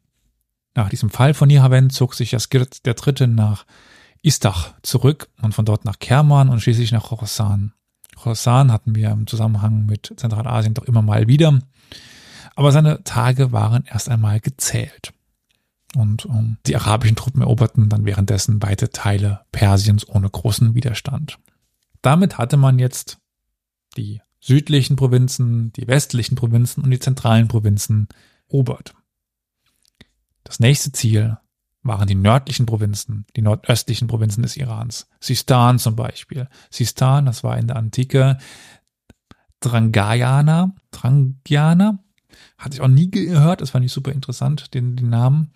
Nach 0.74 0.88
diesem 0.88 1.10
Fall 1.10 1.34
von 1.34 1.48
Nihavend 1.48 1.92
zog 1.92 2.14
sich 2.14 2.32
Jaskirt 2.32 2.86
der 2.86 2.94
Dritte 2.94 3.28
nach 3.28 3.66
Istach 4.22 4.74
zurück 4.82 5.28
und 5.42 5.54
von 5.54 5.64
dort 5.64 5.84
nach 5.84 5.98
Kerman 5.98 6.48
und 6.48 6.60
schließlich 6.60 6.92
nach 6.92 7.04
Khorasan. 7.04 7.74
Khorasan 8.16 8.72
hatten 8.72 8.94
wir 8.94 9.10
im 9.10 9.26
Zusammenhang 9.26 9.86
mit 9.86 10.14
Zentralasien 10.16 10.74
doch 10.74 10.84
immer 10.84 11.02
mal 11.02 11.28
wieder, 11.28 11.60
aber 12.56 12.72
seine 12.72 13.04
Tage 13.04 13.52
waren 13.52 13.84
erst 13.86 14.08
einmal 14.08 14.40
gezählt. 14.40 15.12
Und 15.94 16.26
um, 16.26 16.58
die 16.66 16.76
arabischen 16.76 17.16
Truppen 17.16 17.42
eroberten 17.42 17.88
dann 17.88 18.04
währenddessen 18.04 18.62
weite 18.62 18.90
Teile 18.90 19.42
Persiens 19.52 20.08
ohne 20.08 20.28
großen 20.28 20.74
Widerstand. 20.74 21.38
Damit 22.02 22.36
hatte 22.38 22.56
man 22.56 22.78
jetzt 22.78 23.18
die 23.96 24.20
südlichen 24.40 24.96
Provinzen, 24.96 25.72
die 25.72 25.86
westlichen 25.86 26.34
Provinzen 26.34 26.82
und 26.84 26.90
die 26.90 26.98
zentralen 26.98 27.48
Provinzen 27.48 28.08
erobert. 28.48 28.94
Das 30.42 30.60
nächste 30.60 30.92
Ziel 30.92 31.38
waren 31.82 32.06
die 32.06 32.14
nördlichen 32.14 32.66
Provinzen, 32.66 33.26
die 33.36 33.42
nordöstlichen 33.42 34.08
Provinzen 34.08 34.42
des 34.42 34.56
Irans. 34.56 35.06
Sistan 35.20 35.78
zum 35.78 35.96
Beispiel. 35.96 36.48
Sistan, 36.70 37.26
das 37.26 37.44
war 37.44 37.58
in 37.58 37.68
der 37.68 37.76
Antike 37.76 38.38
Drangayana, 39.60 40.74
Drangyana. 40.90 41.98
Hatte 42.58 42.76
ich 42.76 42.80
auch 42.80 42.88
nie 42.88 43.10
gehört, 43.10 43.60
das 43.60 43.70
fand 43.70 43.84
ich 43.84 43.92
super 43.92 44.12
interessant, 44.12 44.74
den, 44.74 44.96
den 44.96 45.08
Namen. 45.08 45.52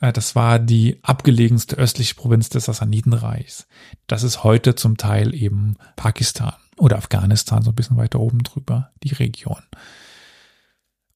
Äh, 0.00 0.12
das 0.12 0.34
war 0.34 0.58
die 0.58 0.98
abgelegenste 1.02 1.76
östliche 1.76 2.14
Provinz 2.14 2.48
des 2.48 2.66
Sassanidenreichs. 2.66 3.66
Das 4.06 4.22
ist 4.22 4.44
heute 4.44 4.74
zum 4.74 4.96
Teil 4.96 5.34
eben 5.34 5.76
Pakistan 5.96 6.54
oder 6.76 6.96
Afghanistan, 6.96 7.62
so 7.62 7.70
ein 7.70 7.76
bisschen 7.76 7.96
weiter 7.96 8.20
oben 8.20 8.42
drüber, 8.42 8.92
die 9.02 9.14
Region. 9.14 9.62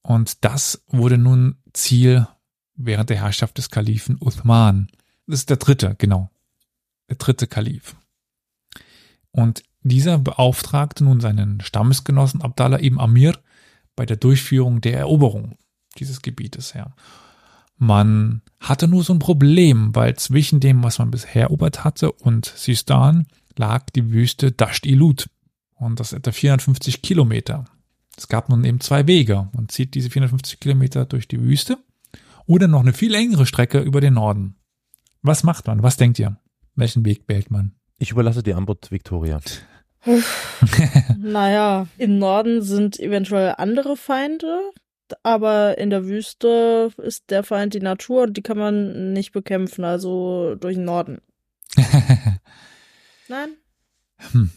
Und 0.03 0.45
das 0.45 0.83
wurde 0.89 1.19
nun 1.19 1.57
Ziel 1.73 2.27
während 2.75 3.11
der 3.11 3.19
Herrschaft 3.19 3.59
des 3.59 3.71
Kalifen 3.71 4.17
Uthman. 4.21 4.89
Das 5.27 5.41
ist 5.41 5.51
der 5.51 5.59
dritte, 5.59 5.95
genau. 5.97 6.31
Der 7.09 7.17
dritte 7.17 7.47
Kalif. 7.47 7.95
Und 9.31 9.63
dieser 9.83 10.19
beauftragte 10.19 11.05
nun 11.05 11.21
seinen 11.21 11.61
Stammesgenossen 11.61 12.43
Abdallah 12.43 12.81
ibn 12.81 12.99
Amir 12.99 13.39
bei 13.97 14.07
der 14.07 14.17
Durchführung 14.17 14.81
der 14.81 14.99
Eroberung 14.99 15.57
dieses 15.99 16.23
Gebietes 16.23 16.75
her. 16.75 16.95
Man 17.83 18.43
hatte 18.61 18.87
nur 18.87 19.03
so 19.03 19.13
ein 19.13 19.19
Problem, 19.19 19.93
weil 19.93 20.15
zwischen 20.15 20.61
dem, 20.61 20.85
was 20.85 21.01
man 21.01 21.11
bisher 21.11 21.43
erobert 21.43 21.83
hatte 21.83 22.13
und 22.13 22.47
Sistan 22.47 23.27
lag 23.57 23.91
die 23.91 24.13
Wüste 24.13 24.53
Dasht 24.53 24.87
Ilut. 24.87 25.29
Und 25.75 25.99
das 25.99 26.13
etwa 26.13 26.31
450 26.31 27.03
Kilometer. 27.03 27.65
Es 28.17 28.29
gab 28.29 28.49
nun 28.49 28.63
eben 28.63 28.79
zwei 28.79 29.09
Wege. 29.09 29.49
Man 29.53 29.69
zieht 29.69 29.97
diese 29.97 30.11
450 30.11 30.61
Kilometer 30.61 31.07
durch 31.07 31.27
die 31.27 31.41
Wüste 31.41 31.77
oder 32.47 32.69
noch 32.69 32.83
eine 32.83 32.93
viel 32.93 33.11
längere 33.11 33.47
Strecke 33.47 33.81
über 33.81 34.01
den 34.01 34.15
Norden. 34.15 34.55
Was 35.23 35.43
macht 35.43 35.67
man? 35.67 35.83
Was 35.83 35.97
denkt 35.97 36.21
ihr? 36.21 36.37
Welchen 36.77 37.05
Weg 37.05 37.25
wählt 37.27 37.51
man? 37.51 37.75
Ich 37.99 38.13
überlasse 38.13 38.45
die 38.45 38.55
Antwort 38.55 38.93
Victoria. 38.93 39.41
naja, 41.19 41.89
im 41.99 42.19
Norden 42.21 42.63
sind 42.63 43.01
eventuell 43.01 43.57
andere 43.59 43.97
Feinde, 43.97 44.71
aber 45.23 45.79
in 45.79 45.91
der 45.91 46.07
Wüste 46.07 46.91
ist 46.99 47.31
der 47.31 47.43
Feind 47.43 47.75
die 47.75 47.81
Natur 47.81 48.23
und 48.23 48.37
die 48.37 48.43
kann 48.43 48.59
man 48.59 49.13
nicht 49.13 49.33
bekämpfen, 49.33 49.85
also 49.85 50.55
durch 50.57 50.77
den 50.77 50.85
Norden. 50.85 51.21
Nein? 53.29 53.51
Hm. 54.33 54.51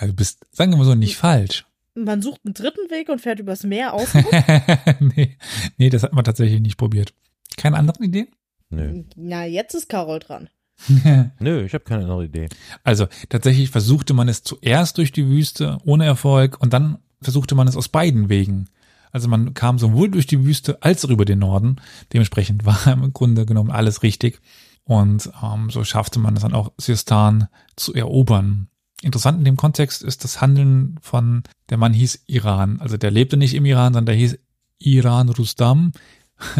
Du 0.00 0.12
bist, 0.12 0.46
sagen 0.52 0.72
wir 0.72 0.76
mal 0.78 0.84
so, 0.84 0.94
nicht 0.94 1.16
falsch. 1.16 1.64
Man 1.94 2.22
sucht 2.22 2.40
einen 2.44 2.54
dritten 2.54 2.90
Weg 2.90 3.08
und 3.08 3.20
fährt 3.20 3.40
übers 3.40 3.64
Meer 3.64 3.94
aus. 3.94 4.14
nee, 5.00 5.36
nee, 5.78 5.90
das 5.90 6.04
hat 6.04 6.12
man 6.12 6.24
tatsächlich 6.24 6.60
nicht 6.60 6.76
probiert. 6.76 7.12
Keine 7.56 7.76
anderen 7.76 8.04
Ideen? 8.04 8.28
Nö. 8.70 9.04
Na, 9.16 9.46
jetzt 9.46 9.74
ist 9.74 9.88
Carol 9.88 10.20
dran. 10.20 10.48
Nö, 11.40 11.64
ich 11.64 11.74
habe 11.74 11.84
keine 11.84 12.02
andere 12.02 12.24
Idee. 12.24 12.48
Also 12.84 13.08
tatsächlich 13.28 13.70
versuchte 13.70 14.14
man 14.14 14.28
es 14.28 14.42
zuerst 14.42 14.98
durch 14.98 15.10
die 15.10 15.26
Wüste 15.26 15.78
ohne 15.84 16.04
Erfolg 16.04 16.60
und 16.60 16.72
dann 16.72 16.98
versuchte 17.20 17.54
man 17.54 17.66
es 17.66 17.76
aus 17.76 17.88
beiden 17.88 18.28
Wegen. 18.28 18.68
Also 19.12 19.28
man 19.28 19.54
kam 19.54 19.78
sowohl 19.78 20.10
durch 20.10 20.26
die 20.26 20.44
Wüste 20.44 20.82
als 20.82 21.04
auch 21.04 21.10
über 21.10 21.24
den 21.24 21.38
Norden. 21.38 21.76
Dementsprechend 22.12 22.64
war 22.64 22.86
im 22.86 23.12
Grunde 23.12 23.46
genommen 23.46 23.70
alles 23.70 24.02
richtig. 24.02 24.40
Und 24.84 25.30
ähm, 25.42 25.70
so 25.70 25.84
schaffte 25.84 26.18
man 26.18 26.36
es 26.36 26.42
dann 26.42 26.54
auch, 26.54 26.72
Sistan 26.78 27.48
zu 27.76 27.92
erobern. 27.94 28.68
Interessant 29.02 29.38
in 29.38 29.44
dem 29.44 29.56
Kontext 29.56 30.02
ist 30.02 30.24
das 30.24 30.40
Handeln 30.40 30.98
von, 31.02 31.42
der 31.68 31.76
Mann 31.76 31.92
hieß 31.92 32.24
Iran. 32.26 32.80
Also 32.80 32.96
der 32.96 33.10
lebte 33.10 33.36
nicht 33.36 33.54
im 33.54 33.66
Iran, 33.66 33.92
sondern 33.92 34.06
der 34.06 34.14
hieß 34.16 34.38
Iran 34.78 35.28
Rustam. 35.28 35.92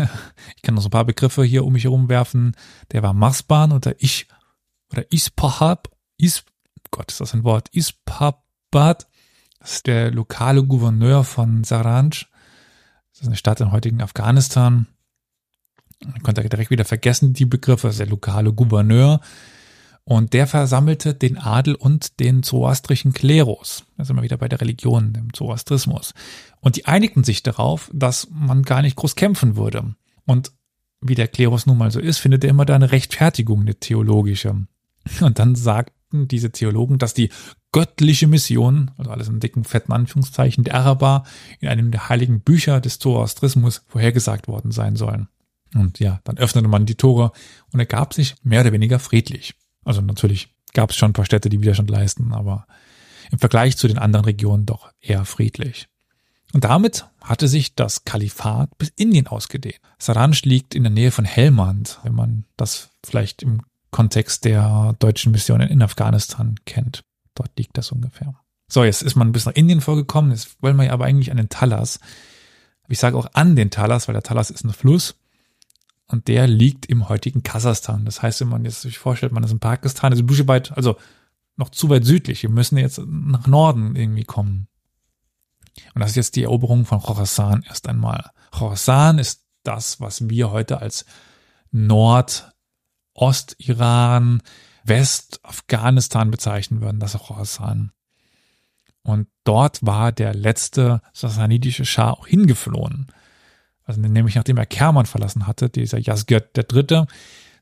ich 0.57 0.63
kann 0.63 0.75
noch 0.75 0.83
so 0.83 0.89
ein 0.89 0.93
paar 0.93 1.05
Begriffe 1.05 1.43
hier 1.43 1.65
um 1.65 1.73
mich 1.73 1.85
herum 1.85 2.09
werfen. 2.09 2.55
Der 2.93 3.03
war 3.03 3.13
Marsban 3.13 3.73
oder 3.73 3.95
ich, 3.99 4.29
oder 4.93 5.11
Ispahab, 5.11 5.89
Is, 6.17 6.45
Gott, 6.91 7.11
ist 7.11 7.21
das 7.21 7.35
ein 7.35 7.45
Wort? 7.45 7.69
Ispahbad. 7.73 9.09
Das 9.59 9.73
ist 9.73 9.87
der 9.87 10.11
lokale 10.11 10.65
Gouverneur 10.65 11.25
von 11.25 11.65
Saranj. 11.65 12.27
Das 13.19 13.23
ist 13.23 13.29
eine 13.31 13.37
Stadt 13.37 13.61
im 13.61 13.73
heutigen 13.73 14.01
Afghanistan. 14.01 14.87
Man 16.05 16.23
konnte 16.23 16.49
direkt 16.49 16.71
wieder 16.71 16.85
vergessen, 16.85 17.33
die 17.33 17.47
Begriffe. 17.47 17.89
Ist 17.89 17.99
der 17.99 18.07
lokale 18.07 18.53
Gouverneur. 18.53 19.21
Und 20.05 20.35
der 20.35 20.47
versammelte 20.47 21.15
den 21.15 21.37
Adel 21.37 21.75
und 21.75 22.21
den 22.21 22.45
zoroastrischen 22.45 23.13
Klerus. 23.13 23.85
Da 23.97 24.05
sind 24.05 24.15
wir 24.15 24.23
wieder 24.23 24.37
bei 24.37 24.49
der 24.49 24.61
Religion, 24.61 25.13
dem 25.13 25.35
Zoroastrismus. 25.35 26.15
Und 26.61 26.77
die 26.77 26.87
einigten 26.87 27.25
sich 27.25 27.43
darauf, 27.43 27.91
dass 27.93 28.29
man 28.31 28.63
gar 28.63 28.83
nicht 28.83 28.95
groß 28.95 29.17
kämpfen 29.17 29.57
würde. 29.57 29.97
Und 30.25 30.53
wie 31.01 31.17
der 31.17 31.27
Klerus 31.27 31.67
nun 31.67 31.77
mal 31.77 31.91
so 31.91 31.99
ist, 31.99 32.19
findet 32.19 32.45
er 32.45 32.51
immer 32.51 32.67
da 32.67 32.77
eine 32.77 32.93
Rechtfertigung, 32.93 33.63
eine 33.63 33.75
theologische. 33.75 34.69
Und 35.21 35.39
dann 35.41 35.57
sagten 36.09 36.29
diese 36.29 36.51
Theologen, 36.51 36.99
dass 36.99 37.13
die 37.13 37.31
göttliche 37.73 38.27
Mission, 38.27 38.91
also 38.97 39.11
alles 39.11 39.29
in 39.29 39.41
dicken, 39.41 39.65
fetten 39.65 39.93
Anführungszeichen, 39.93 40.65
der 40.65 40.75
Araber 40.75 41.25
in 41.61 41.69
einem 41.69 41.91
der 41.91 42.09
heiligen 42.09 42.41
Bücher 42.41 42.81
des 42.81 42.99
Zoroastrismus 42.99 43.83
vorhergesagt 43.87 44.49
worden 44.49 44.71
sein 44.71 44.97
sollen. 44.97 45.29
Und 45.75 45.99
ja, 45.99 46.21
dann 46.25 46.39
öffnete 46.39 46.67
man 46.67 46.87
die 46.87 46.95
Tore 46.95 47.33
und 47.73 47.81
ergab 47.81 48.15
sich 48.15 48.37
mehr 48.43 48.63
oder 48.63 48.73
weniger 48.73 48.99
friedlich. 48.99 49.55
Also 49.85 50.01
natürlich 50.01 50.55
gab 50.73 50.91
es 50.91 50.97
schon 50.97 51.11
ein 51.11 51.15
paar 51.15 51.27
Städte, 51.27 51.51
die 51.51 51.61
Widerstand 51.61 51.91
leisten, 51.91 52.33
aber 52.33 52.67
im 53.31 53.39
Vergleich 53.39 53.77
zu 53.77 53.87
den 53.87 53.99
anderen 53.99 54.25
Regionen 54.25 54.65
doch 54.65 54.91
eher 55.01 55.27
friedlich. 55.27 55.89
Und 56.55 56.65
damit 56.65 57.05
hatte 57.21 57.49
sich 57.49 57.75
das 57.75 58.05
Kalifat 58.05 58.71
bis 58.79 58.89
Indien 58.97 59.27
ausgedehnt. 59.27 59.81
Saranj 59.99 60.41
liegt 60.45 60.75
in 60.75 60.85
der 60.85 60.93
Nähe 60.93 61.11
von 61.11 61.27
Helmand, 61.27 62.01
wenn 62.03 62.15
man 62.15 62.45
das 62.57 62.89
vielleicht 63.05 63.43
im 63.43 63.61
Kontext 63.91 64.45
der 64.45 64.95
deutschen 64.99 65.33
Missionen 65.33 65.69
in 65.69 65.83
Afghanistan 65.83 66.57
kennt. 66.65 67.05
Dort 67.35 67.51
liegt 67.57 67.77
das 67.79 67.93
ungefähr. 67.93 68.35
So, 68.69 68.85
jetzt 68.85 69.03
ist 69.03 69.17
man 69.17 69.33
bis 69.33 69.47
nach 69.47 69.55
Indien 69.55 69.81
vorgekommen. 69.81 70.31
Jetzt 70.31 70.63
wollen 70.63 70.77
wir 70.77 70.85
ja 70.85 70.93
aber 70.93 71.07
eigentlich 71.07 71.31
an 71.31 71.39
den 71.39 71.49
Talas. 71.49 72.01
Ich 72.89 72.99
sage 72.99 73.17
auch 73.17 73.29
an 73.33 73.57
den 73.57 73.71
Talas, 73.71 74.09
weil 74.09 74.13
der 74.15 74.23
Talas 74.23 74.51
ist 74.51 74.65
ein 74.65 74.73
Fluss 74.73 75.17
und 76.07 76.29
der 76.29 76.47
liegt 76.47 76.87
im 76.87 77.09
heutigen 77.09 77.43
Kasachstan. 77.43 78.05
Das 78.05 78.23
heißt, 78.23 78.41
wenn 78.41 78.49
man 78.49 78.65
jetzt 78.65 78.83
sich 78.83 78.99
vorstellt, 78.99 79.33
man 79.33 79.45
ist 79.45 79.53
in 79.53 79.61
Pakistan, 79.61 80.13
ist 80.13 80.49
weit, 80.49 80.73
also 80.73 80.97
noch 81.57 81.71
zu 81.71 81.89
weit 81.91 82.05
südlich. 82.05 82.43
Wir 82.43 82.51
müssen 82.51 82.79
jetzt 82.79 83.01
nach 83.07 83.47
Norden 83.47 83.97
irgendwie 83.97 84.25
kommen. 84.25 84.69
Und 85.95 86.01
das 86.01 86.11
ist 86.11 86.17
jetzt 86.17 86.37
die 86.37 86.45
Eroberung 86.45 86.85
von 86.85 87.01
Khorasan 87.01 87.63
erst 87.63 87.89
einmal. 87.89 88.31
Khorasan 88.53 89.19
ist 89.19 89.45
das, 89.63 90.01
was 90.01 90.29
wir 90.29 90.51
heute 90.51 90.81
als 90.81 91.05
Nordost-Iran, 93.19 94.43
West-Afghanistan 94.85 96.31
bezeichnen 96.31 96.81
würden, 96.81 97.01
das 97.01 97.19
Khorasan. 97.19 97.93
Und 99.03 99.29
dort 99.45 99.85
war 99.85 100.13
der 100.13 100.35
letzte 100.35 101.03
sassanidische 101.13 101.85
Schah 101.85 102.11
auch 102.11 102.27
hingeflohen. 102.27 103.07
Also 103.85 104.01
nämlich 104.01 104.35
nachdem 104.35 104.59
er 104.59 104.67
Kerman 104.67 105.07
verlassen 105.07 105.47
hatte, 105.47 105.71
dieser 105.71 105.99
Yazgird 105.99 106.57
der 106.57 106.65
Dritte, 106.65 107.07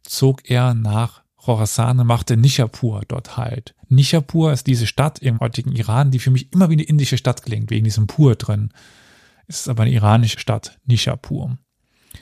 zog 0.02 0.50
er 0.50 0.74
nach 0.74 1.22
Khorasan 1.36 2.00
und 2.00 2.06
machte 2.06 2.36
Nishapur 2.36 3.02
dort 3.06 3.36
halt. 3.36 3.74
Nishapur 3.88 4.52
ist 4.52 4.66
diese 4.66 4.86
Stadt 4.86 5.20
im 5.20 5.38
heutigen 5.38 5.72
Iran, 5.72 6.10
die 6.10 6.18
für 6.18 6.30
mich 6.30 6.52
immer 6.52 6.68
wie 6.68 6.74
eine 6.74 6.82
indische 6.82 7.18
Stadt 7.18 7.42
klingt, 7.42 7.70
wegen 7.70 7.84
diesem 7.84 8.08
Pur 8.08 8.34
drin. 8.34 8.70
Es 9.46 9.60
ist 9.60 9.68
aber 9.68 9.84
eine 9.84 9.92
iranische 9.92 10.40
Stadt, 10.40 10.78
Nishapur. 10.86 11.56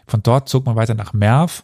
Von 0.06 0.22
dort 0.22 0.50
zog 0.50 0.66
man 0.66 0.76
weiter 0.76 0.94
nach 0.94 1.14
Merv. 1.14 1.62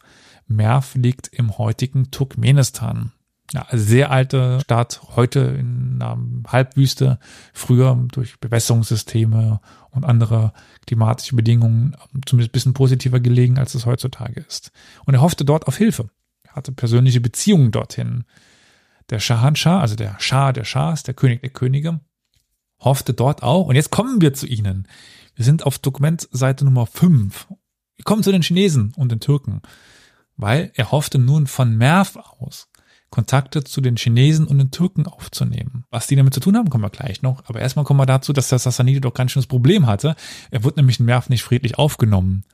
Merv 0.50 0.94
liegt 0.94 1.28
im 1.28 1.56
heutigen 1.58 2.10
Turkmenistan. 2.10 3.12
Ja, 3.52 3.66
sehr 3.72 4.10
alte 4.10 4.60
Stadt, 4.60 5.00
heute 5.16 5.40
in 5.40 6.00
einer 6.00 6.18
Halbwüste, 6.46 7.18
früher 7.52 8.06
durch 8.12 8.38
Bewässerungssysteme 8.38 9.60
und 9.90 10.04
andere 10.04 10.52
klimatische 10.86 11.34
Bedingungen 11.34 11.96
zumindest 12.26 12.50
ein 12.50 12.52
bisschen 12.52 12.74
positiver 12.74 13.18
gelegen, 13.18 13.58
als 13.58 13.74
es 13.74 13.86
heutzutage 13.86 14.40
ist. 14.40 14.70
Und 15.04 15.14
er 15.14 15.20
hoffte 15.20 15.44
dort 15.44 15.66
auf 15.66 15.76
Hilfe. 15.76 16.10
Er 16.44 16.54
hatte 16.54 16.70
persönliche 16.72 17.20
Beziehungen 17.20 17.72
dorthin. 17.72 18.24
Der 19.08 19.18
Shahanshah, 19.18 19.80
also 19.80 19.96
der 19.96 20.16
Schah 20.20 20.52
der 20.52 20.64
Schahs, 20.64 21.02
der 21.02 21.14
König 21.14 21.40
der 21.40 21.50
Könige, 21.50 22.00
hoffte 22.78 23.14
dort 23.14 23.42
auch. 23.42 23.66
Und 23.66 23.74
jetzt 23.74 23.90
kommen 23.90 24.20
wir 24.20 24.32
zu 24.32 24.46
ihnen. 24.46 24.86
Wir 25.34 25.44
sind 25.44 25.64
auf 25.64 25.78
Dokumentseite 25.78 26.64
Nummer 26.64 26.86
5. 26.86 27.48
Wir 27.96 28.04
kommen 28.04 28.22
zu 28.22 28.30
den 28.30 28.42
Chinesen 28.42 28.92
und 28.96 29.10
den 29.10 29.20
Türken, 29.20 29.60
weil 30.40 30.72
er 30.74 30.90
hoffte 30.90 31.18
nun 31.18 31.46
von 31.46 31.76
Merv 31.76 32.16
aus 32.16 32.70
Kontakte 33.10 33.64
zu 33.64 33.80
den 33.80 33.96
Chinesen 33.96 34.46
und 34.46 34.58
den 34.58 34.70
Türken 34.70 35.06
aufzunehmen. 35.06 35.84
Was 35.90 36.06
die 36.06 36.16
damit 36.16 36.32
zu 36.32 36.40
tun 36.40 36.56
haben, 36.56 36.70
kommen 36.70 36.84
wir 36.84 36.90
gleich 36.90 37.22
noch. 37.22 37.42
Aber 37.46 37.60
erstmal 37.60 37.84
kommen 37.84 37.98
wir 37.98 38.06
dazu, 38.06 38.32
dass 38.32 38.48
der 38.48 38.60
Sassanide 38.60 39.00
doch 39.00 39.14
ganz 39.14 39.32
schönes 39.32 39.48
Problem 39.48 39.86
hatte. 39.86 40.14
Er 40.50 40.62
wurde 40.62 40.78
nämlich 40.78 41.00
in 41.00 41.06
Merv 41.06 41.28
nicht 41.28 41.42
friedlich 41.42 41.78
aufgenommen. 41.78 42.44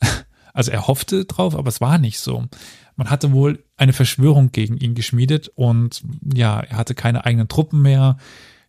Also 0.56 0.70
er 0.70 0.86
hoffte 0.86 1.24
drauf, 1.24 1.56
aber 1.56 1.66
es 1.66 1.80
war 1.80 1.98
nicht 1.98 2.20
so. 2.20 2.44
Man 2.94 3.10
hatte 3.10 3.32
wohl 3.32 3.64
eine 3.76 3.92
Verschwörung 3.92 4.52
gegen 4.52 4.76
ihn 4.76 4.94
geschmiedet 4.94 5.50
und 5.56 6.04
ja, 6.32 6.60
er 6.60 6.76
hatte 6.76 6.94
keine 6.94 7.24
eigenen 7.24 7.48
Truppen 7.48 7.82
mehr. 7.82 8.18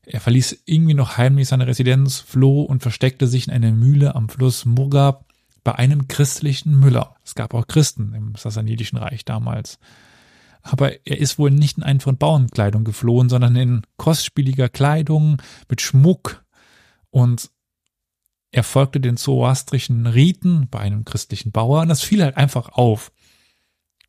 Er 0.03 0.19
verließ 0.19 0.63
irgendwie 0.65 0.95
noch 0.95 1.17
heimlich 1.17 1.47
seine 1.47 1.67
Residenz, 1.67 2.21
floh 2.21 2.63
und 2.63 2.81
versteckte 2.81 3.27
sich 3.27 3.47
in 3.47 3.53
einer 3.53 3.71
Mühle 3.71 4.15
am 4.15 4.29
Fluss 4.29 4.65
Murgab 4.65 5.25
bei 5.65 5.75
einem 5.75 6.07
christlichen 6.07 6.79
Müller. 6.79 7.17
Es 7.25 7.35
gab 7.35 7.53
auch 7.53 7.67
Christen 7.67 8.13
im 8.13 8.35
Sassanidischen 8.35 8.97
Reich 8.97 9.25
damals 9.25 9.79
aber 10.67 11.05
er 11.05 11.19
ist 11.19 11.37
wohl 11.37 11.51
nicht 11.51 11.77
in 11.77 11.83
einfachen 11.83 12.17
Bauernkleidung 12.17 12.83
geflohen, 12.85 13.29
sondern 13.29 13.55
in 13.55 13.83
kostspieliger 13.97 14.67
Kleidung 14.67 15.39
mit 15.69 15.79
Schmuck 15.79 16.43
und 17.11 17.51
er 18.51 18.63
folgte 18.63 18.99
den 18.99 19.15
zoroastrischen 19.15 20.07
Riten 20.07 20.67
bei 20.71 20.79
einem 20.79 21.05
christlichen 21.05 21.51
Bauer 21.51 21.81
und 21.81 21.89
das 21.89 22.01
fiel 22.01 22.23
halt 22.23 22.35
einfach 22.35 22.69
auf. 22.69 23.11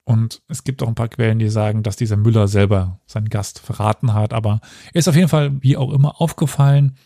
Und 0.04 0.40
es 0.48 0.64
gibt 0.64 0.82
auch 0.82 0.88
ein 0.88 0.94
paar 0.94 1.08
Quellen, 1.08 1.38
die 1.38 1.50
sagen, 1.50 1.82
dass 1.82 1.96
dieser 1.96 2.16
Müller 2.16 2.48
selber 2.48 3.00
seinen 3.06 3.28
Gast 3.28 3.58
verraten 3.58 4.14
hat, 4.14 4.32
aber 4.32 4.60
er 4.94 4.98
ist 4.98 5.08
auf 5.08 5.16
jeden 5.16 5.28
Fall 5.28 5.62
wie 5.62 5.76
auch 5.76 5.92
immer 5.92 6.22
aufgefallen 6.22 6.96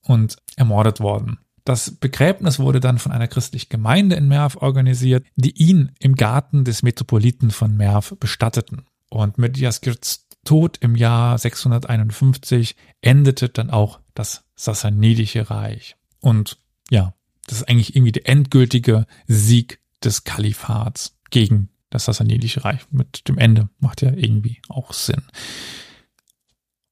und 0.00 0.38
ermordet 0.56 1.00
worden. 1.00 1.40
Das 1.64 1.92
Begräbnis 1.92 2.58
wurde 2.58 2.78
dann 2.78 2.98
von 2.98 3.10
einer 3.10 3.26
christlichen 3.26 3.70
Gemeinde 3.70 4.16
in 4.16 4.28
Merv 4.28 4.56
organisiert, 4.56 5.24
die 5.34 5.56
ihn 5.56 5.92
im 5.98 6.14
Garten 6.14 6.64
des 6.64 6.82
Metropoliten 6.82 7.50
von 7.50 7.74
Merv 7.74 8.14
bestatteten. 8.20 8.86
Und 9.08 9.38
mit 9.38 9.56
Jaskirts 9.56 10.26
Tod 10.44 10.76
im 10.80 10.94
Jahr 10.94 11.38
651 11.38 12.76
endete 13.00 13.48
dann 13.48 13.70
auch 13.70 14.00
das 14.12 14.44
Sassanidische 14.56 15.50
Reich. 15.50 15.96
Und 16.20 16.58
ja, 16.90 17.14
das 17.46 17.58
ist 17.58 17.68
eigentlich 17.68 17.96
irgendwie 17.96 18.12
der 18.12 18.28
endgültige 18.28 19.06
Sieg 19.26 19.80
des 20.02 20.24
Kalifats 20.24 21.16
gegen 21.30 21.70
das 21.88 22.04
Sassanidische 22.04 22.64
Reich. 22.64 22.82
Mit 22.90 23.26
dem 23.26 23.38
Ende 23.38 23.70
macht 23.78 24.02
ja 24.02 24.12
irgendwie 24.12 24.60
auch 24.68 24.92
Sinn. 24.92 25.22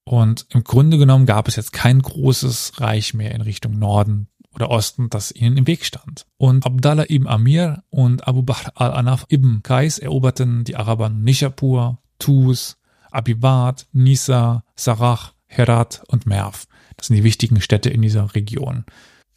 Und 0.05 0.47
im 0.49 0.65
Grunde 0.65 0.99
genommen 0.99 1.27
gab 1.27 1.47
es 1.47 1.57
jetzt 1.57 1.73
kein 1.73 2.01
großes 2.01 2.81
Reich 2.81 3.15
mehr 3.15 3.35
in 3.35 3.41
Richtung 3.41 3.79
Norden 3.79 4.29
oder 4.55 4.71
Osten, 4.71 5.11
das 5.11 5.33
ihnen 5.33 5.57
im 5.57 5.67
Weg 5.67 5.85
stand. 5.85 6.27
Und 6.37 6.67
Abdallah 6.67 7.07
ibn 7.09 7.27
Amir 7.27 7.83
und 7.91 8.27
Abu 8.27 8.43
Bakr 8.43 8.73
al-Anaf 8.75 9.27
ibn 9.29 9.63
Qais 9.63 9.99
eroberten 9.99 10.65
die 10.65 10.77
Araber 10.77 11.09
Nishapur, 11.09 11.99
Tus, 12.19 12.77
Abibad, 13.11 13.87
Nisa, 13.93 14.65
Sarach, 14.77 15.33
Herat 15.47 16.03
und 16.09 16.27
Merv. 16.27 16.67
Das 16.97 17.09
sind 17.09 17.17
die 17.17 17.25
wichtigen 17.25 17.61
Städte 17.61 17.91
in 17.91 18.03
dieser 18.03 18.35
Region, 18.35 18.85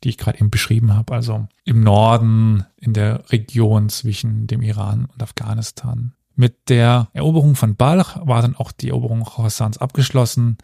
die 0.04 0.10
ich 0.10 0.18
gerade 0.18 0.40
eben 0.40 0.50
beschrieben 0.50 0.94
habe. 0.94 1.14
Also 1.14 1.48
im 1.64 1.82
Norden, 1.82 2.66
in 2.78 2.94
der 2.94 3.32
Region 3.32 3.90
zwischen 3.90 4.48
dem 4.48 4.62
Iran 4.62 5.06
und 5.06 5.22
Afghanistan. 5.22 6.14
Mit 6.36 6.70
der 6.70 7.08
Eroberung 7.14 7.56
von 7.56 7.76
Balch 7.76 8.18
war 8.22 8.42
dann 8.42 8.56
auch 8.56 8.72
die 8.72 8.90
Eroberung 8.90 9.24
Khorassans 9.24 9.78
abgeschlossen, 9.78 10.58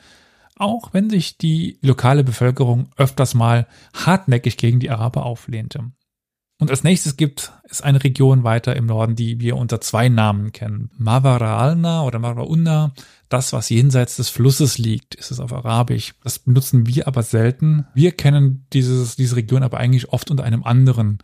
auch 0.58 0.93
wenn 0.93 1.10
sich 1.10 1.38
die 1.38 1.80
lokale 1.82 2.24
Bevölkerung 2.24 2.89
öfters 2.97 3.34
mal 3.34 3.68
hartnäckig 3.93 4.58
gegen 4.58 4.80
die 4.80 4.89
Araber 4.89 5.26
auflehnte. 5.26 5.91
Und 6.62 6.70
als 6.70 6.84
nächstes 6.84 7.18
gibt 7.18 7.52
es 7.64 7.82
eine 7.82 8.04
Region 8.04 8.43
weiter 8.43 8.76
im 8.76 8.86
Norden, 8.86 9.16
die 9.16 9.39
wir 9.39 9.58
unter 9.58 9.82
zwei 9.82 10.10
Namen 10.10 10.52
kennen. 10.52 10.91
Mavaralna 10.95 12.04
oder 12.04 12.20
Maraunna, 12.20 12.93
das, 13.30 13.52
was 13.52 13.70
jenseits 13.70 14.18
des 14.18 14.30
Flusses 14.30 14.78
liegt, 14.78 15.16
ist 15.16 15.32
es 15.32 15.39
auf 15.39 15.52
Arabisch. 15.52 16.14
Das 16.24 16.38
benutzen 16.38 16.86
wir 16.86 17.08
aber 17.08 17.24
selten. 17.24 17.88
Wir 17.95 18.12
kennen 18.12 18.68
dieses, 18.74 19.16
diese 19.16 19.38
Region 19.38 19.64
aber 19.64 19.80
eigentlich 19.80 20.10
oft 20.10 20.30
unter 20.30 20.43
einem 20.43 20.64
anderen 20.64 21.18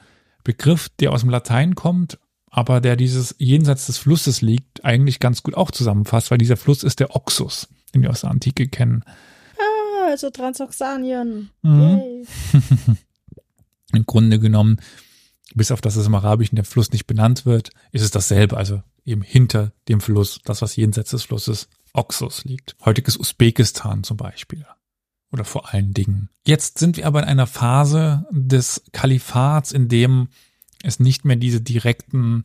Begriff, 0.44 0.90
der 1.00 1.12
aus 1.12 1.22
dem 1.22 1.30
Latein 1.30 1.76
kommt, 1.76 2.18
aber 2.50 2.82
der 2.82 2.96
dieses 2.96 3.36
jenseits 3.38 3.86
des 3.86 4.00
Flusses 4.00 4.42
liegt, 4.42 4.84
eigentlich 4.86 5.20
ganz 5.20 5.44
gut 5.44 5.56
auch 5.56 5.70
zusammenfasst, 5.70 6.32
weil 6.32 6.40
dieser 6.40 6.58
Fluss 6.58 6.82
ist 6.82 7.00
der 7.00 7.16
Oxus, 7.16 7.68
wir 8.02 8.10
aus 8.10 8.22
der 8.22 8.32
Antike 8.32 8.68
kennen. 8.68 9.04
Ah, 9.58 10.08
also 10.10 10.30
Transoxanien. 10.30 11.50
Mhm. 11.62 12.26
Im 13.94 14.06
Grunde 14.06 14.40
genommen 14.40 14.80
bis 15.56 15.72
auf 15.72 15.82
dass 15.82 15.96
es 15.96 16.08
im 16.08 16.16
Arabischen 16.16 16.56
der 16.56 16.66
Fluss 16.66 16.92
nicht 16.92 17.08
benannt 17.08 17.46
wird, 17.46 17.72
ist 17.92 18.02
es 18.02 18.12
dasselbe, 18.12 18.58
also 18.58 18.84
eben 19.06 19.22
hinter 19.22 19.72
dem 19.88 20.02
Fluss, 20.02 20.40
das, 20.44 20.62
was 20.62 20.76
jenseits 20.76 21.12
des 21.12 21.24
Flusses 21.24 21.68
Oxus 21.94 22.44
liegt. 22.46 22.76
Heutiges 22.84 23.18
Usbekistan 23.18 24.04
zum 24.04 24.18
Beispiel. 24.18 24.66
Oder 25.32 25.46
vor 25.46 25.74
allen 25.74 25.94
Dingen. 25.94 26.30
Jetzt 26.46 26.80
sind 26.80 26.98
wir 26.98 27.08
aber 27.08 27.24
in 27.24 27.28
einer 27.28 27.48
Phase 27.48 28.26
des 28.32 28.84
Kalifats, 28.92 29.72
in 29.72 29.88
dem 29.88 30.30
es 30.84 31.00
nicht 31.00 31.26
mehr 31.26 31.36
diese 31.36 31.62
direkten 31.62 32.44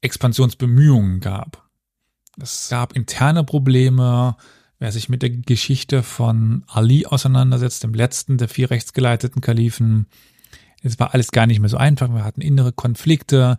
Expansionsbemühungen 0.00 1.20
gab. 1.20 1.65
Es 2.40 2.68
gab 2.68 2.94
interne 2.94 3.44
Probleme. 3.44 4.36
Wer 4.78 4.92
sich 4.92 5.08
mit 5.08 5.22
der 5.22 5.30
Geschichte 5.30 6.02
von 6.02 6.64
Ali 6.66 7.06
auseinandersetzt, 7.06 7.82
dem 7.82 7.94
letzten 7.94 8.36
der 8.36 8.48
vier 8.48 8.70
rechtsgeleiteten 8.70 9.40
Kalifen, 9.40 10.06
es 10.82 10.98
war 10.98 11.14
alles 11.14 11.32
gar 11.32 11.46
nicht 11.46 11.60
mehr 11.60 11.70
so 11.70 11.78
einfach. 11.78 12.08
Wir 12.08 12.24
hatten 12.24 12.42
innere 12.42 12.72
Konflikte. 12.72 13.58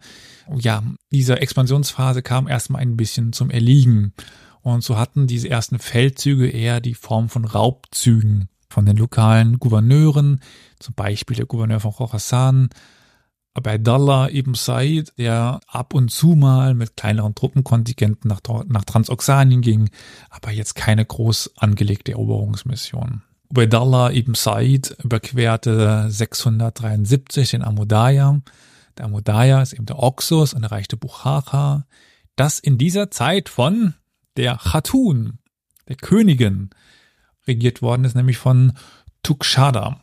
Ja, 0.55 0.83
diese 1.11 1.39
Expansionsphase 1.39 2.21
kam 2.21 2.47
erstmal 2.47 2.81
ein 2.81 2.97
bisschen 2.97 3.33
zum 3.33 3.49
Erliegen. 3.49 4.13
Und 4.61 4.83
so 4.83 4.97
hatten 4.97 5.27
diese 5.27 5.49
ersten 5.49 5.79
Feldzüge 5.79 6.47
eher 6.47 6.79
die 6.79 6.93
Form 6.93 7.29
von 7.29 7.45
Raubzügen 7.45 8.49
von 8.69 8.85
den 8.85 8.97
lokalen 8.97 9.59
Gouverneuren, 9.59 10.41
zum 10.79 10.93
Beispiel 10.93 11.37
der 11.37 11.45
Gouverneur 11.45 11.79
von 11.79 11.93
Khorasan, 11.93 12.69
Abdallah 13.57 14.29
ibn 14.29 14.53
Said, 14.53 15.13
der 15.17 15.59
ab 15.67 15.95
und 15.95 16.11
zu 16.11 16.35
mal 16.35 16.75
mit 16.75 16.95
kleineren 16.95 17.33
Truppenkontingenten 17.33 18.29
nach, 18.29 18.41
nach 18.67 18.85
Transoxanien 18.85 19.61
ging, 19.61 19.89
aber 20.29 20.51
jetzt 20.51 20.75
keine 20.75 21.03
groß 21.03 21.53
angelegte 21.57 22.11
Eroberungsmission. 22.11 23.23
Ubaidallah 23.49 24.11
ibn 24.11 24.35
Said 24.35 24.95
überquerte 25.03 26.05
673 26.09 27.51
den 27.51 27.63
Amudaya. 27.63 28.41
Der 28.97 29.05
Amudaya 29.05 29.61
ist 29.63 29.73
eben 29.73 29.87
der 29.87 30.03
Oxus 30.03 30.53
und 30.53 30.63
erreichte 30.63 30.95
Bukhara, 30.95 31.85
das 32.35 32.59
in 32.59 32.77
dieser 32.77 33.09
Zeit 33.09 33.49
von 33.49 33.95
der 34.35 34.57
Khatun, 34.57 35.39
der 35.87 35.95
Königin, 35.95 36.69
regiert 37.47 37.81
worden 37.81 38.03
ist, 38.03 38.15
nämlich 38.15 38.37
von 38.37 38.73
Tukshada. 39.23 39.99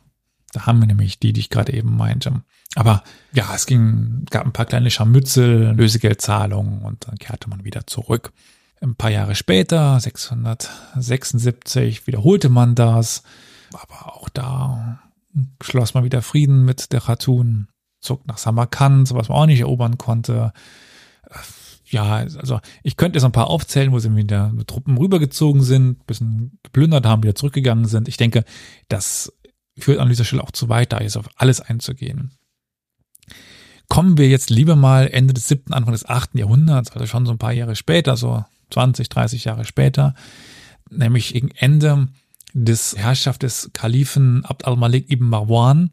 Da 0.51 0.65
haben 0.65 0.79
wir 0.79 0.87
nämlich 0.87 1.19
die, 1.19 1.31
die 1.31 1.39
ich 1.39 1.49
gerade 1.49 1.71
eben 1.71 1.95
meinte. 1.95 2.43
Aber 2.73 3.03
ja, 3.31 3.53
es 3.53 3.67
ging, 3.67 4.25
gab 4.29 4.45
ein 4.45 4.53
paar 4.53 4.65
kleine 4.65 4.89
Scharmützel, 4.89 5.73
Lösegeldzahlungen 5.75 6.81
und 6.81 7.07
dann 7.07 7.17
kehrte 7.17 7.49
man 7.49 7.63
wieder 7.63 7.85
zurück. 7.85 8.33
Ein 8.81 8.95
paar 8.95 9.11
Jahre 9.11 9.35
später, 9.35 9.99
676, 9.99 12.07
wiederholte 12.07 12.49
man 12.49 12.75
das. 12.75 13.23
Aber 13.73 14.15
auch 14.15 14.29
da 14.29 14.99
schloss 15.61 15.93
man 15.93 16.03
wieder 16.03 16.21
Frieden 16.21 16.65
mit 16.65 16.91
der 16.91 17.01
Khatun, 17.01 17.67
zog 18.01 18.27
nach 18.27 18.37
Samarkand, 18.37 19.13
was 19.13 19.29
man 19.29 19.37
auch 19.37 19.45
nicht 19.45 19.61
erobern 19.61 19.97
konnte. 19.97 20.51
Ja, 21.85 22.15
also 22.15 22.59
ich 22.83 22.97
könnte 22.97 23.17
jetzt 23.17 23.25
ein 23.25 23.31
paar 23.31 23.49
aufzählen, 23.49 23.91
wo 23.91 23.99
sie 23.99 24.09
mit 24.09 24.33
Truppen 24.67 24.97
rübergezogen 24.97 25.61
sind, 25.61 26.05
bisschen 26.07 26.59
geplündert 26.63 27.05
haben, 27.05 27.23
wieder 27.23 27.35
zurückgegangen 27.35 27.85
sind. 27.85 28.07
Ich 28.07 28.17
denke, 28.17 28.43
das 28.89 29.31
führt 29.77 29.99
an 29.99 30.09
dieser 30.09 30.25
Stelle 30.25 30.43
auch 30.43 30.51
zu 30.51 30.67
weit, 30.67 30.93
da 30.93 30.99
jetzt 30.99 31.17
auf 31.17 31.29
alles 31.35 31.61
einzugehen. 31.61 32.31
Kommen 33.89 34.17
wir 34.17 34.27
jetzt 34.27 34.49
lieber 34.49 34.75
mal 34.75 35.07
Ende 35.07 35.33
des 35.33 35.47
siebten, 35.47 35.73
Anfang 35.73 35.93
des 35.93 36.05
achten 36.05 36.37
Jahrhunderts, 36.37 36.91
also 36.91 37.05
schon 37.05 37.25
so 37.25 37.31
ein 37.31 37.37
paar 37.37 37.53
Jahre 37.53 37.75
später, 37.75 38.17
so 38.17 38.43
20, 38.71 39.09
30 39.09 39.45
Jahre 39.45 39.65
später, 39.65 40.15
nämlich 40.89 41.33
gegen 41.33 41.51
Ende 41.51 42.07
des 42.53 42.95
Herrschaft 42.97 43.43
des 43.43 43.69
Kalifen 43.73 44.45
Abd 44.45 44.65
al-Malik 44.65 45.11
ibn 45.11 45.27
Marwan. 45.27 45.91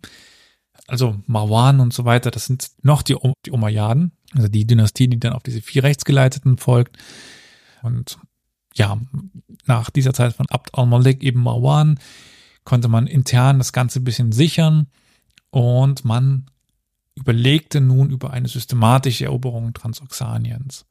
Also 0.87 1.17
Marwan 1.27 1.81
und 1.81 1.93
so 1.93 2.05
weiter, 2.05 2.31
das 2.31 2.47
sind 2.47 2.71
noch 2.83 3.03
die, 3.03 3.17
die 3.47 3.51
Umayyaden, 3.51 4.13
also 4.35 4.49
die 4.49 4.67
Dynastie, 4.67 5.09
die 5.09 5.19
dann 5.19 5.33
auf 5.33 5.43
diese 5.43 5.61
vier 5.61 5.83
Rechtsgeleiteten 5.83 6.59
folgt. 6.59 6.99
Und 7.83 8.19
ja, 8.75 9.01
nach 9.67 9.91
dieser 9.91 10.15
Zeit 10.15 10.35
von 10.35 10.47
Abd 10.49 10.71
al-Malik 10.75 11.23
ibn 11.23 11.43
Marwan 11.43 11.99
konnte 12.65 12.89
man 12.89 13.07
intern 13.07 13.59
das 13.59 13.73
Ganze 13.73 14.01
ein 14.01 14.05
bisschen 14.05 14.33
sichern 14.33 14.87
und 15.51 16.05
man 16.05 16.47
überlegte 17.15 17.81
nun 17.81 18.11
über 18.11 18.31
eine 18.31 18.49
systematische 18.49 19.25
Eroberung 19.25 19.75
Transoxaniens. 19.75 20.87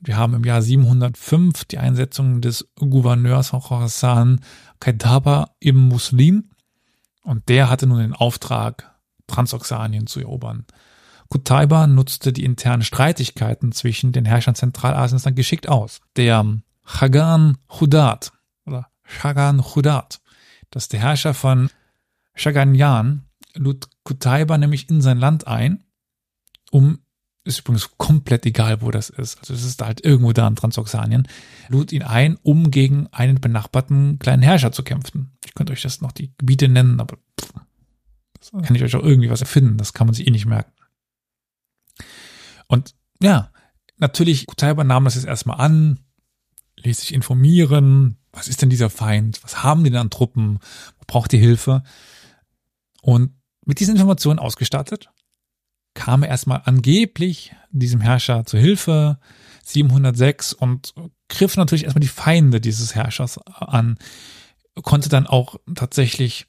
Wir 0.00 0.16
haben 0.16 0.34
im 0.34 0.44
Jahr 0.44 0.60
705 0.60 1.64
die 1.64 1.78
Einsetzung 1.78 2.40
des 2.40 2.68
Gouverneurs 2.76 3.48
von 3.48 3.60
Khorasan, 3.60 4.40
Kaidaba 4.80 5.50
ibn 5.62 5.88
Muslim, 5.88 6.50
und 7.22 7.48
der 7.48 7.68
hatte 7.70 7.86
nun 7.86 7.98
den 7.98 8.12
Auftrag, 8.12 8.94
Transoxanien 9.26 10.06
zu 10.06 10.20
erobern. 10.20 10.64
Qutaiba 11.28 11.88
nutzte 11.88 12.32
die 12.32 12.44
internen 12.44 12.82
Streitigkeiten 12.82 13.72
zwischen 13.72 14.12
den 14.12 14.24
Herrschern 14.24 14.54
Zentralasiens 14.54 15.24
dann 15.24 15.34
geschickt 15.34 15.68
aus. 15.68 16.00
Der 16.14 16.44
Chagan 16.86 17.58
Hudat 17.80 18.30
oder 18.64 18.86
Chagan 19.04 19.60
Hudat, 19.74 20.20
das 20.70 20.84
ist 20.84 20.92
der 20.92 21.00
Herrscher 21.00 21.34
von 21.34 21.68
Chaganyan, 22.36 23.25
lud 23.56 23.88
Qutaiba 24.04 24.58
nämlich 24.58 24.88
in 24.88 25.00
sein 25.00 25.18
Land 25.18 25.46
ein, 25.46 25.84
um 26.70 26.98
ist 27.44 27.60
übrigens 27.60 27.96
komplett 27.96 28.44
egal, 28.44 28.82
wo 28.82 28.90
das 28.90 29.08
ist. 29.08 29.38
Also 29.38 29.54
es 29.54 29.64
ist 29.64 29.80
halt 29.80 30.04
irgendwo 30.04 30.32
da 30.32 30.48
in 30.48 30.56
Transoxanien, 30.56 31.28
lud 31.68 31.92
ihn 31.92 32.02
ein, 32.02 32.36
um 32.42 32.72
gegen 32.72 33.06
einen 33.12 33.40
benachbarten 33.40 34.18
kleinen 34.18 34.42
Herrscher 34.42 34.72
zu 34.72 34.82
kämpfen. 34.82 35.36
Ich 35.44 35.54
könnte 35.54 35.72
euch 35.72 35.82
das 35.82 36.00
noch 36.00 36.12
die 36.12 36.32
Gebiete 36.38 36.68
nennen, 36.68 37.00
aber 37.00 37.18
pff, 37.40 37.52
das 38.38 38.50
kann 38.50 38.74
ich 38.74 38.82
euch 38.82 38.96
auch 38.96 39.02
irgendwie 39.02 39.30
was 39.30 39.40
erfinden. 39.40 39.78
Das 39.78 39.92
kann 39.92 40.06
man 40.08 40.14
sich 40.14 40.26
eh 40.26 40.30
nicht 40.30 40.46
merken. 40.46 40.72
Und 42.66 42.94
ja, 43.22 43.52
natürlich, 43.96 44.46
Kutaiba 44.46 44.82
nahm 44.82 45.04
das 45.04 45.14
jetzt 45.14 45.26
erstmal 45.26 45.60
an, 45.60 46.00
ließ 46.76 47.00
sich 47.00 47.14
informieren, 47.14 48.18
was 48.32 48.48
ist 48.48 48.60
denn 48.60 48.70
dieser 48.70 48.90
Feind, 48.90 49.42
was 49.44 49.62
haben 49.62 49.84
die 49.84 49.90
denn 49.90 50.00
an 50.00 50.10
Truppen, 50.10 50.58
wo 50.98 51.04
braucht 51.06 51.32
die 51.32 51.38
Hilfe? 51.38 51.82
Und 53.02 53.35
Mit 53.66 53.80
diesen 53.80 53.96
Informationen 53.96 54.38
ausgestattet, 54.38 55.10
kam 55.94 56.22
er 56.22 56.28
erstmal 56.28 56.62
angeblich 56.64 57.54
diesem 57.70 58.00
Herrscher 58.00 58.46
zu 58.46 58.56
Hilfe, 58.58 59.18
706, 59.64 60.52
und 60.52 60.94
griff 61.28 61.56
natürlich 61.56 61.84
erstmal 61.84 62.00
die 62.00 62.08
Feinde 62.08 62.60
dieses 62.60 62.94
Herrschers 62.94 63.38
an, 63.38 63.98
konnte 64.82 65.08
dann 65.08 65.26
auch 65.26 65.56
tatsächlich 65.74 66.46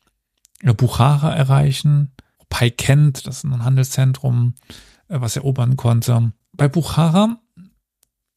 Buchara 0.64 1.36
erreichen, 1.36 2.14
Paikent, 2.50 3.28
das 3.28 3.38
ist 3.38 3.44
ein 3.44 3.64
Handelszentrum, 3.64 4.56
äh, 5.08 5.20
was 5.20 5.36
er 5.36 5.42
erobern 5.42 5.76
konnte. 5.76 6.34
Bei 6.54 6.68
Buchara 6.68 7.40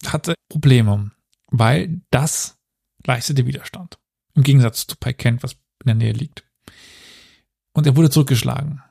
hatte 0.07 0.35
Probleme, 0.49 1.11
weil 1.49 2.01
das 2.11 2.59
leistete 3.05 3.47
Widerstand. 3.47 3.99
Im 4.35 4.43
Gegensatz 4.43 4.87
zu 4.87 4.97
Paikent, 4.97 5.43
was 5.43 5.53
in 5.53 5.87
der 5.87 5.95
Nähe 5.95 6.13
liegt. 6.13 6.45
Und 7.73 7.87
er 7.87 7.97
wurde 7.97 8.11
zurückgeschlagen. 8.11 8.83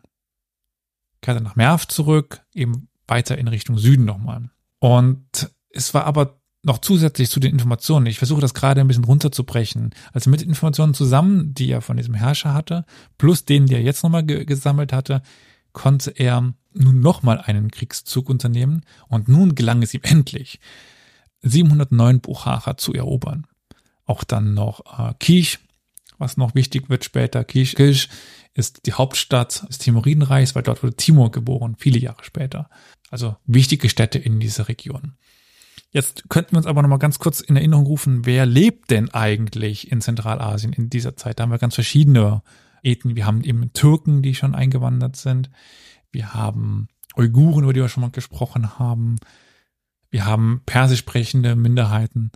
Kehrte 1.22 1.44
nach 1.44 1.56
Merv 1.56 1.88
zurück, 1.88 2.42
eben 2.54 2.88
weiter 3.08 3.38
in 3.38 3.48
Richtung 3.48 3.78
Süden 3.78 4.06
nochmal. 4.06 4.50
Und 4.80 5.52
es 5.72 5.94
war 5.94 6.06
aber 6.06 6.40
noch 6.64 6.80
zusätzlich 6.80 7.30
zu 7.30 7.40
den 7.40 7.52
Informationen, 7.52 8.06
ich 8.06 8.18
versuche 8.18 8.42
das 8.42 8.54
gerade 8.54 8.82
ein 8.82 8.88
bisschen 8.88 9.06
runterzubrechen, 9.06 9.92
also 10.12 10.30
mit 10.30 10.42
den 10.42 10.50
Informationen 10.50 10.94
zusammen, 10.94 11.54
die 11.54 11.72
er 11.72 11.82
von 11.82 11.98
diesem 11.98 12.14
Herrscher 12.14 12.54
hatte, 12.54 12.86
plus 13.18 13.46
denen, 13.46 13.68
die 13.68 13.76
er 13.76 13.82
jetzt 13.82 14.04
nochmal 14.04 14.24
ge 14.24 14.44
gesammelt 14.44 14.92
hatte, 14.92 15.22
konnte 15.72 16.12
er 16.12 16.54
nun 16.74 17.00
nochmal 17.00 17.40
einen 17.40 17.72
Kriegszug 17.72 18.30
unternehmen 18.30 18.82
und 19.08 19.28
nun 19.28 19.56
gelang 19.56 19.82
es 19.82 19.94
ihm 19.94 20.02
endlich, 20.04 20.60
709 21.42 22.20
Buchacher 22.20 22.78
zu 22.78 22.94
erobern. 22.94 23.48
Auch 24.06 24.24
dann 24.24 24.54
noch 24.54 24.82
äh, 25.00 25.14
Kiech, 25.20 25.60
was 26.18 26.36
noch 26.36 26.56
wichtig 26.56 26.90
wird 26.90 27.06
später. 27.06 27.46
Kiech, 27.46 27.76
Kiech 27.76 28.10
ist 28.60 28.86
die 28.86 28.94
Hauptstadt 28.94 29.68
des 29.68 29.80
Timuridenreichs, 29.80 30.54
weil 30.54 30.64
dort 30.64 30.84
wurde 30.84 30.96
Timur 30.96 31.32
geboren, 31.32 31.76
viele 31.78 32.00
Jahre 32.00 32.24
später. 32.24 32.70
Also 33.10 33.36
wichtige 33.46 33.90
Städte 33.90 34.20
in 34.20 34.40
dieser 34.40 34.68
Region. 34.68 35.14
Jetzt 35.92 36.30
könnten 36.30 36.52
wir 36.52 36.58
uns 36.58 36.68
aber 36.68 36.84
noch 36.84 36.90
mal 36.90 36.98
ganz 36.98 37.18
kurz 37.18 37.40
in 37.42 37.56
Erinnerung 37.56 37.88
rufen, 37.88 38.26
wer 38.26 38.46
lebt 38.46 38.92
denn 38.92 39.10
eigentlich 39.10 39.92
in 39.92 40.02
Zentralasien 40.02 40.74
in 40.74 40.90
dieser 40.90 41.16
Zeit? 41.18 41.40
Da 41.40 41.44
haben 41.44 41.52
wir 41.52 41.58
ganz 41.58 41.74
verschiedene 41.74 42.44
Ethnien. 42.84 43.16
Wir 43.16 43.26
haben 43.26 43.42
eben 43.44 43.74
Türken, 43.74 44.22
die 44.22 44.36
schon 44.36 44.54
eingewandert 44.54 45.16
sind. 45.16 45.50
Wir 46.12 46.34
haben 46.34 46.88
Uiguren, 47.16 47.64
über 47.64 47.74
die 47.74 47.82
wir 47.82 47.90
schon 47.90 48.02
mal 48.02 48.12
gesprochen 48.12 48.78
haben. 48.78 49.16
Wir 50.12 50.26
haben 50.26 50.62
persisch 50.66 51.00
sprechende 51.00 51.56
Minderheiten. 51.56 52.32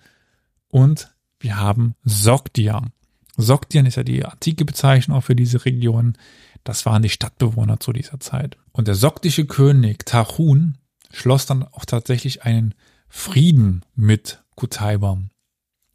Und 0.67 1.13
wir 1.39 1.57
haben 1.57 1.93
Sogdian. 2.03 2.91
Sogdian 3.37 3.85
ist 3.85 3.95
ja 3.95 4.03
die 4.03 4.25
antike 4.25 4.65
Bezeichnung 4.65 5.17
auch 5.17 5.23
für 5.23 5.35
diese 5.35 5.65
Region. 5.65 6.17
Das 6.63 6.85
waren 6.85 7.01
die 7.01 7.09
Stadtbewohner 7.09 7.79
zu 7.79 7.93
dieser 7.93 8.19
Zeit. 8.19 8.57
Und 8.71 8.87
der 8.87 8.95
sogdische 8.95 9.45
König 9.45 10.05
Tahun 10.05 10.77
schloss 11.11 11.45
dann 11.45 11.63
auch 11.63 11.85
tatsächlich 11.85 12.43
einen 12.43 12.73
Frieden 13.09 13.83
mit 13.95 14.43
Kutaiba. 14.55 15.19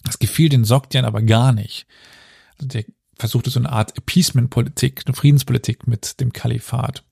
Das 0.05 0.19
gefiel 0.19 0.49
den 0.49 0.65
Sogdian 0.65 1.05
aber 1.05 1.23
gar 1.23 1.53
nicht. 1.53 1.87
Also 2.57 2.69
der 2.69 2.85
versuchte 3.17 3.51
so 3.51 3.59
eine 3.59 3.71
Art 3.71 3.97
Appeasement-Politik, 3.97 5.03
eine 5.07 5.15
Friedenspolitik 5.15 5.87
mit 5.87 6.21
dem 6.21 6.33
Kalifat. 6.33 7.05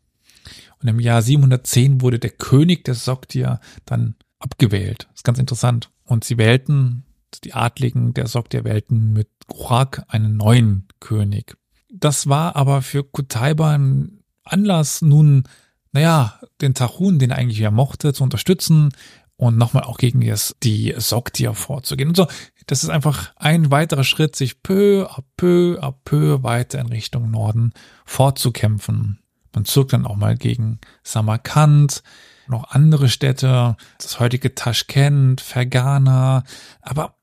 Und 0.81 0.89
im 0.89 1.01
Jahr 1.01 1.22
710 1.22 2.01
wurde 2.01 2.18
der 2.18 2.31
König 2.31 2.85
der 2.85 2.95
Sogdier 2.95 3.61
dann 3.85 4.14
abgewählt. 4.39 5.07
Das 5.11 5.20
ist 5.20 5.24
ganz 5.24 5.39
interessant. 5.39 5.91
Und 6.05 6.24
sie 6.24 6.39
wählten, 6.39 7.05
die 7.45 7.55
Adligen 7.55 8.14
der 8.14 8.27
Sogdier 8.27 8.64
wählten 8.64 9.12
mit 9.12 9.29
Gurak 9.47 10.05
einen 10.09 10.37
neuen 10.37 10.89
König. 11.01 11.57
Das 11.93 12.29
war 12.29 12.57
aber 12.57 12.83
für 12.83 13.05
Kutaiba 13.05 13.74
ein 13.74 14.22
Anlass, 14.45 15.03
nun, 15.03 15.45
naja, 15.93 16.41
den 16.61 16.74
Tahun, 16.74 17.18
den 17.18 17.31
er 17.31 17.39
eigentlich 17.39 17.59
ja 17.59 17.70
mochte, 17.70 18.12
zu 18.12 18.22
unterstützen, 18.22 18.93
und 19.37 19.59
nochmal 19.59 19.85
auch 19.85 19.99
gegen 19.99 20.27
das, 20.27 20.57
die 20.62 20.95
Sogtier 20.97 21.53
vorzugehen. 21.53 22.09
Und 22.09 22.16
so, 22.16 22.27
das 22.66 22.83
ist 22.83 22.89
einfach 22.89 23.33
ein 23.37 23.70
weiterer 23.70 24.05
Schritt, 24.05 24.35
sich 24.35 24.62
peu 24.62 25.07
à 25.09 25.22
peu 25.37 25.79
à 25.81 25.93
peu 26.05 26.43
weiter 26.43 26.81
in 26.81 26.87
Richtung 26.87 27.31
Norden 27.31 27.72
fortzukämpfen. 28.07 29.20
Man 29.55 29.64
zog 29.64 29.89
dann 29.89 30.07
auch 30.07 30.16
mal 30.16 30.37
gegen 30.37 30.81
Samarkand, 31.03 32.03
noch 32.49 32.70
andere 32.70 33.09
Städte, 33.09 33.76
das 33.99 34.20
heutige 34.20 34.55
Taschkent, 34.55 35.40
Fergana, 35.40 36.44
aber 36.80 37.16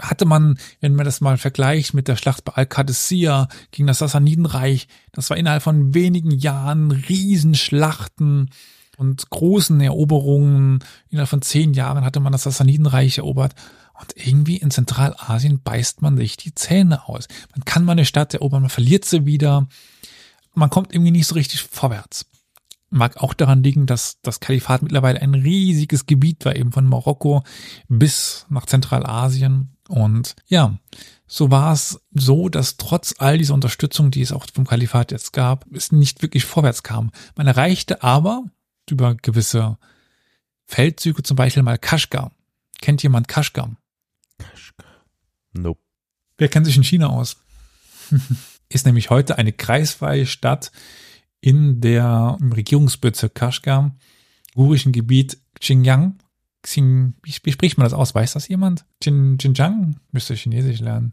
hatte 0.00 0.26
man, 0.26 0.58
wenn 0.80 0.94
man 0.94 1.06
das 1.06 1.22
mal 1.22 1.38
vergleicht 1.38 1.94
mit 1.94 2.06
der 2.06 2.16
Schlacht 2.16 2.44
bei 2.44 2.52
Al-Qadisiyah 2.52 3.48
gegen 3.70 3.86
das 3.86 3.98
Sassanidenreich, 3.98 4.88
das 5.12 5.30
war 5.30 5.38
innerhalb 5.38 5.62
von 5.62 5.94
wenigen 5.94 6.30
Jahren 6.30 6.90
Riesenschlachten, 6.90 8.50
und 8.96 9.28
großen 9.30 9.80
Eroberungen. 9.80 10.80
Innerhalb 11.08 11.28
von 11.28 11.42
zehn 11.42 11.74
Jahren 11.74 12.04
hatte 12.04 12.20
man 12.20 12.32
das 12.32 12.44
Sassanidenreich 12.44 13.18
erobert. 13.18 13.54
Und 13.98 14.14
irgendwie 14.16 14.56
in 14.56 14.70
Zentralasien 14.70 15.62
beißt 15.62 16.02
man 16.02 16.16
sich 16.16 16.36
die 16.36 16.54
Zähne 16.54 17.08
aus. 17.08 17.28
Man 17.54 17.64
kann 17.64 17.84
mal 17.84 17.92
eine 17.92 18.04
Stadt 18.04 18.34
erobern, 18.34 18.62
man 18.62 18.70
verliert 18.70 19.04
sie 19.04 19.24
wieder. 19.24 19.68
Man 20.54 20.70
kommt 20.70 20.92
irgendwie 20.92 21.12
nicht 21.12 21.26
so 21.26 21.34
richtig 21.34 21.62
vorwärts. 21.62 22.26
Mag 22.90 23.16
auch 23.16 23.34
daran 23.34 23.62
liegen, 23.62 23.86
dass 23.86 24.20
das 24.22 24.40
Kalifat 24.40 24.82
mittlerweile 24.82 25.20
ein 25.20 25.34
riesiges 25.34 26.06
Gebiet 26.06 26.44
war, 26.44 26.54
eben 26.54 26.72
von 26.72 26.86
Marokko 26.86 27.42
bis 27.88 28.46
nach 28.48 28.66
Zentralasien. 28.66 29.76
Und 29.88 30.36
ja, 30.46 30.78
so 31.26 31.50
war 31.50 31.72
es 31.72 32.00
so, 32.12 32.48
dass 32.48 32.76
trotz 32.76 33.14
all 33.18 33.38
dieser 33.38 33.54
Unterstützung, 33.54 34.10
die 34.10 34.22
es 34.22 34.32
auch 34.32 34.46
vom 34.52 34.66
Kalifat 34.66 35.10
jetzt 35.10 35.32
gab, 35.32 35.66
es 35.72 35.90
nicht 35.90 36.22
wirklich 36.22 36.44
vorwärts 36.44 36.82
kam. 36.82 37.10
Man 37.34 37.46
erreichte 37.46 38.02
aber 38.02 38.44
über 38.88 39.16
gewisse 39.16 39.78
Feldzüge, 40.66 41.22
zum 41.22 41.36
Beispiel 41.36 41.62
mal 41.62 41.78
Kashgar. 41.78 42.32
Kennt 42.80 43.02
jemand 43.02 43.26
Kashgar? 43.28 43.76
Kashgar. 44.38 44.86
Nope. 45.52 45.80
Wer 46.38 46.48
kennt 46.48 46.66
sich 46.66 46.76
in 46.76 46.84
China 46.84 47.08
aus? 47.08 47.36
Ist 48.68 48.86
nämlich 48.86 49.10
heute 49.10 49.38
eine 49.38 49.52
kreisfreie 49.52 50.26
Stadt 50.26 50.72
in 51.40 51.80
der 51.80 52.36
im 52.40 52.52
Regierungsbezirk 52.52 53.34
Kashgar, 53.34 53.96
gurischen 54.54 54.92
Gebiet 54.92 55.38
Xinjiang. 55.60 56.18
Xing, 56.62 57.14
wie, 57.22 57.52
spricht 57.52 57.78
man 57.78 57.84
das 57.84 57.92
aus? 57.92 58.14
Weiß 58.14 58.32
das 58.32 58.48
jemand? 58.48 58.84
Xin, 59.02 59.38
Xinjiang? 59.38 60.00
Müsste 60.10 60.34
Chinesisch 60.34 60.80
lernen. 60.80 61.12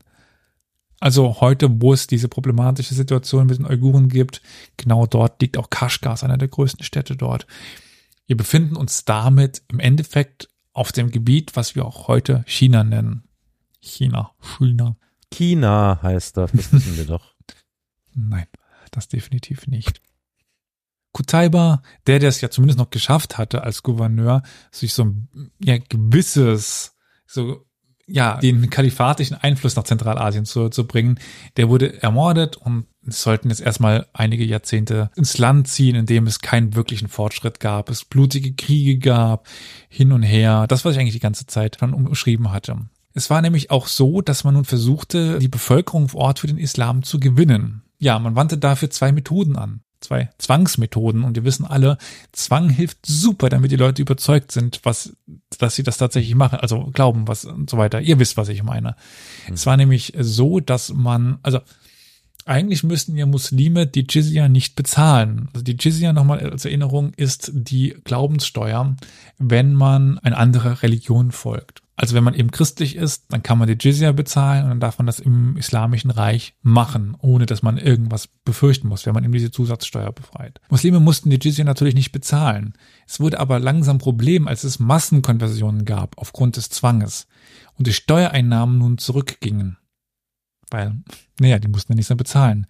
Also 0.99 1.41
heute, 1.41 1.81
wo 1.81 1.93
es 1.93 2.07
diese 2.07 2.29
problematische 2.29 2.95
Situation 2.95 3.47
mit 3.47 3.57
den 3.57 3.65
Uiguren 3.65 4.07
gibt, 4.07 4.41
genau 4.77 5.05
dort 5.05 5.41
liegt 5.41 5.57
auch 5.57 5.69
Kashgar, 5.69 6.21
einer 6.23 6.37
der 6.37 6.47
größten 6.47 6.83
Städte 6.85 7.15
dort. 7.15 7.45
Wir 8.25 8.37
befinden 8.37 8.77
uns 8.77 9.03
damit 9.03 9.63
im 9.67 9.79
Endeffekt 9.79 10.47
auf 10.71 10.91
dem 10.91 11.11
Gebiet, 11.11 11.55
was 11.55 11.75
wir 11.75 11.85
auch 11.85 12.07
heute 12.07 12.43
China 12.47 12.83
nennen. 12.83 13.27
China, 13.81 14.31
China. 14.57 14.95
China 15.29 15.99
heißt 16.01 16.37
das, 16.37 16.51
das 16.53 16.71
wissen 16.71 16.95
wir 16.95 17.05
doch. 17.05 17.35
Nein, 18.15 18.47
das 18.91 19.07
definitiv 19.09 19.67
nicht. 19.67 20.01
Kutaiba, 21.13 21.83
der, 22.07 22.19
der 22.19 22.29
es 22.29 22.41
ja 22.41 22.49
zumindest 22.49 22.79
noch 22.79 22.89
geschafft 22.89 23.37
hatte 23.37 23.63
als 23.63 23.83
Gouverneur, 23.83 24.41
sich 24.71 24.93
so 24.93 25.05
ein 25.05 25.51
ja, 25.59 25.77
gewisses, 25.77 26.95
so 27.25 27.65
ja, 28.05 28.37
den 28.37 28.69
kalifatischen 28.69 29.37
Einfluss 29.37 29.75
nach 29.75 29.83
Zentralasien 29.83 30.45
zu, 30.45 30.69
zu 30.69 30.85
bringen. 30.85 31.19
Der 31.55 31.69
wurde 31.69 32.01
ermordet 32.01 32.57
und 32.57 32.87
sollten 33.03 33.49
jetzt 33.49 33.61
erstmal 33.61 34.07
einige 34.11 34.43
Jahrzehnte 34.43 35.09
ins 35.15 35.37
Land 35.37 35.67
ziehen, 35.67 35.95
in 35.95 36.05
dem 36.05 36.27
es 36.27 36.39
keinen 36.39 36.75
wirklichen 36.75 37.07
Fortschritt 37.07 37.59
gab, 37.59 37.89
es 37.89 38.03
blutige 38.03 38.53
Kriege 38.53 38.97
gab, 38.97 39.47
hin 39.87 40.11
und 40.11 40.23
her. 40.23 40.67
Das, 40.67 40.83
was 40.83 40.95
ich 40.95 40.99
eigentlich 40.99 41.13
die 41.13 41.19
ganze 41.19 41.45
Zeit 41.45 41.77
schon 41.79 41.93
umschrieben 41.93 42.51
hatte. 42.51 42.77
Es 43.13 43.29
war 43.29 43.41
nämlich 43.41 43.71
auch 43.71 43.87
so, 43.87 44.21
dass 44.21 44.43
man 44.43 44.55
nun 44.55 44.65
versuchte, 44.65 45.39
die 45.39 45.47
Bevölkerung 45.47 46.09
vor 46.09 46.21
Ort 46.21 46.39
für 46.39 46.47
den 46.47 46.57
Islam 46.57 47.03
zu 47.03 47.19
gewinnen. 47.19 47.83
Ja, 47.99 48.19
man 48.19 48.35
wandte 48.35 48.57
dafür 48.57 48.89
zwei 48.89 49.11
Methoden 49.11 49.55
an 49.55 49.81
zwei 50.03 50.29
Zwangsmethoden 50.37 51.23
und 51.23 51.35
wir 51.35 51.43
wissen 51.43 51.65
alle, 51.65 51.97
Zwang 52.31 52.69
hilft 52.69 53.05
super, 53.05 53.49
damit 53.49 53.71
die 53.71 53.77
Leute 53.77 54.01
überzeugt 54.01 54.51
sind, 54.51 54.81
was, 54.83 55.15
dass 55.57 55.75
sie 55.75 55.83
das 55.83 55.97
tatsächlich 55.97 56.35
machen, 56.35 56.59
also 56.59 56.89
glauben, 56.93 57.27
was 57.27 57.45
und 57.45 57.69
so 57.69 57.77
weiter. 57.77 58.01
Ihr 58.01 58.19
wisst, 58.19 58.37
was 58.37 58.49
ich 58.49 58.63
meine. 58.63 58.95
Mhm. 59.47 59.53
Es 59.53 59.65
war 59.65 59.77
nämlich 59.77 60.13
so, 60.19 60.59
dass 60.59 60.93
man, 60.93 61.39
also 61.43 61.59
eigentlich 62.45 62.83
müssten 62.83 63.15
ja 63.15 63.25
Muslime 63.25 63.87
die 63.87 64.05
Jizya 64.09 64.49
nicht 64.49 64.75
bezahlen. 64.75 65.49
Also 65.53 65.63
die 65.63 65.77
Jizya 65.79 66.11
nochmal 66.11 66.39
als 66.39 66.65
Erinnerung 66.65 67.13
ist 67.15 67.51
die 67.53 67.95
Glaubenssteuer, 68.03 68.95
wenn 69.37 69.73
man 69.73 70.19
eine 70.19 70.37
andere 70.37 70.83
Religion 70.83 71.31
folgt. 71.31 71.82
Also 71.95 72.15
wenn 72.15 72.23
man 72.23 72.33
eben 72.33 72.49
christlich 72.49 72.95
ist, 72.95 73.25
dann 73.29 73.43
kann 73.43 73.59
man 73.59 73.67
die 73.67 73.77
Jizya 73.79 74.13
bezahlen 74.13 74.63
und 74.63 74.69
dann 74.69 74.79
darf 74.79 74.97
man 74.97 75.05
das 75.05 75.19
im 75.19 75.57
Islamischen 75.57 76.09
Reich 76.09 76.55
machen, 76.63 77.15
ohne 77.19 77.45
dass 77.45 77.61
man 77.61 77.77
irgendwas 77.77 78.29
befürchten 78.45 78.87
muss, 78.87 79.05
wenn 79.05 79.13
man 79.13 79.23
eben 79.23 79.33
diese 79.33 79.51
Zusatzsteuer 79.51 80.11
befreit. 80.11 80.59
Muslime 80.69 80.99
mussten 80.99 81.29
die 81.29 81.37
Jizya 81.39 81.65
natürlich 81.65 81.93
nicht 81.93 82.11
bezahlen. 82.11 82.73
Es 83.07 83.19
wurde 83.19 83.39
aber 83.39 83.59
langsam 83.59 83.99
Problem, 83.99 84.47
als 84.47 84.63
es 84.63 84.79
Massenkonversionen 84.79 85.85
gab 85.85 86.17
aufgrund 86.17 86.57
des 86.57 86.69
Zwanges 86.69 87.27
und 87.77 87.85
die 87.85 87.93
Steuereinnahmen 87.93 88.79
nun 88.79 88.97
zurückgingen. 88.97 89.77
weil, 90.73 90.95
naja, 91.39 91.59
die 91.59 91.67
mussten 91.67 91.93
ja 91.93 91.95
nichts 91.95 92.09
mehr 92.09 92.17
bezahlen. 92.17 92.65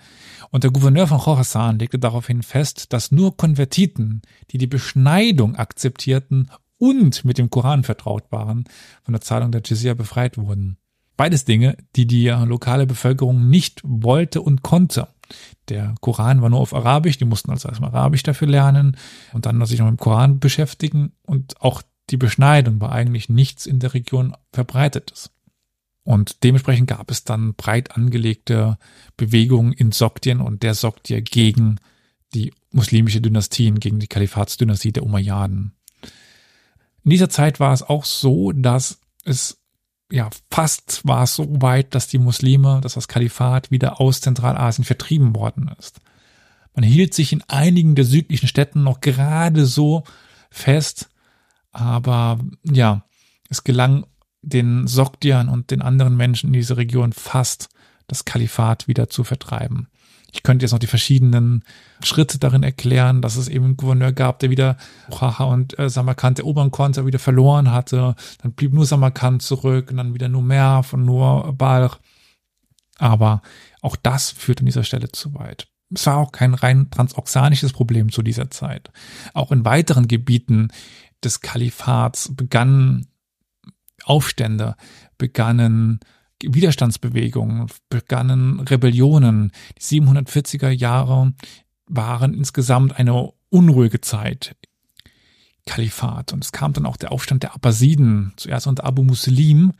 Und 0.51 0.63
der 0.63 0.71
Gouverneur 0.71 1.07
von 1.07 1.19
Khorasan 1.19 1.79
legte 1.79 1.97
daraufhin 1.97 2.43
fest, 2.43 2.91
dass 2.93 3.11
nur 3.11 3.37
Konvertiten, 3.37 4.21
die 4.51 4.57
die 4.57 4.67
Beschneidung 4.67 5.55
akzeptierten 5.55 6.51
und 6.83 7.23
mit 7.23 7.37
dem 7.37 7.49
Koran 7.49 7.85
vertraut 7.85 8.29
waren, 8.29 8.65
von 9.03 9.13
der 9.13 9.21
Zahlung 9.21 9.53
der 9.53 9.61
Jizya 9.63 9.93
befreit 9.93 10.37
wurden. 10.37 10.75
Beides 11.15 11.45
Dinge, 11.45 11.77
die 11.95 12.05
die 12.05 12.27
lokale 12.27 12.85
Bevölkerung 12.85 13.49
nicht 13.49 13.79
wollte 13.85 14.41
und 14.41 14.63
konnte. 14.63 15.07
Der 15.69 15.95
Koran 16.01 16.41
war 16.41 16.49
nur 16.49 16.59
auf 16.59 16.73
Arabisch, 16.73 17.17
die 17.17 17.23
mussten 17.23 17.51
also 17.51 17.69
erstmal 17.69 17.91
Arabisch 17.91 18.23
dafür 18.23 18.49
lernen 18.49 18.97
und 19.31 19.45
dann 19.45 19.65
sich 19.65 19.79
noch 19.79 19.85
mit 19.85 19.97
dem 19.97 20.03
Koran 20.03 20.39
beschäftigen 20.41 21.13
und 21.21 21.61
auch 21.61 21.83
die 22.09 22.17
Beschneidung 22.17 22.81
war 22.81 22.91
eigentlich 22.91 23.29
nichts 23.29 23.65
in 23.65 23.79
der 23.79 23.93
Region 23.93 24.35
verbreitetes. 24.51 25.31
Und 26.03 26.43
dementsprechend 26.43 26.89
gab 26.89 27.09
es 27.09 27.23
dann 27.23 27.53
breit 27.53 27.95
angelegte 27.95 28.77
Bewegungen 29.15 29.71
in 29.71 29.93
Soktien 29.93 30.41
und 30.41 30.63
der 30.63 30.73
Soktier 30.73 31.21
gegen 31.21 31.77
die 32.33 32.51
muslimische 32.71 33.21
Dynastien, 33.21 33.79
gegen 33.79 33.99
die 33.99 34.07
Kalifatsdynastie 34.07 34.91
der 34.91 35.03
Umayyaden. 35.03 35.71
In 37.03 37.09
dieser 37.09 37.29
Zeit 37.29 37.59
war 37.59 37.73
es 37.73 37.83
auch 37.83 38.05
so, 38.05 38.51
dass 38.51 38.99
es 39.25 39.59
ja 40.11 40.29
fast 40.51 41.01
war 41.05 41.23
es 41.23 41.35
so 41.35 41.61
weit, 41.61 41.95
dass 41.95 42.07
die 42.07 42.19
Muslime, 42.19 42.79
dass 42.81 42.93
das 42.93 43.07
Kalifat 43.07 43.71
wieder 43.71 43.99
aus 43.99 44.21
Zentralasien 44.21 44.85
vertrieben 44.85 45.35
worden 45.35 45.71
ist. 45.79 46.01
Man 46.75 46.83
hielt 46.83 47.13
sich 47.13 47.33
in 47.33 47.43
einigen 47.47 47.95
der 47.95 48.05
südlichen 48.05 48.47
Städten 48.47 48.83
noch 48.83 49.01
gerade 49.01 49.65
so 49.65 50.03
fest, 50.49 51.09
aber 51.71 52.39
ja, 52.63 53.05
es 53.49 53.63
gelang 53.63 54.05
den 54.41 54.87
Sogdian 54.87 55.49
und 55.49 55.71
den 55.71 55.81
anderen 55.81 56.15
Menschen 56.17 56.47
in 56.47 56.53
dieser 56.53 56.77
Region 56.77 57.13
fast 57.13 57.69
das 58.07 58.25
Kalifat 58.25 58.87
wieder 58.87 59.09
zu 59.09 59.23
vertreiben. 59.23 59.87
Ich 60.33 60.41
könnte 60.41 60.63
jetzt 60.63 60.71
noch 60.71 60.79
die 60.79 60.87
verschiedenen 60.87 61.63
Schritte 62.03 62.39
darin 62.39 62.63
erklären, 62.63 63.21
dass 63.21 63.37
es 63.37 63.47
eben 63.47 63.65
einen 63.65 63.77
Gouverneur 63.77 64.11
gab, 64.11 64.39
der 64.39 64.49
wieder 64.49 64.77
Oaxaca 65.09 65.43
und 65.45 65.77
äh, 65.77 65.89
Samarkand 65.89 66.39
erobern 66.39 66.71
konnte, 66.71 67.05
wieder 67.05 67.19
verloren 67.19 67.71
hatte. 67.71 68.15
Dann 68.41 68.53
blieb 68.53 68.73
nur 68.73 68.85
Samarkand 68.85 69.43
zurück 69.43 69.91
und 69.91 69.97
dann 69.97 70.15
wieder 70.15 70.29
nur 70.29 70.41
Merv 70.41 70.93
und 70.93 71.05
nur 71.05 71.53
Balch. 71.53 71.97
Aber 72.97 73.41
auch 73.81 73.95
das 73.95 74.31
führt 74.31 74.59
an 74.59 74.65
dieser 74.65 74.83
Stelle 74.83 75.11
zu 75.11 75.35
weit. 75.35 75.67
Es 75.93 76.07
war 76.07 76.17
auch 76.17 76.31
kein 76.31 76.55
rein 76.55 76.89
transoxanisches 76.89 77.71
Problem 77.71 78.11
zu 78.11 78.23
dieser 78.23 78.49
Zeit. 78.49 78.91
Auch 79.35 79.51
in 79.51 79.65
weiteren 79.65 80.07
Gebieten 80.07 80.69
des 81.23 81.41
Kalifats 81.41 82.33
begannen 82.35 83.07
Aufstände, 84.03 84.75
begannen 85.17 85.99
Widerstandsbewegungen, 86.51 87.67
begannen 87.89 88.59
Rebellionen. 88.59 89.51
Die 89.77 90.01
740er 90.01 90.69
Jahre 90.69 91.33
waren 91.87 92.33
insgesamt 92.33 92.97
eine 92.97 93.31
unruhige 93.49 94.01
Zeit. 94.01 94.55
Kalifat. 95.65 96.33
Und 96.33 96.43
es 96.43 96.51
kam 96.51 96.73
dann 96.73 96.85
auch 96.85 96.97
der 96.97 97.11
Aufstand 97.11 97.43
der 97.43 97.55
Abbasiden, 97.55 98.33
zuerst 98.35 98.67
unter 98.67 98.83
Abu 98.83 99.03
Muslim, 99.03 99.73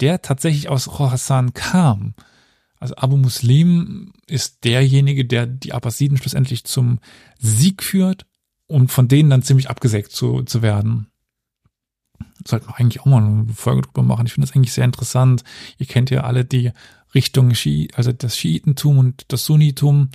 der 0.00 0.22
tatsächlich 0.22 0.68
aus 0.68 0.86
Khorasan 0.86 1.54
kam. 1.54 2.14
Also 2.78 2.96
Abu 2.96 3.16
Muslim 3.16 4.12
ist 4.26 4.64
derjenige, 4.64 5.24
der 5.24 5.46
die 5.46 5.72
Abbasiden 5.72 6.16
schlussendlich 6.16 6.64
zum 6.64 6.98
Sieg 7.38 7.82
führt 7.82 8.26
und 8.66 8.90
von 8.90 9.08
denen 9.08 9.30
dann 9.30 9.42
ziemlich 9.42 9.68
abgesägt 9.68 10.12
zu, 10.12 10.42
zu 10.42 10.62
werden. 10.62 11.09
Sollten 12.46 12.68
wir 12.68 12.78
eigentlich 12.78 13.00
auch 13.00 13.06
mal 13.06 13.22
eine 13.22 13.52
Folge 13.52 13.82
drüber 13.82 14.02
machen. 14.02 14.26
Ich 14.26 14.32
finde 14.32 14.46
das 14.46 14.56
eigentlich 14.56 14.72
sehr 14.72 14.84
interessant. 14.84 15.44
Ihr 15.78 15.86
kennt 15.86 16.10
ja 16.10 16.22
alle 16.22 16.44
die 16.44 16.72
Richtung 17.14 17.54
Schi 17.54 17.88
also 17.94 18.12
das 18.12 18.36
Schiitentum 18.36 18.98
und 18.98 19.24
das 19.28 19.44
Sunnitum. 19.44 20.10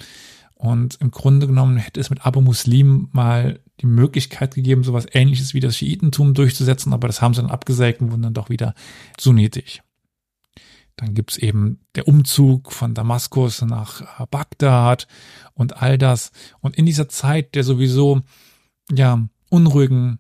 Und 0.55 0.97
im 1.01 1.11
Grunde 1.11 1.47
genommen 1.47 1.77
hätte 1.77 1.99
es 1.99 2.09
mit 2.09 2.25
Abu 2.25 2.41
Muslim 2.41 3.09
mal 3.11 3.59
die 3.81 3.85
Möglichkeit 3.87 4.55
gegeben, 4.55 4.83
sowas 4.83 5.05
ähnliches 5.11 5.53
wie 5.53 5.59
das 5.59 5.77
Schiitentum 5.77 6.33
durchzusetzen, 6.33 6.93
aber 6.93 7.07
das 7.07 7.21
haben 7.21 7.33
sie 7.33 7.41
dann 7.41 7.51
abgesägt 7.51 8.01
und 8.01 8.11
wurden 8.11 8.21
dann 8.21 8.33
doch 8.33 8.49
wieder 8.49 8.73
sunnitisch. 9.19 9.81
Dann 10.95 11.13
gibt's 11.13 11.37
eben 11.37 11.81
der 11.95 12.07
Umzug 12.07 12.71
von 12.71 12.93
Damaskus 12.93 13.61
nach 13.61 14.21
äh, 14.21 14.25
Bagdad 14.31 15.07
und 15.53 15.81
all 15.81 15.97
das. 15.97 16.31
Und 16.61 16.77
in 16.77 16.85
dieser 16.85 17.09
Zeit 17.09 17.53
der 17.55 17.65
sowieso 17.65 18.21
ja 18.89 19.27
unruhigen 19.49 20.19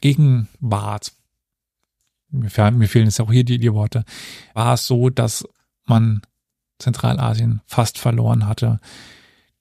Gegenwart, 0.00 1.12
mir, 2.30 2.50
fehlen, 2.50 2.78
mir 2.78 2.88
fehlen 2.88 3.06
jetzt 3.06 3.20
auch 3.20 3.32
hier 3.32 3.44
die, 3.44 3.58
die 3.58 3.72
Worte, 3.72 4.04
war 4.54 4.74
es 4.74 4.86
so, 4.86 5.10
dass 5.10 5.46
man 5.84 6.22
Zentralasien 6.78 7.60
fast 7.66 7.98
verloren 7.98 8.46
hatte. 8.46 8.80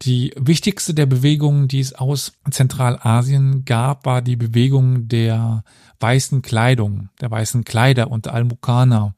Die 0.04 0.32
wichtigste 0.38 0.94
der 0.94 1.08
Bewegungen, 1.08 1.68
die 1.68 1.80
es 1.80 1.94
aus 1.94 2.34
Zentralasien 2.52 3.66
gab, 3.66 4.06
war 4.06 4.22
die 4.22 4.36
Bewegung 4.36 5.08
der 5.08 5.64
weißen 6.00 6.44
Kleidung, 6.44 7.10
der 7.20 7.32
weißen 7.32 7.64
Kleider 7.64 8.12
unter 8.12 8.34
Al-Mukana, 8.34 9.16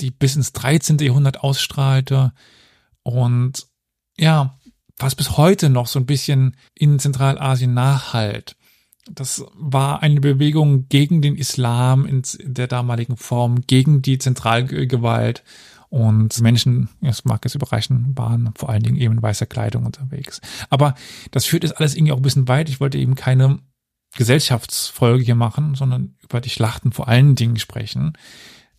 die 0.00 0.10
bis 0.10 0.36
ins 0.36 0.52
13. 0.52 0.98
Jahrhundert 0.98 1.40
ausstrahlte 1.40 2.32
und 3.02 3.66
ja, 4.18 4.58
was 4.98 5.14
bis 5.14 5.36
heute 5.36 5.68
noch 5.68 5.86
so 5.86 5.98
ein 5.98 6.06
bisschen 6.06 6.56
in 6.74 6.98
Zentralasien 6.98 7.74
nachhalt. 7.74 8.56
Das 9.10 9.44
war 9.54 10.02
eine 10.02 10.20
Bewegung 10.20 10.88
gegen 10.88 11.22
den 11.22 11.36
Islam 11.36 12.06
in 12.06 12.22
der 12.40 12.66
damaligen 12.66 13.16
Form, 13.16 13.62
gegen 13.66 14.02
die 14.02 14.18
Zentralgewalt. 14.18 15.44
Und 15.88 16.40
Menschen, 16.40 16.88
das 17.00 17.24
mag 17.24 17.46
es 17.46 17.54
überreichen, 17.54 18.12
waren 18.16 18.52
vor 18.56 18.68
allen 18.68 18.82
Dingen 18.82 18.96
eben 18.96 19.14
in 19.14 19.22
weißer 19.22 19.46
Kleidung 19.46 19.86
unterwegs. 19.86 20.40
Aber 20.68 20.94
das 21.30 21.44
führt 21.44 21.62
jetzt 21.62 21.78
alles 21.78 21.94
irgendwie 21.94 22.12
auch 22.12 22.16
ein 22.16 22.22
bisschen 22.22 22.48
weit. 22.48 22.68
Ich 22.68 22.80
wollte 22.80 22.98
eben 22.98 23.14
keine 23.14 23.60
Gesellschaftsfolge 24.16 25.24
hier 25.24 25.36
machen, 25.36 25.74
sondern 25.74 26.16
über 26.22 26.40
die 26.40 26.50
Schlachten 26.50 26.92
vor 26.92 27.06
allen 27.06 27.36
Dingen 27.36 27.58
sprechen. 27.58 28.14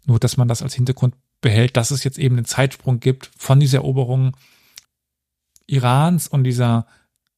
Nur, 0.05 0.19
dass 0.19 0.38
man 0.38 0.47
das 0.47 0.61
als 0.61 0.73
Hintergrund 0.73 1.15
behält, 1.41 1.78
dass 1.78 1.91
es 1.91 2.03
jetzt 2.03 2.19
eben 2.19 2.36
einen 2.36 2.45
Zeitsprung 2.45 2.99
gibt 2.99 3.32
von 3.38 3.59
dieser 3.59 3.80
Eroberung 3.80 4.36
Irans 5.67 6.28
und 6.28 6.43
dieser 6.43 6.88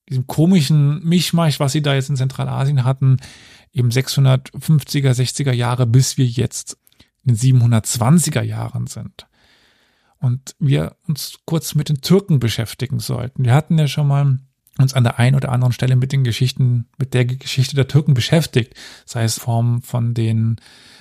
diesem 0.10 0.28
komischen 0.28 1.03
Mischmasch, 1.03 1.60
was 1.60 1.72
sie 1.72 1.82
da 1.82 1.93
jetzt 1.93 2.10
in 2.10 2.16
Zentralasien 2.16 2.84
hatten, 2.84 3.18
eben 3.72 3.89
650er, 3.89 5.12
60er 5.12 5.53
Jahre, 5.53 5.86
bis 5.86 6.18
wir 6.18 6.26
jetzt 6.26 6.78
in 7.24 7.36
den 7.36 7.60
720er 7.60 8.41
Jahren 8.41 8.88
sind. 8.88 9.28
Und 10.20 10.55
wir 10.60 10.95
uns 11.07 11.39
kurz 11.45 11.76
mit 11.76 11.89
den 11.89 12.01
Türken 12.01 12.39
beschäftigen 12.39 12.99
sollten. 12.99 13.45
Wir 13.45 13.53
hatten 13.53 13.78
ja 13.78 13.88
schon 13.88 14.07
mal 14.07 14.39
uns 14.78 14.93
an 14.93 15.03
der 15.03 15.20
einen 15.20 15.36
oder 15.36 15.51
anderen 15.51 15.74
Stelle 15.74 15.95
mit 15.95 16.12
den 16.12 16.24
Geschichten, 16.24 16.88
mit 16.97 17.14
der 17.14 17.26
Geschichte 17.26 17.76
der 17.76 17.88
Türken 17.88 18.14
beschäftigt, 18.14 18.74
sei 19.05 19.24
es 19.24 19.38
Form 19.38 19.82
von 19.82 20.14
den, 20.14 20.57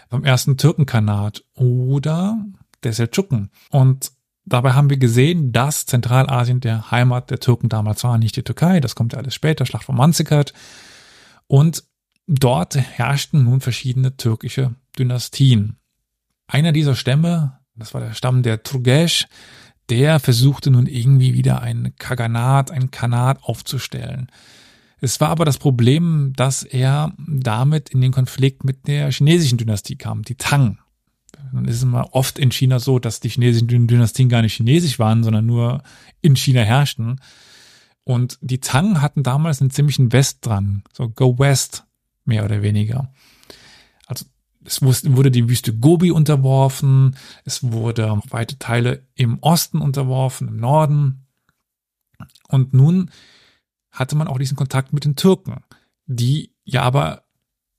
vom 0.09 0.25
ersten 0.25 0.57
Türkenkanat 0.57 1.45
oder 1.55 2.45
der 2.83 2.93
Seldschuken. 2.93 3.51
Und 3.71 4.13
Dabei 4.49 4.73
haben 4.73 4.91
wir 4.91 4.97
gesehen, 4.97 5.53
dass 5.53 5.87
Zentralasien 5.87 6.61
der 6.61 6.91
Heimat 6.91 7.31
der 7.31 7.39
Türken 7.39 7.69
damals 7.69 8.03
war, 8.05 8.19
nicht 8.19 8.37
die 8.37 8.43
Türkei, 8.43 8.81
das 8.81 8.95
kommt 8.95 9.13
ja 9.13 9.19
alles 9.19 9.35
später, 9.35 9.67
Schlacht 9.67 9.85
von 9.85 9.97
Manzikert. 9.97 10.53
Und 11.47 11.85
dort 12.27 12.77
herrschten 12.77 13.45
nun 13.45 13.61
verschiedene 13.61 14.17
türkische 14.17 14.75
Dynastien. 14.99 15.77
Einer 16.47 16.73
dieser 16.73 16.95
Stämme, 16.95 17.59
das 17.75 17.95
war 17.95 18.01
der 18.01 18.15
Stamm 18.15 18.43
der 18.43 18.63
Turgesh, 18.63 19.27
der 19.91 20.21
versuchte 20.21 20.71
nun 20.71 20.87
irgendwie 20.87 21.35
wieder 21.35 21.63
ein 21.63 21.95
Kaganat, 21.99 22.71
ein 22.71 22.91
Kanat 22.91 23.43
aufzustellen. 23.43 24.31
Es 25.01 25.21
war 25.21 25.29
aber 25.29 25.45
das 25.45 25.59
Problem, 25.59 26.33
dass 26.37 26.63
er 26.63 27.13
damit 27.19 27.91
in 27.91 28.01
den 28.01 28.13
Konflikt 28.13 28.65
mit 28.65 28.87
der 28.89 29.11
chinesischen 29.13 29.59
Dynastie 29.59 29.97
kam, 29.97 30.23
die 30.23 30.35
Tang. 30.35 30.79
Dann 31.53 31.65
ist 31.65 31.77
es 31.77 31.83
immer 31.83 32.15
oft 32.15 32.39
in 32.39 32.51
China 32.51 32.79
so, 32.79 32.99
dass 32.99 33.21
die 33.21 33.29
chinesischen 33.29 33.87
Dynastien 33.87 34.29
gar 34.29 34.43
nicht 34.43 34.55
chinesisch 34.55 34.99
waren, 34.99 35.25
sondern 35.25 35.47
nur 35.47 35.83
in 36.21 36.37
China 36.37 36.63
herrschten. 36.63 37.21
Und 38.05 38.39
die 38.41 38.61
Tang 38.61 39.03
hatten 39.03 39.23
damals 39.23 39.61
einen 39.61 39.71
ziemlichen 39.71 40.13
West 40.13 40.47
dran, 40.47 40.83
so 40.93 41.09
Go 41.09 41.39
West, 41.39 41.85
mehr 42.25 42.45
oder 42.45 42.63
weniger. 42.63 43.13
Also 44.07 44.25
es 44.65 44.83
wurde 44.83 45.31
die 45.31 45.49
Wüste 45.49 45.77
Gobi 45.77 46.11
unterworfen, 46.11 47.17
es 47.45 47.63
wurde 47.63 48.21
weite 48.31 48.59
Teile 48.59 49.07
im 49.15 49.39
Osten 49.41 49.81
unterworfen, 49.81 50.49
im 50.49 50.57
Norden. 50.57 51.27
Und 52.49 52.73
nun 52.75 53.11
hatte 53.91 54.17
man 54.17 54.29
auch 54.29 54.39
diesen 54.39 54.57
Kontakt 54.57 54.93
mit 54.93 55.05
den 55.05 55.17
Türken, 55.17 55.63
die 56.07 56.55
ja 56.65 56.83
aber 56.83 57.25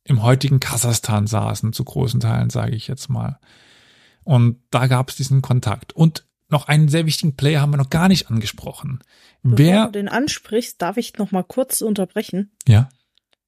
im 0.10 0.24
heutigen 0.24 0.60
Kasachstan 0.60 1.28
saßen, 1.28 1.72
zu 1.72 1.84
großen 1.84 2.20
Teilen, 2.20 2.50
sage 2.50 2.76
ich 2.76 2.88
jetzt 2.88 3.10
mal. 3.10 3.40
Und 4.24 4.58
da 4.72 4.88
gab 4.88 5.10
es 5.10 5.16
diesen 5.16 5.42
Kontakt. 5.42 5.94
Und 5.94 6.26
noch 6.50 6.68
einen 6.68 6.90
sehr 6.90 7.06
wichtigen 7.06 7.36
Player 7.36 7.62
haben 7.62 7.72
wir 7.72 7.78
noch 7.78 7.92
gar 7.92 8.08
nicht 8.08 8.30
angesprochen. 8.30 9.04
Bevor 9.44 9.58
Wer 9.58 9.86
du 9.86 9.92
den 9.92 10.10
ansprichst, 10.10 10.82
darf 10.82 10.98
ich 10.98 11.18
noch 11.18 11.32
mal 11.32 11.44
kurz 11.44 11.82
unterbrechen? 11.82 12.52
Ja. 12.68 12.90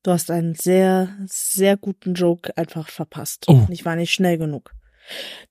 Du 0.03 0.11
hast 0.11 0.29
einen 0.29 0.53
sehr, 0.53 1.09
sehr 1.25 1.77
guten 1.77 2.13
Joke 2.13 2.55
einfach 2.55 2.89
verpasst. 2.89 3.45
Oh. 3.47 3.65
Ich 3.69 3.85
war 3.85 3.95
nicht 3.95 4.13
schnell 4.13 4.37
genug. 4.37 4.73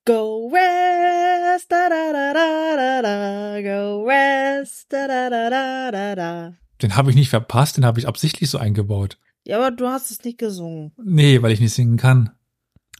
Go 0.05 0.49
west, 0.51 1.69
da 1.69 1.89
da 1.89 2.13
da 2.13 2.33
da 2.33 2.75
da 2.77 3.01
da, 3.01 3.61
go 3.61 4.05
west, 4.05 4.87
da 4.89 5.07
da 5.07 5.29
da 5.29 5.49
da 5.49 5.91
da 5.91 6.15
da. 6.15 6.53
Den 6.81 6.95
habe 6.95 7.09
ich 7.09 7.17
nicht 7.17 7.29
verpasst, 7.29 7.75
den 7.75 7.85
habe 7.85 7.99
ich 7.99 8.07
absichtlich 8.07 8.49
so 8.49 8.57
eingebaut. 8.57 9.17
Ja, 9.45 9.57
aber 9.57 9.71
du 9.71 9.87
hast 9.87 10.11
es 10.11 10.23
nicht 10.23 10.37
gesungen. 10.37 10.91
Nee, 11.03 11.41
weil 11.41 11.51
ich 11.51 11.59
nicht 11.59 11.73
singen 11.73 11.97
kann. 11.97 12.31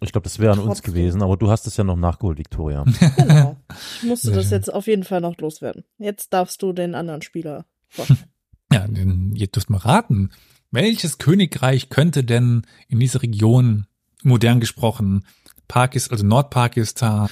Ich 0.04 0.12
glaube, 0.12 0.24
das 0.24 0.40
wäre 0.40 0.54
an 0.54 0.60
uns 0.60 0.82
gewesen, 0.82 1.22
aber 1.22 1.38
du 1.38 1.52
hast 1.52 1.68
es 1.68 1.78
ja 1.78 1.84
noch 1.84 1.96
nachgeholt, 1.96 2.40
Victoria. 2.40 2.84
Genau. 3.18 3.58
Ich 4.02 4.04
musste 4.04 4.32
das 4.32 4.50
jetzt 4.50 4.74
auf 4.74 4.88
jeden 4.88 5.04
Fall 5.04 5.22
noch 5.22 5.38
loswerden. 5.38 5.84
Jetzt 6.00 6.34
darfst 6.34 6.62
du 6.64 6.74
den 6.74 6.96
anderen 6.96 7.22
Spieler 7.22 7.66
vorstellen. 7.88 8.20
Ja, 8.74 8.88
denn 8.88 9.34
ihr 9.36 9.48
dürft 9.48 9.70
mal 9.70 9.80
raten. 9.80 10.30
Welches 10.72 11.18
Königreich 11.18 11.90
könnte 11.90 12.24
denn 12.24 12.62
in 12.88 13.02
dieser 13.02 13.22
Region, 13.22 13.86
modern 14.24 14.62
gesprochen, 14.62 15.26
Pakistan, 15.68 16.14
also 16.14 16.26
Nordpakistan, 16.26 17.28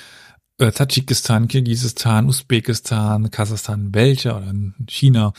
äh, 0.57 0.72
Tadschikistan, 0.74 1.47
Kirgisistan, 1.47 2.28
Usbekistan, 2.28 3.32
Kasachstan, 3.32 3.95
welcher 3.95 4.36
oder 4.36 4.53
China, 4.89 5.32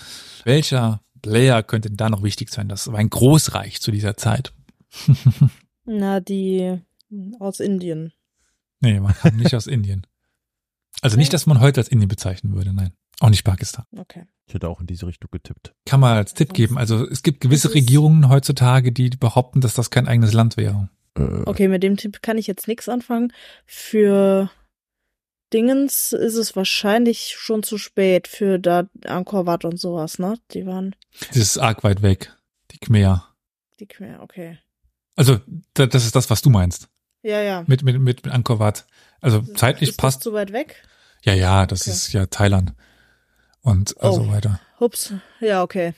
welcher 0.44 1.02
Player 1.22 1.62
könnte 1.62 1.90
da 1.90 2.08
noch 2.10 2.22
wichtig 2.22 2.50
sein? 2.50 2.68
Das 2.68 2.86
war 2.88 2.98
ein 2.98 3.10
Großreich 3.10 3.80
zu 3.80 3.90
dieser 3.90 4.16
Zeit. 4.16 4.52
Na, 5.84 6.20
die 6.20 6.80
aus 7.38 7.60
Indien. 7.60 8.12
Nee, 8.80 9.00
man 9.00 9.14
kam 9.14 9.36
nicht 9.36 9.54
aus 9.54 9.66
Indien. 9.66 10.06
Also 11.02 11.16
nicht, 11.16 11.32
dass 11.32 11.46
man 11.46 11.60
heute 11.60 11.80
als 11.80 11.88
Indien 11.88 12.08
bezeichnen 12.08 12.54
würde, 12.54 12.72
nein. 12.72 12.92
Auch 13.20 13.30
nicht 13.30 13.44
Pakistan. 13.44 13.84
Okay. 13.96 14.24
Ich 14.46 14.54
hätte 14.54 14.68
auch 14.68 14.80
in 14.80 14.86
diese 14.86 15.06
Richtung 15.06 15.30
getippt. 15.30 15.74
Kann 15.84 16.00
man 16.00 16.16
als 16.16 16.34
Tipp 16.34 16.54
geben. 16.54 16.78
Also 16.78 17.06
es 17.06 17.22
gibt 17.22 17.40
gewisse 17.40 17.72
Regierungen 17.74 18.28
heutzutage, 18.28 18.92
die 18.92 19.10
behaupten, 19.10 19.60
dass 19.60 19.74
das 19.74 19.90
kein 19.90 20.08
eigenes 20.08 20.32
Land 20.32 20.56
wäre. 20.56 20.88
Äh, 21.16 21.42
Okay, 21.44 21.68
mit 21.68 21.82
dem 21.82 21.96
Tipp 21.96 22.22
kann 22.22 22.38
ich 22.38 22.46
jetzt 22.46 22.66
nichts 22.66 22.88
anfangen. 22.88 23.32
Für 23.66 24.50
Dingens 25.52 26.12
ist 26.12 26.36
es 26.36 26.54
wahrscheinlich 26.56 27.34
schon 27.36 27.62
zu 27.62 27.76
spät 27.78 28.28
für 28.28 28.58
da 28.58 28.88
Angkor 29.04 29.46
Wat 29.46 29.64
und 29.64 29.78
sowas, 29.78 30.18
ne? 30.18 30.38
Die 30.52 30.66
waren 30.66 30.94
Das 31.28 31.36
ist 31.36 31.58
arg 31.58 31.82
weit 31.84 32.02
weg. 32.02 32.32
Die 32.70 32.78
Khmer. 32.78 33.26
die 33.80 33.86
Quer, 33.86 34.22
okay. 34.22 34.58
Also 35.16 35.40
da- 35.74 35.86
das 35.86 36.04
ist 36.04 36.14
das, 36.14 36.30
was 36.30 36.42
du 36.42 36.50
meinst. 36.50 36.88
Ja, 37.22 37.40
ja. 37.42 37.64
Mit, 37.66 37.82
mit, 37.82 37.98
mit, 38.00 38.24
mit 38.24 38.32
Angkor 38.32 38.58
Wat. 38.60 38.86
Also 39.20 39.40
zeitlich 39.42 39.90
ist 39.90 39.96
passt. 39.96 40.18
Das 40.18 40.22
zu 40.24 40.32
weit 40.32 40.52
weg? 40.52 40.82
Ja, 41.22 41.34
ja, 41.34 41.66
das 41.66 41.82
Okay. 41.82 41.90
ist 41.90 42.12
ja 42.12 42.26
Thailand. 42.26 42.72
Und 43.62 43.94
Oh. 44.00 44.12
so 44.12 44.28
weiter. 44.30 44.60
Hups. 44.78 45.12
Ja, 45.40 45.62
okay. 45.62 45.94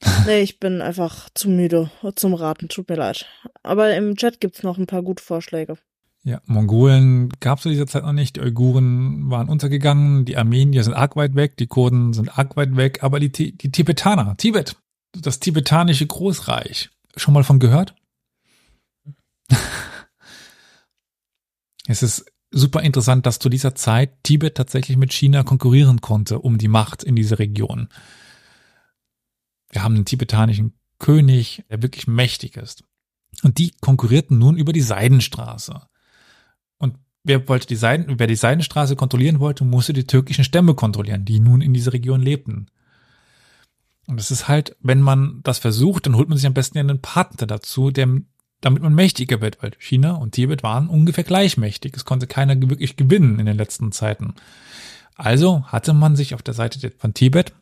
Nee, 0.26 0.40
ich 0.40 0.58
bin 0.60 0.82
einfach 0.82 1.30
zu 1.34 1.48
müde 1.48 1.90
zum 2.16 2.34
Raten, 2.34 2.68
tut 2.68 2.88
mir 2.88 2.96
leid. 2.96 3.26
Aber 3.62 3.94
im 3.94 4.16
Chat 4.16 4.40
gibt's 4.40 4.62
noch 4.62 4.76
ein 4.78 4.86
paar 4.86 5.02
gute 5.02 5.22
Vorschläge. 5.22 5.78
Ja, 6.26 6.42
Mongolen 6.46 7.28
gab 7.38 7.58
es 7.58 7.62
zu 7.62 7.68
dieser 7.68 7.86
Zeit 7.86 8.02
noch 8.02 8.12
nicht. 8.12 8.34
Die 8.34 8.40
Uiguren 8.40 9.30
waren 9.30 9.48
untergegangen. 9.48 10.24
Die 10.24 10.36
Armenier 10.36 10.82
sind 10.82 10.94
arg 10.94 11.14
weit 11.14 11.36
weg. 11.36 11.56
Die 11.56 11.68
Kurden 11.68 12.14
sind 12.14 12.36
arg 12.36 12.56
weit 12.56 12.74
weg. 12.74 13.04
Aber 13.04 13.20
die, 13.20 13.30
die 13.30 13.70
Tibetaner, 13.70 14.36
Tibet, 14.36 14.74
das 15.12 15.38
tibetanische 15.38 16.04
Großreich. 16.04 16.90
Schon 17.14 17.32
mal 17.32 17.44
von 17.44 17.60
gehört? 17.60 17.94
es 21.86 22.02
ist 22.02 22.26
super 22.50 22.82
interessant, 22.82 23.24
dass 23.24 23.38
zu 23.38 23.48
dieser 23.48 23.76
Zeit 23.76 24.24
Tibet 24.24 24.56
tatsächlich 24.56 24.96
mit 24.96 25.12
China 25.12 25.44
konkurrieren 25.44 26.00
konnte 26.00 26.40
um 26.40 26.58
die 26.58 26.66
Macht 26.66 27.04
in 27.04 27.14
dieser 27.14 27.38
Region. 27.38 27.88
Wir 29.70 29.84
haben 29.84 29.94
einen 29.94 30.06
tibetanischen 30.06 30.76
König, 30.98 31.64
der 31.70 31.82
wirklich 31.82 32.08
mächtig 32.08 32.56
ist. 32.56 32.82
Und 33.44 33.58
die 33.58 33.70
konkurrierten 33.80 34.40
nun 34.40 34.56
über 34.56 34.72
die 34.72 34.80
Seidenstraße. 34.80 35.86
Wer 37.28 37.48
wollte 37.48 37.66
die 37.66 37.74
Seiden, 37.74 38.20
wer 38.20 38.28
die 38.28 38.36
Seidenstraße 38.36 38.94
kontrollieren 38.94 39.40
wollte, 39.40 39.64
musste 39.64 39.92
die 39.92 40.06
türkischen 40.06 40.44
Stämme 40.44 40.74
kontrollieren, 40.74 41.24
die 41.24 41.40
nun 41.40 41.60
in 41.60 41.74
dieser 41.74 41.92
Region 41.92 42.20
lebten. 42.20 42.66
Und 44.06 44.20
es 44.20 44.30
ist 44.30 44.46
halt, 44.46 44.76
wenn 44.80 45.00
man 45.00 45.40
das 45.42 45.58
versucht, 45.58 46.06
dann 46.06 46.14
holt 46.14 46.28
man 46.28 46.38
sich 46.38 46.46
am 46.46 46.54
besten 46.54 46.78
einen 46.78 47.02
Partner 47.02 47.48
dazu, 47.48 47.90
der, 47.90 48.20
damit 48.60 48.80
man 48.80 48.94
mächtiger 48.94 49.40
wird, 49.40 49.60
weil 49.60 49.72
China 49.80 50.12
und 50.12 50.36
Tibet 50.36 50.62
waren 50.62 50.88
ungefähr 50.88 51.24
gleichmächtig. 51.24 51.94
Es 51.96 52.04
konnte 52.04 52.28
keiner 52.28 52.60
wirklich 52.60 52.94
gewinnen 52.94 53.40
in 53.40 53.46
den 53.46 53.56
letzten 53.56 53.90
Zeiten. 53.90 54.34
Also 55.16 55.64
hatte 55.64 55.94
man 55.94 56.14
sich 56.14 56.32
auf 56.32 56.42
der 56.42 56.54
Seite 56.54 56.92
von 56.96 57.12
Tibet 57.12 57.54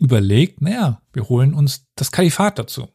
überlegt, 0.00 0.62
naja, 0.62 1.00
wir 1.12 1.28
holen 1.28 1.54
uns 1.54 1.86
das 1.94 2.10
Kalifat 2.10 2.58
dazu. 2.58 2.88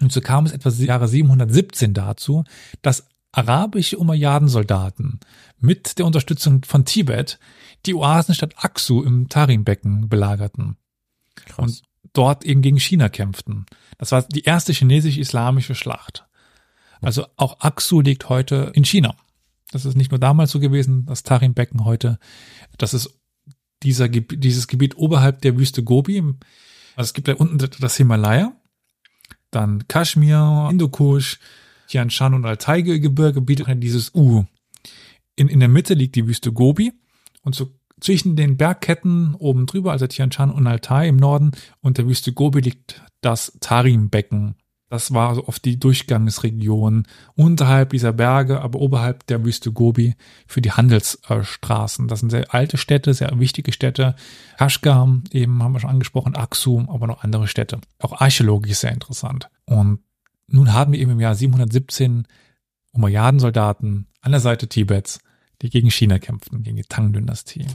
Und 0.00 0.12
so 0.12 0.22
kam 0.22 0.46
es 0.46 0.52
etwa 0.52 0.70
Jahre 0.70 1.08
717 1.08 1.92
dazu, 1.92 2.44
dass 2.80 3.06
arabische 3.32 3.98
Umayyaden-Soldaten 3.98 5.20
mit 5.58 5.98
der 5.98 6.06
Unterstützung 6.06 6.64
von 6.64 6.84
Tibet 6.84 7.38
die 7.86 7.94
Oasenstadt 7.94 8.64
Aksu 8.64 9.02
im 9.02 9.28
Tarimbecken 9.28 10.08
belagerten 10.08 10.76
krass. 11.34 11.58
und 11.58 11.82
dort 12.12 12.44
eben 12.44 12.62
gegen 12.62 12.78
China 12.78 13.08
kämpften. 13.08 13.66
Das 13.98 14.12
war 14.12 14.22
die 14.22 14.44
erste 14.44 14.72
chinesisch-islamische 14.72 15.74
Schlacht. 15.74 16.26
Also 17.00 17.26
auch 17.36 17.60
Aksu 17.60 18.00
liegt 18.00 18.28
heute 18.28 18.72
in 18.74 18.84
China. 18.84 19.14
Das 19.70 19.84
ist 19.84 19.96
nicht 19.96 20.10
nur 20.10 20.18
damals 20.18 20.50
so 20.50 20.60
gewesen, 20.60 21.04
das 21.06 21.22
Tarimbecken 21.22 21.84
heute. 21.84 22.18
Das 22.78 22.94
ist 22.94 23.18
dieser, 23.82 24.08
dieses 24.08 24.66
Gebiet 24.66 24.96
oberhalb 24.96 25.42
der 25.42 25.56
Wüste 25.56 25.84
Gobi. 25.84 26.20
Also 26.96 27.08
es 27.08 27.14
gibt 27.14 27.28
da 27.28 27.34
unten 27.34 27.58
das 27.58 27.96
Himalaya, 27.96 28.52
dann 29.50 29.86
Kaschmir, 29.86 30.66
Hindukusch, 30.68 31.38
Tian 31.88 32.10
Shan 32.10 32.34
und 32.34 32.44
Altai-Gebirge 32.44 33.40
bietet 33.40 33.82
dieses 33.82 34.14
U. 34.14 34.44
In, 35.36 35.48
in 35.48 35.60
der 35.60 35.68
Mitte 35.68 35.94
liegt 35.94 36.14
die 36.14 36.26
Wüste 36.26 36.52
Gobi 36.52 36.92
und 37.42 37.54
so 37.54 37.72
zwischen 38.00 38.36
den 38.36 38.56
Bergketten 38.56 39.34
oben 39.34 39.66
drüber, 39.66 39.92
also 39.92 40.06
Tian 40.06 40.30
Shan 40.30 40.50
und 40.50 40.66
Altai 40.66 41.08
im 41.08 41.16
Norden 41.16 41.52
und 41.80 41.98
der 41.98 42.06
Wüste 42.06 42.32
Gobi 42.32 42.60
liegt 42.60 43.02
das 43.20 43.56
Tarim-Becken. 43.60 44.54
Das 44.90 45.12
war 45.12 45.34
so 45.34 45.46
oft 45.46 45.64
die 45.64 45.78
Durchgangsregion 45.78 47.06
unterhalb 47.34 47.90
dieser 47.90 48.12
Berge, 48.12 48.62
aber 48.62 48.78
oberhalb 48.78 49.26
der 49.26 49.44
Wüste 49.44 49.70
Gobi 49.70 50.14
für 50.46 50.62
die 50.62 50.72
Handelsstraßen. 50.72 52.08
Das 52.08 52.20
sind 52.20 52.30
sehr 52.30 52.54
alte 52.54 52.78
Städte, 52.78 53.12
sehr 53.12 53.38
wichtige 53.38 53.72
Städte. 53.72 54.16
Kashgar, 54.56 55.20
eben 55.32 55.62
haben 55.62 55.72
wir 55.72 55.80
schon 55.80 55.90
angesprochen, 55.90 56.36
Aksu, 56.36 56.86
aber 56.88 57.06
noch 57.06 57.22
andere 57.22 57.48
Städte. 57.48 57.80
Auch 57.98 58.18
archäologisch 58.18 58.78
sehr 58.78 58.92
interessant. 58.92 59.50
Und 59.66 60.00
nun 60.50 60.72
haben 60.72 60.92
wir 60.92 61.00
eben 61.00 61.12
im 61.12 61.20
Jahr 61.20 61.34
717 61.34 62.26
Umayyaden-Soldaten 62.92 64.06
an 64.20 64.32
der 64.32 64.40
Seite 64.40 64.68
Tibets, 64.68 65.20
die 65.62 65.70
gegen 65.70 65.90
China 65.90 66.18
kämpften, 66.18 66.62
gegen 66.62 66.76
die 66.76 66.84
Tang-Dynastie. 66.88 67.66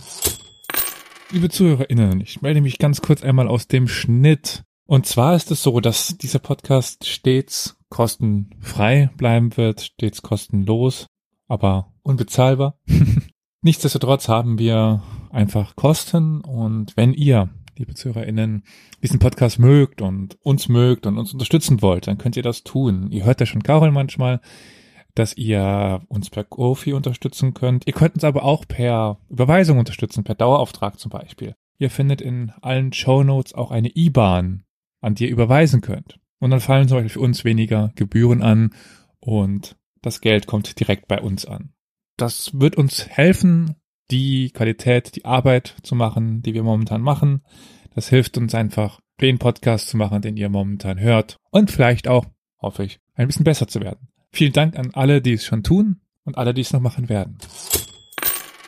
Liebe 1.32 1.50
ZuhörerInnen, 1.50 2.22
ich 2.22 2.42
melde 2.42 2.62
mich 2.62 2.78
ganz 2.78 3.02
kurz 3.02 3.24
einmal 3.24 3.48
aus 3.48 3.68
dem 3.68 3.88
Schnitt. 3.88 4.64
Und 4.86 5.06
zwar 5.06 5.36
ist 5.36 5.52
es 5.52 5.64
so, 5.64 5.80
dass 5.80 6.18
dieser 6.18 6.40
Podcast 6.40 7.08
stets 7.08 7.78
kostenfrei 7.90 9.10
bleiben 9.18 9.56
wird, 9.56 9.82
stets 9.82 10.22
kostenlos, 10.22 11.08
aber 11.48 11.94
unbezahlbar. 12.02 12.80
Nichtsdestotrotz 13.62 14.28
haben 14.28 14.60
wir 14.60 15.02
einfach 15.30 15.76
Kosten 15.76 16.42
und 16.42 16.98
wenn 16.98 17.14
ihr, 17.14 17.50
liebe 17.78 17.94
ZuhörerInnen, 17.94 18.64
diesen 19.02 19.20
Podcast 19.20 19.60
mögt 19.60 20.02
und 20.02 20.38
uns 20.42 20.70
mögt 20.70 21.06
und 21.06 21.18
uns 21.18 21.34
unterstützen 21.34 21.82
wollt, 21.82 22.08
dann 22.08 22.18
könnt 22.18 22.38
ihr 22.38 22.44
das 22.44 22.64
tun. 22.64 23.12
Ihr 23.12 23.26
hört 23.26 23.40
ja 23.40 23.46
schon 23.46 23.64
Carol 23.64 23.92
manchmal, 23.92 24.42
dass 25.16 25.38
ihr 25.38 26.02
uns 26.08 26.30
per 26.30 26.44
Kofi 26.44 26.94
unterstützen 26.94 27.54
könnt. 27.54 27.88
Ihr 27.88 27.94
könnt 27.94 28.16
uns 28.16 28.24
aber 28.24 28.44
auch 28.44 28.68
per 28.68 29.20
Überweisung 29.30 29.78
unterstützen, 29.78 30.24
per 30.24 30.36
Dauerauftrag 30.36 31.00
zum 31.00 31.12
Beispiel. 31.12 31.56
Ihr 31.78 31.90
findet 31.90 32.22
in 32.22 32.52
allen 32.62 32.94
Shownotes 32.94 33.54
auch 33.54 33.72
eine 33.72 33.92
IBAN, 33.96 34.64
an 35.02 35.16
die 35.16 35.26
ihr 35.26 35.32
überweisen 35.32 35.82
könnt. 35.82 36.20
Und 36.40 36.52
dann 36.52 36.60
fallen 36.60 36.88
zum 36.88 36.98
Beispiel 36.98 37.10
für 37.10 37.20
uns 37.20 37.46
weniger 37.46 37.92
Gebühren 37.96 38.42
an 38.42 38.74
und 39.20 39.78
das 40.02 40.20
Geld 40.20 40.48
kommt 40.48 40.80
direkt 40.80 41.08
bei 41.08 41.22
uns 41.22 41.46
an. 41.46 41.74
Das 42.18 42.60
wird 42.60 42.76
uns 42.76 43.08
helfen, 43.08 43.76
die 44.14 44.52
Qualität, 44.52 45.16
die 45.16 45.26
Arbeit 45.26 45.76
zu 45.82 45.96
machen, 45.96 46.44
die 46.44 46.54
wir 46.54 46.62
momentan 46.62 47.02
machen. 47.02 47.42
Das 47.96 48.10
hilft 48.10 48.38
uns 48.38 48.54
einfach, 48.54 49.00
den 49.20 49.40
Podcast 49.40 49.90
zu 49.90 49.98
machen, 49.98 50.22
den 50.22 50.38
ihr 50.38 50.50
momentan 50.50 51.00
hört. 51.00 51.40
Und 51.50 51.72
vielleicht 51.72 52.08
auch, 52.08 52.26
hoffe 52.62 52.84
ich, 52.84 53.00
ein 53.16 53.26
bisschen 53.26 53.44
besser 53.44 53.68
zu 53.68 53.82
werden. 53.82 54.10
Vielen 54.32 54.54
Dank 54.54 54.78
an 54.78 54.92
alle, 54.94 55.20
die 55.22 55.34
es 55.34 55.46
schon 55.46 55.64
tun 55.64 56.02
und 56.26 56.38
alle, 56.38 56.54
die 56.54 56.62
es 56.62 56.72
noch 56.74 56.80
machen 56.80 57.10
werden. 57.10 57.40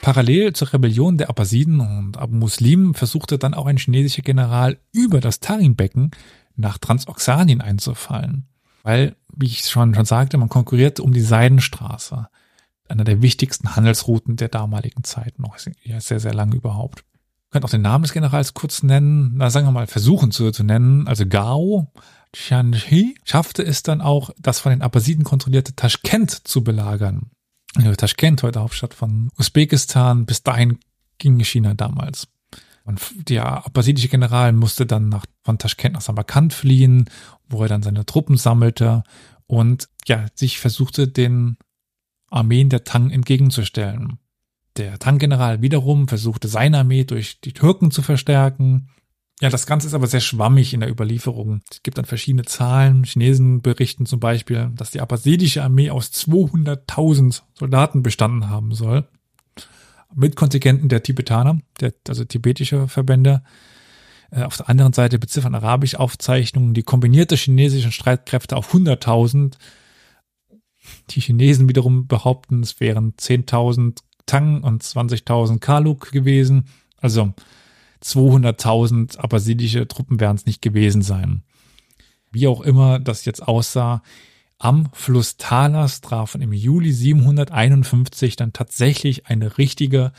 Parallel 0.01 0.53
zur 0.53 0.73
Rebellion 0.73 1.19
der 1.19 1.29
Abbasiden 1.29 1.79
und 1.79 2.17
Abu 2.17 2.35
Muslim 2.35 2.95
versuchte 2.95 3.37
dann 3.37 3.53
auch 3.53 3.67
ein 3.67 3.77
chinesischer 3.77 4.23
General 4.23 4.79
über 4.91 5.19
das 5.19 5.41
Tarimbecken 5.41 6.09
nach 6.55 6.79
Transoxanien 6.79 7.61
einzufallen. 7.61 8.47
Weil, 8.81 9.15
wie 9.35 9.45
ich 9.45 9.61
schon, 9.61 9.93
schon 9.93 10.05
sagte, 10.05 10.37
man 10.37 10.49
konkurrierte 10.49 11.03
um 11.03 11.13
die 11.13 11.21
Seidenstraße. 11.21 12.29
Einer 12.87 13.03
der 13.03 13.21
wichtigsten 13.21 13.75
Handelsrouten 13.75 14.35
der 14.35 14.49
damaligen 14.49 15.03
Zeit, 15.03 15.39
noch 15.39 15.57
ja, 15.83 15.99
sehr, 15.99 16.19
sehr 16.19 16.33
lange 16.33 16.55
überhaupt. 16.55 16.99
Ihr 16.99 17.51
könnt 17.51 17.65
auch 17.65 17.69
den 17.69 17.81
Namen 17.81 18.03
des 18.03 18.13
Generals 18.13 18.53
kurz 18.53 18.83
nennen, 18.83 19.33
na 19.35 19.49
sagen 19.49 19.65
wir 19.65 19.71
mal, 19.71 19.87
versuchen 19.87 20.31
zu, 20.31 20.51
zu 20.51 20.63
nennen. 20.63 21.07
Also 21.07 21.25
Gao, 21.25 21.91
Tianhi 22.31 23.15
schaffte 23.23 23.63
es 23.63 23.81
dann 23.81 24.01
auch, 24.01 24.29
das 24.37 24.59
von 24.59 24.71
den 24.71 24.81
Abbasiden 24.81 25.23
kontrollierte 25.23 25.75
Taschkent 25.75 26.47
zu 26.47 26.63
belagern. 26.63 27.31
Taschkent, 27.97 28.43
heute 28.43 28.61
Hauptstadt 28.61 28.93
von 28.93 29.29
Usbekistan, 29.37 30.25
bis 30.25 30.43
dahin 30.43 30.79
ging 31.17 31.39
China 31.43 31.73
damals. 31.73 32.27
Und 32.83 33.01
der 33.29 33.65
abbasidische 33.65 34.09
General 34.09 34.53
musste 34.53 34.85
dann 34.85 35.09
nach, 35.09 35.25
von 35.43 35.57
Taschkent 35.57 35.95
nach 35.95 36.01
Samarkand 36.01 36.53
fliehen, 36.53 37.09
wo 37.49 37.63
er 37.63 37.67
dann 37.67 37.83
seine 37.83 38.05
Truppen 38.05 38.37
sammelte 38.37 39.03
und 39.47 39.89
ja, 40.07 40.27
sich 40.35 40.59
versuchte, 40.59 41.07
den 41.07 41.57
Armeen 42.29 42.69
der 42.69 42.83
Tang 42.83 43.11
entgegenzustellen. 43.11 44.19
Der 44.77 44.99
Tang-General 44.99 45.61
wiederum 45.61 46.07
versuchte 46.07 46.47
seine 46.47 46.79
Armee 46.79 47.05
durch 47.05 47.39
die 47.39 47.53
Türken 47.53 47.91
zu 47.91 48.01
verstärken. 48.01 48.89
Ja, 49.41 49.49
das 49.49 49.65
Ganze 49.65 49.87
ist 49.87 49.93
aber 49.93 50.07
sehr 50.07 50.21
schwammig 50.21 50.73
in 50.73 50.79
der 50.79 50.89
Überlieferung. 50.89 51.61
Es 51.69 51.83
gibt 51.83 51.97
dann 51.97 52.05
verschiedene 52.05 52.43
Zahlen. 52.43 53.03
Chinesen 53.03 53.61
berichten 53.61 54.05
zum 54.05 54.19
Beispiel, 54.19 54.71
dass 54.75 54.91
die 54.91 55.01
abbasidische 55.01 55.63
Armee 55.63 55.89
aus 55.89 56.11
200.000 56.11 57.41
Soldaten 57.53 58.01
bestanden 58.01 58.49
haben 58.49 58.73
soll. 58.73 59.07
Mit 60.13 60.37
Kontingenten 60.37 60.87
der 60.87 61.03
Tibetaner, 61.03 61.59
der, 61.81 61.93
also 62.07 62.23
tibetische 62.23 62.87
Verbände. 62.87 63.43
Äh, 64.31 64.43
auf 64.43 64.57
der 64.57 64.69
anderen 64.69 64.93
Seite 64.93 65.19
beziffern 65.19 65.55
arabische 65.55 65.99
Aufzeichnungen 65.99 66.73
die 66.73 66.83
kombinierte 66.83 67.35
chinesischen 67.35 67.91
Streitkräfte 67.91 68.55
auf 68.55 68.73
100.000. 68.73 69.55
Die 71.11 71.21
Chinesen 71.21 71.69
wiederum 71.69 72.07
behaupten, 72.07 72.61
es 72.61 72.79
wären 72.79 73.13
10.000 73.13 73.99
Tang 74.25 74.63
und 74.63 74.83
20.000 74.83 75.59
Kaluk 75.59 76.11
gewesen. 76.11 76.65
Also 76.97 77.33
200.000 78.03 79.17
abbasidische 79.17 79.87
Truppen 79.87 80.19
werden 80.19 80.37
es 80.37 80.45
nicht 80.45 80.61
gewesen 80.61 81.01
sein. 81.01 81.43
Wie 82.31 82.47
auch 82.47 82.61
immer 82.61 82.99
das 82.99 83.25
jetzt 83.25 83.47
aussah, 83.47 84.01
am 84.57 84.89
Fluss 84.93 85.37
Talas 85.37 86.01
trafen 86.01 86.41
im 86.41 86.53
Juli 86.53 86.91
751 86.91 88.35
dann 88.35 88.53
tatsächlich 88.53 89.27
eine 89.27 89.57
richtige 89.57 90.11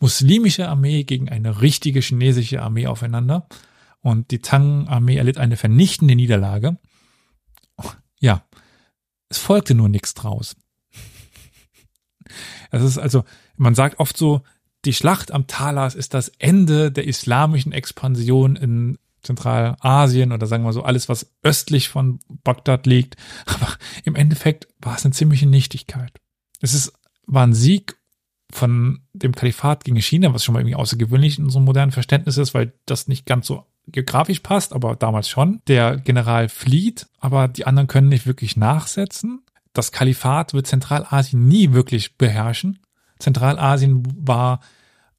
muslimische 0.00 0.68
Armee 0.68 1.04
gegen 1.04 1.28
eine 1.28 1.60
richtige 1.60 2.00
chinesische 2.00 2.62
Armee 2.62 2.86
aufeinander. 2.86 3.46
Und 4.00 4.30
die 4.32 4.40
Tang-Armee 4.40 5.16
erlitt 5.16 5.38
eine 5.38 5.56
vernichtende 5.56 6.16
Niederlage. 6.16 6.76
Ja, 8.18 8.44
es 9.32 9.38
folgte 9.38 9.74
nur 9.74 9.88
nichts 9.88 10.12
draus. 10.14 10.54
Es 12.70 12.82
ist 12.82 12.98
also, 12.98 13.24
man 13.56 13.74
sagt 13.74 13.98
oft 13.98 14.16
so, 14.16 14.42
die 14.84 14.92
Schlacht 14.92 15.30
am 15.30 15.46
Talas 15.46 15.94
ist 15.94 16.12
das 16.14 16.28
Ende 16.38 16.92
der 16.92 17.06
islamischen 17.06 17.72
Expansion 17.72 18.56
in 18.56 18.98
Zentralasien 19.22 20.32
oder 20.32 20.46
sagen 20.46 20.64
wir 20.64 20.72
so 20.72 20.82
alles, 20.82 21.08
was 21.08 21.32
östlich 21.42 21.88
von 21.88 22.20
Bagdad 22.44 22.86
liegt. 22.86 23.16
Aber 23.46 23.68
im 24.04 24.16
Endeffekt 24.16 24.68
war 24.80 24.96
es 24.96 25.04
eine 25.04 25.14
ziemliche 25.14 25.46
Nichtigkeit. 25.46 26.20
Es 26.60 26.74
ist, 26.74 26.92
war 27.26 27.46
ein 27.46 27.54
Sieg 27.54 27.96
von 28.50 29.02
dem 29.12 29.34
Kalifat 29.34 29.84
gegen 29.84 30.00
China, 30.00 30.34
was 30.34 30.44
schon 30.44 30.52
mal 30.52 30.60
irgendwie 30.60 30.74
außergewöhnlich 30.74 31.38
in 31.38 31.44
unserem 31.44 31.64
modernen 31.64 31.92
Verständnis 31.92 32.36
ist, 32.36 32.52
weil 32.52 32.74
das 32.84 33.08
nicht 33.08 33.24
ganz 33.24 33.46
so 33.46 33.64
geografisch 33.86 34.40
passt, 34.40 34.72
aber 34.72 34.96
damals 34.96 35.28
schon. 35.28 35.60
Der 35.66 35.96
General 35.96 36.48
flieht, 36.48 37.06
aber 37.20 37.48
die 37.48 37.66
anderen 37.66 37.88
können 37.88 38.08
nicht 38.08 38.26
wirklich 38.26 38.56
nachsetzen. 38.56 39.42
Das 39.72 39.92
Kalifat 39.92 40.54
wird 40.54 40.66
Zentralasien 40.66 41.46
nie 41.48 41.72
wirklich 41.72 42.16
beherrschen. 42.16 42.78
Zentralasien 43.18 44.02
war 44.26 44.60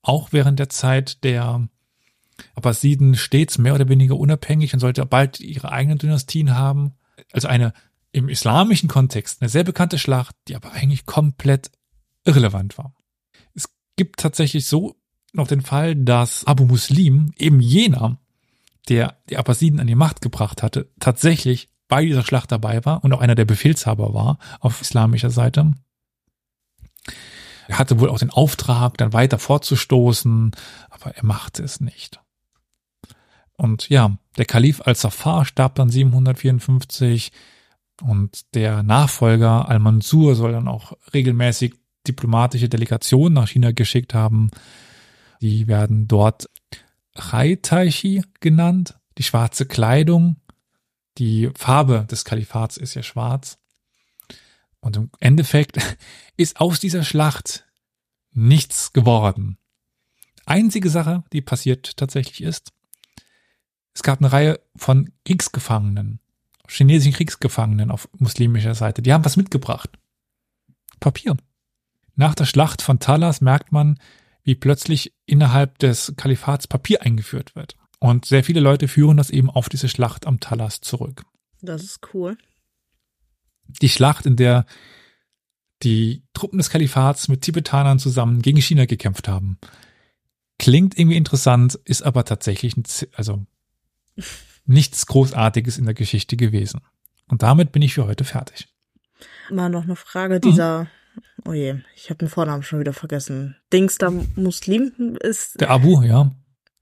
auch 0.02 0.30
während 0.32 0.60
der 0.60 0.70
Zeit 0.70 1.24
der 1.24 1.68
Abbasiden 2.56 3.16
stets 3.16 3.58
mehr 3.58 3.76
oder 3.76 3.90
weniger 3.90 4.18
unabhängig 4.18 4.74
und 4.74 4.80
sollte 4.80 5.06
bald 5.06 5.40
ihre 5.40 5.72
eigenen 5.72 5.98
Dynastien 5.98 6.56
haben. 6.56 6.94
Also 7.32 7.48
eine 7.48 7.74
im 8.12 8.30
islamischen 8.30 8.90
Kontext 8.90 9.42
eine 9.42 9.50
sehr 9.50 9.64
bekannte 9.64 9.98
Schlacht, 9.98 10.36
die 10.48 10.56
aber 10.56 10.72
eigentlich 10.72 11.06
komplett 11.06 11.72
irrelevant 12.26 12.78
war. 12.78 12.94
Es 13.56 13.70
gibt 13.96 14.20
tatsächlich 14.20 14.68
so 14.68 14.96
noch 15.34 15.48
den 15.48 15.62
Fall, 15.62 15.96
dass 15.96 16.46
Abu 16.46 16.66
Muslim, 16.66 17.34
eben 17.38 17.60
jener, 17.60 18.20
der 18.90 19.18
die 19.30 19.38
Abbasiden 19.38 19.80
an 19.80 19.88
die 19.88 19.96
Macht 19.96 20.22
gebracht 20.22 20.64
hatte, 20.64 20.90
tatsächlich 21.00 21.70
bei 21.88 22.06
dieser 22.06 22.24
Schlacht 22.24 22.52
dabei 22.52 22.84
war 22.86 23.04
und 23.04 23.14
auch 23.14 23.22
einer 23.22 23.36
der 23.36 23.46
Befehlshaber 23.46 24.14
war 24.14 24.40
auf 24.60 24.82
islamischer 24.82 25.30
Seite. 25.30 25.74
Er 27.68 27.80
hatte 27.80 28.00
wohl 28.00 28.10
auch 28.10 28.20
den 28.20 28.30
Auftrag, 28.30 28.98
dann 28.98 29.14
weiter 29.14 29.40
fortzustoßen, 29.40 30.52
aber 30.90 31.16
er 31.16 31.26
machte 31.26 31.64
es 31.64 31.80
nicht. 31.80 32.20
Und 33.56 33.90
ja, 33.90 34.18
der 34.38 34.46
Kalif 34.46 34.82
al-Safar 34.82 35.46
starb 35.46 35.76
dann 35.76 35.90
754 35.90 37.32
und 38.02 38.54
der 38.56 38.84
Nachfolger 38.84 39.70
al-Mansur 39.70 40.36
soll 40.36 40.52
dann 40.52 40.68
auch 40.68 40.94
regelmäßig 41.14 41.76
diplomatische 42.08 42.70
Delegationen 42.70 43.34
nach 43.34 43.48
China 43.48 43.72
geschickt 43.72 44.14
haben. 44.14 44.50
Die 45.42 45.68
werden 45.68 46.08
dort 46.08 46.50
Rai 47.16 47.58
Taichi 47.62 48.24
genannt, 48.40 49.00
die 49.18 49.24
schwarze 49.24 49.66
Kleidung. 49.66 50.38
Die 51.18 51.52
Farbe 51.56 52.08
des 52.10 52.26
Kalifats 52.26 52.78
ist 52.78 52.96
ja 52.96 53.04
schwarz. 53.04 53.60
Und 54.80 54.98
im 54.98 55.10
Endeffekt 55.20 55.78
ist 56.38 56.60
aus 56.60 56.80
dieser 56.80 57.04
Schlacht 57.04 57.66
nichts 58.32 58.94
geworden. 58.94 59.58
Einzige 60.46 60.90
Sache, 60.90 61.24
die 61.32 61.42
passiert 61.42 61.96
tatsächlich 61.98 62.42
ist, 62.42 62.74
es 63.94 64.02
gab 64.02 64.20
eine 64.20 64.32
Reihe 64.32 64.60
von 64.76 65.12
Kriegsgefangenen, 65.24 66.20
chinesischen 66.68 67.14
Kriegsgefangenen 67.14 67.92
auf 67.92 68.10
muslimischer 68.18 68.74
Seite. 68.74 69.04
Die 69.04 69.14
haben 69.14 69.24
was 69.24 69.38
mitgebracht. 69.38 69.90
Papier. 71.00 71.38
Nach 72.16 72.34
der 72.36 72.46
Schlacht 72.46 72.82
von 72.82 73.00
Talas 73.00 73.42
merkt 73.42 73.72
man, 73.72 74.00
wie 74.44 74.56
plötzlich 74.56 75.14
innerhalb 75.26 75.80
des 75.80 76.14
Kalifats 76.18 76.68
Papier 76.68 77.02
eingeführt 77.02 77.56
wird. 77.56 77.76
Und 78.00 78.26
sehr 78.26 78.44
viele 78.44 78.60
Leute 78.60 78.88
führen 78.88 79.18
das 79.18 79.30
eben 79.30 79.50
auf 79.50 79.70
diese 79.70 79.88
Schlacht 79.88 80.28
am 80.28 80.40
Talas 80.40 80.82
zurück. 80.82 81.24
Das 81.62 81.84
ist 81.84 82.02
cool 82.14 82.38
die 83.68 83.90
Schlacht, 83.90 84.26
in 84.26 84.36
der 84.36 84.66
die 85.82 86.24
Truppen 86.34 86.58
des 86.58 86.70
Kalifats 86.70 87.28
mit 87.28 87.42
Tibetanern 87.42 88.00
zusammen 88.00 88.42
gegen 88.42 88.62
China 88.62 88.86
gekämpft 88.86 89.28
haben. 89.28 89.58
Klingt 90.58 90.98
irgendwie 90.98 91.18
interessant, 91.18 91.76
ist 91.84 92.04
aber 92.04 92.24
tatsächlich 92.24 92.78
ein, 92.78 92.84
also 93.14 93.46
nichts 94.66 95.06
Großartiges 95.08 95.78
in 95.78 95.86
der 95.86 95.94
Geschichte 95.94 96.38
gewesen. 96.38 96.82
Und 97.28 97.44
damit 97.44 97.72
bin 97.72 97.82
ich 97.82 97.96
für 97.96 98.06
heute 98.06 98.24
fertig. 98.24 98.68
Mal 99.50 99.70
noch 99.70 99.84
eine 99.84 99.96
Frage 99.96 100.40
dieser, 100.40 100.84
mhm. 100.84 100.88
Oh 101.46 101.54
je, 101.54 101.76
ich 101.96 102.10
habe 102.10 102.18
den 102.20 102.30
Vornamen 102.30 102.64
schon 102.64 102.80
wieder 102.80 102.94
vergessen. 102.94 103.56
Dings 103.72 103.98
da 103.98 104.12
Muslim 104.36 105.18
ist. 105.22 105.60
Der 105.60 105.70
Abu, 105.70 106.02
ja. 106.02 106.32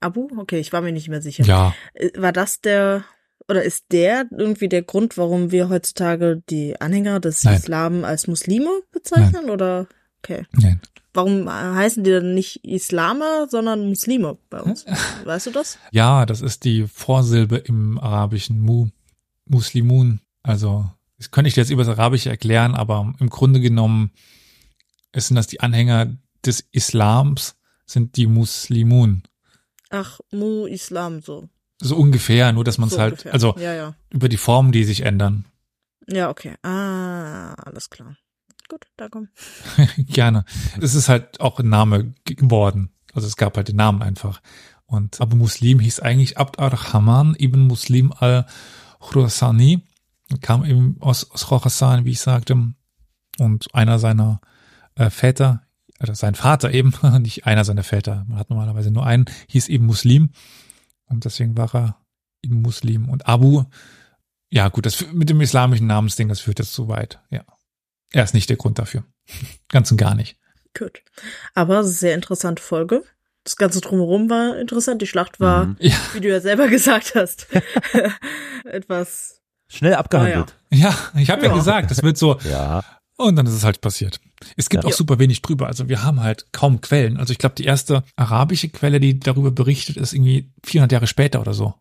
Abu? 0.00 0.28
Okay, 0.36 0.58
ich 0.58 0.72
war 0.72 0.80
mir 0.80 0.92
nicht 0.92 1.08
mehr 1.08 1.22
sicher. 1.22 1.44
Ja. 1.44 1.74
Äh, 1.94 2.10
war 2.16 2.32
das 2.32 2.60
der 2.60 3.04
oder 3.48 3.62
ist 3.62 3.86
der 3.92 4.26
irgendwie 4.30 4.68
der 4.68 4.82
Grund, 4.82 5.18
warum 5.18 5.50
wir 5.50 5.68
heutzutage 5.68 6.42
die 6.48 6.80
Anhänger 6.80 7.20
des 7.20 7.44
Nein. 7.44 7.56
Islam 7.56 8.04
als 8.04 8.26
Muslime 8.26 8.70
bezeichnen? 8.92 9.42
Nein. 9.42 9.50
Oder 9.50 9.86
okay. 10.22 10.46
Nein. 10.52 10.80
Warum 11.14 11.50
heißen 11.50 12.04
die 12.04 12.10
dann 12.10 12.34
nicht 12.34 12.64
Islamer, 12.64 13.46
sondern 13.50 13.86
Muslime 13.88 14.38
bei 14.48 14.60
uns? 14.60 14.86
Weißt 15.24 15.46
du 15.46 15.50
das? 15.50 15.78
Ja, 15.90 16.24
das 16.24 16.40
ist 16.40 16.64
die 16.64 16.86
Vorsilbe 16.86 17.58
im 17.58 17.98
Arabischen 17.98 18.60
Mu, 18.60 18.88
Muslimun. 19.44 20.20
Also, 20.42 20.86
das 21.22 21.30
könnte 21.30 21.46
ich 21.46 21.54
dir 21.54 21.60
jetzt 21.60 21.70
über 21.70 21.84
das 21.84 21.96
Arabische 21.96 22.30
erklären, 22.30 22.74
aber 22.74 23.14
im 23.20 23.30
Grunde 23.30 23.60
genommen 23.60 24.10
sind 25.14 25.36
das 25.36 25.46
die 25.46 25.60
Anhänger 25.60 26.16
des 26.44 26.66
Islams, 26.72 27.54
sind 27.86 28.16
die 28.16 28.26
Muslimun. 28.26 29.22
Ach, 29.90 30.18
Mu 30.32 30.66
Islam 30.66 31.22
so. 31.22 31.48
So 31.80 31.94
ungefähr, 31.94 32.52
nur 32.52 32.64
dass 32.64 32.78
man 32.78 32.88
es 32.88 32.94
so 32.94 33.00
halt, 33.00 33.12
ungefähr. 33.12 33.34
also 33.34 33.54
ja, 33.56 33.72
ja. 33.72 33.94
über 34.10 34.28
die 34.28 34.36
Formen, 34.36 34.72
die 34.72 34.82
sich 34.82 35.02
ändern. 35.02 35.44
Ja, 36.08 36.28
okay. 36.28 36.54
Ah, 36.64 37.54
alles 37.54 37.88
klar. 37.88 38.16
Gut, 38.68 38.86
da 38.96 39.08
komm. 39.08 39.28
Gerne. 39.98 40.44
Es 40.80 40.96
ist 40.96 41.08
halt 41.08 41.40
auch 41.40 41.60
ein 41.60 41.68
Name 41.68 42.14
geworden. 42.24 42.90
Also 43.12 43.28
es 43.28 43.36
gab 43.36 43.56
halt 43.56 43.68
den 43.68 43.76
Namen 43.76 44.02
einfach. 44.02 44.40
Und 44.86 45.20
Abu 45.20 45.36
Muslim 45.36 45.78
hieß 45.78 46.00
eigentlich 46.00 46.36
Abd 46.36 46.58
ar-Rahman 46.58 47.36
ibn 47.38 47.60
Muslim 47.60 48.12
al-Khurasani. 48.12 49.82
Kam 50.40 50.64
eben 50.64 50.96
aus, 51.00 51.30
aus 51.30 51.46
Khorasan, 51.46 52.04
wie 52.04 52.12
ich 52.12 52.20
sagte. 52.20 52.72
Und 53.38 53.74
einer 53.74 53.98
seiner 53.98 54.40
äh, 54.94 55.10
Väter, 55.10 55.62
also 55.98 56.14
sein 56.14 56.34
Vater 56.34 56.72
eben, 56.72 56.92
nicht 57.20 57.46
einer 57.46 57.64
seiner 57.64 57.84
Väter, 57.84 58.24
man 58.28 58.38
hat 58.38 58.50
normalerweise 58.50 58.90
nur 58.90 59.06
einen, 59.06 59.26
hieß 59.48 59.68
eben 59.68 59.86
Muslim. 59.86 60.30
Und 61.06 61.24
deswegen 61.24 61.56
war 61.56 61.74
er 61.74 61.96
eben 62.42 62.62
Muslim. 62.62 63.08
Und 63.08 63.26
Abu, 63.26 63.64
ja 64.50 64.68
gut, 64.68 64.86
das 64.86 65.04
mit 65.12 65.30
dem 65.30 65.40
islamischen 65.40 65.86
Namensding, 65.86 66.28
das 66.28 66.40
führt 66.40 66.58
jetzt 66.58 66.74
zu 66.74 66.88
weit. 66.88 67.20
Ja. 67.30 67.44
Er 68.12 68.24
ist 68.24 68.34
nicht 68.34 68.50
der 68.50 68.56
Grund 68.56 68.78
dafür. 68.78 69.04
Ganz 69.68 69.90
und 69.90 69.96
gar 69.96 70.14
nicht. 70.14 70.38
Gut. 70.76 71.02
Aber 71.54 71.84
sehr 71.84 72.14
interessante 72.14 72.62
Folge. 72.62 73.02
Das 73.44 73.56
Ganze 73.56 73.80
drumherum 73.80 74.30
war 74.30 74.58
interessant. 74.58 75.02
Die 75.02 75.06
Schlacht 75.06 75.40
war, 75.40 75.66
mhm. 75.66 75.76
ja. 75.80 75.96
wie 76.12 76.20
du 76.20 76.28
ja 76.28 76.40
selber 76.40 76.68
gesagt 76.68 77.14
hast, 77.14 77.48
etwas 78.64 79.41
Schnell 79.72 79.94
abgehandelt. 79.94 80.54
Ja, 80.70 80.96
ich 81.16 81.30
habe 81.30 81.42
ja. 81.42 81.48
Ja. 81.48 81.54
gesagt, 81.54 81.90
das 81.90 82.02
wird 82.02 82.16
so. 82.18 82.38
Ja. 82.48 82.84
Und 83.16 83.36
dann 83.36 83.46
ist 83.46 83.52
es 83.54 83.64
halt 83.64 83.80
passiert. 83.80 84.20
Es 84.56 84.68
gibt 84.68 84.84
Ja. 84.84 84.90
auch 84.90 84.94
super 84.94 85.18
wenig 85.18 85.42
drüber. 85.42 85.66
Also 85.68 85.88
wir 85.88 86.02
haben 86.02 86.20
halt 86.20 86.46
kaum 86.52 86.80
Quellen. 86.80 87.16
Also 87.18 87.32
ich 87.32 87.38
glaube, 87.38 87.54
die 87.56 87.64
erste 87.64 88.02
arabische 88.16 88.68
Quelle, 88.68 89.00
die 89.00 89.20
darüber 89.20 89.50
berichtet, 89.50 89.96
ist 89.96 90.12
irgendwie 90.12 90.50
400 90.64 90.92
Jahre 90.92 91.06
später 91.06 91.40
oder 91.40 91.54
so. 91.54 91.74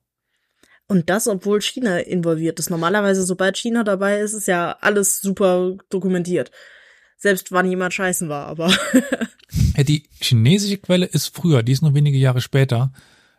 Und 0.87 1.09
das, 1.09 1.27
obwohl 1.27 1.61
China 1.61 1.97
involviert 1.99 2.59
ist. 2.59 2.69
Normalerweise, 2.69 3.23
sobald 3.23 3.57
China 3.57 3.83
dabei 3.83 4.19
ist, 4.19 4.33
ist 4.33 4.47
ja 4.47 4.75
alles 4.81 5.21
super 5.21 5.77
dokumentiert. 5.89 6.51
Selbst 7.17 7.51
wann 7.51 7.69
jemand 7.69 7.93
scheißen 7.93 8.29
war, 8.29 8.47
aber 8.47 8.73
Ja, 9.77 9.83
die 9.83 10.09
chinesische 10.21 10.77
Quelle 10.77 11.05
ist 11.05 11.35
früher, 11.35 11.63
die 11.63 11.71
ist 11.71 11.81
nur 11.81 11.93
wenige 11.93 12.17
Jahre 12.17 12.41
später, 12.41 12.91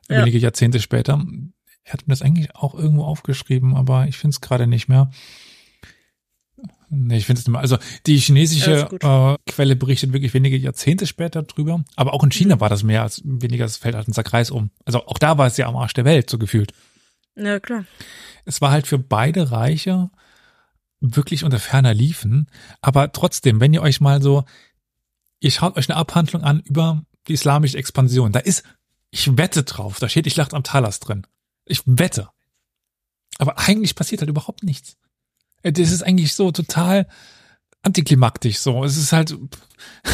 Ja. 0.09 0.21
wenige 0.21 0.39
Jahrzehnte 0.39 0.81
später. 0.81 1.23
Er 1.85 1.95
hat 1.95 2.07
mir 2.07 2.13
das 2.13 2.23
eigentlich 2.23 2.55
auch 2.55 2.75
irgendwo 2.75 3.05
aufgeschrieben, 3.05 3.75
aber 3.77 4.07
ich 4.07 4.17
finde 4.17 4.35
es 4.35 4.41
gerade 4.41 4.67
nicht 4.67 4.89
mehr. 4.89 5.11
Nee, 6.91 7.17
ich 7.17 7.27
finde 7.27 7.41
es 7.41 7.47
nicht 7.47 7.53
mehr. 7.53 7.61
Also 7.61 7.79
die 8.07 8.19
chinesische 8.19 8.87
äh, 9.01 9.51
Quelle 9.51 9.77
berichtet 9.77 10.13
wirklich 10.13 10.35
wenige 10.35 10.57
Jahrzehnte 10.59 11.07
später 11.07 11.43
drüber. 11.43 11.83
Aber 11.97 12.13
auch 12.13 12.23
in 12.23 12.31
China 12.31 12.57
Mhm. 12.57 12.61
war 12.61 12.69
das 12.69 12.83
mehr 12.83 13.03
als 13.03 13.23
weniger, 13.25 13.65
es 13.65 13.79
fällt 13.79 13.95
halt 13.95 14.07
unser 14.07 14.23
Kreis 14.23 14.51
um. 14.51 14.71
Also 14.85 15.07
auch 15.07 15.19
da 15.19 15.39
war 15.39 15.47
es 15.47 15.57
ja 15.57 15.67
am 15.67 15.77
Arsch 15.77 15.95
der 15.95 16.05
Welt, 16.05 16.29
so 16.31 16.39
gefühlt. 16.39 16.73
ja 17.35 17.59
klar. 17.61 17.85
Es 18.45 18.61
war 18.61 18.71
halt 18.73 18.87
für 18.87 18.99
beide 18.99 19.51
Reiche 19.51 20.11
wirklich 21.01 21.45
unter 21.45 21.59
ferner 21.59 21.95
Liefen. 21.95 22.49
Aber 22.81 23.11
trotzdem, 23.13 23.61
wenn 23.61 23.73
ihr 23.73 23.83
euch 23.83 24.01
mal 24.01 24.21
so, 24.23 24.45
ihr 25.41 25.51
schaut 25.51 25.77
euch 25.77 25.89
eine 25.89 25.97
Abhandlung 25.99 26.43
an 26.43 26.61
über 26.61 27.05
die 27.29 27.33
islamische 27.33 27.79
Expansion, 27.79 28.33
da 28.33 28.41
ist, 28.41 28.65
ich 29.11 29.37
wette 29.39 29.63
drauf, 29.63 29.99
da 29.99 30.09
steht, 30.09 30.27
ich 30.27 30.37
lacht 30.37 30.55
am 30.55 30.63
Talas 30.63 31.01
drin. 31.01 31.27
Ich 31.65 31.83
wette. 31.87 32.29
Aber 33.39 33.59
eigentlich 33.59 33.95
passiert 33.95 34.21
halt 34.21 34.31
überhaupt 34.31 34.63
nichts. 34.63 34.97
Äh, 35.63 35.73
Das 35.73 35.91
ist 35.91 36.03
eigentlich 36.03 36.35
so 36.35 36.51
total 36.53 37.07
antiklimaktisch 37.83 38.59
so. 38.59 38.85
Es 38.85 38.97
ist 38.97 39.13
halt, 39.13 39.37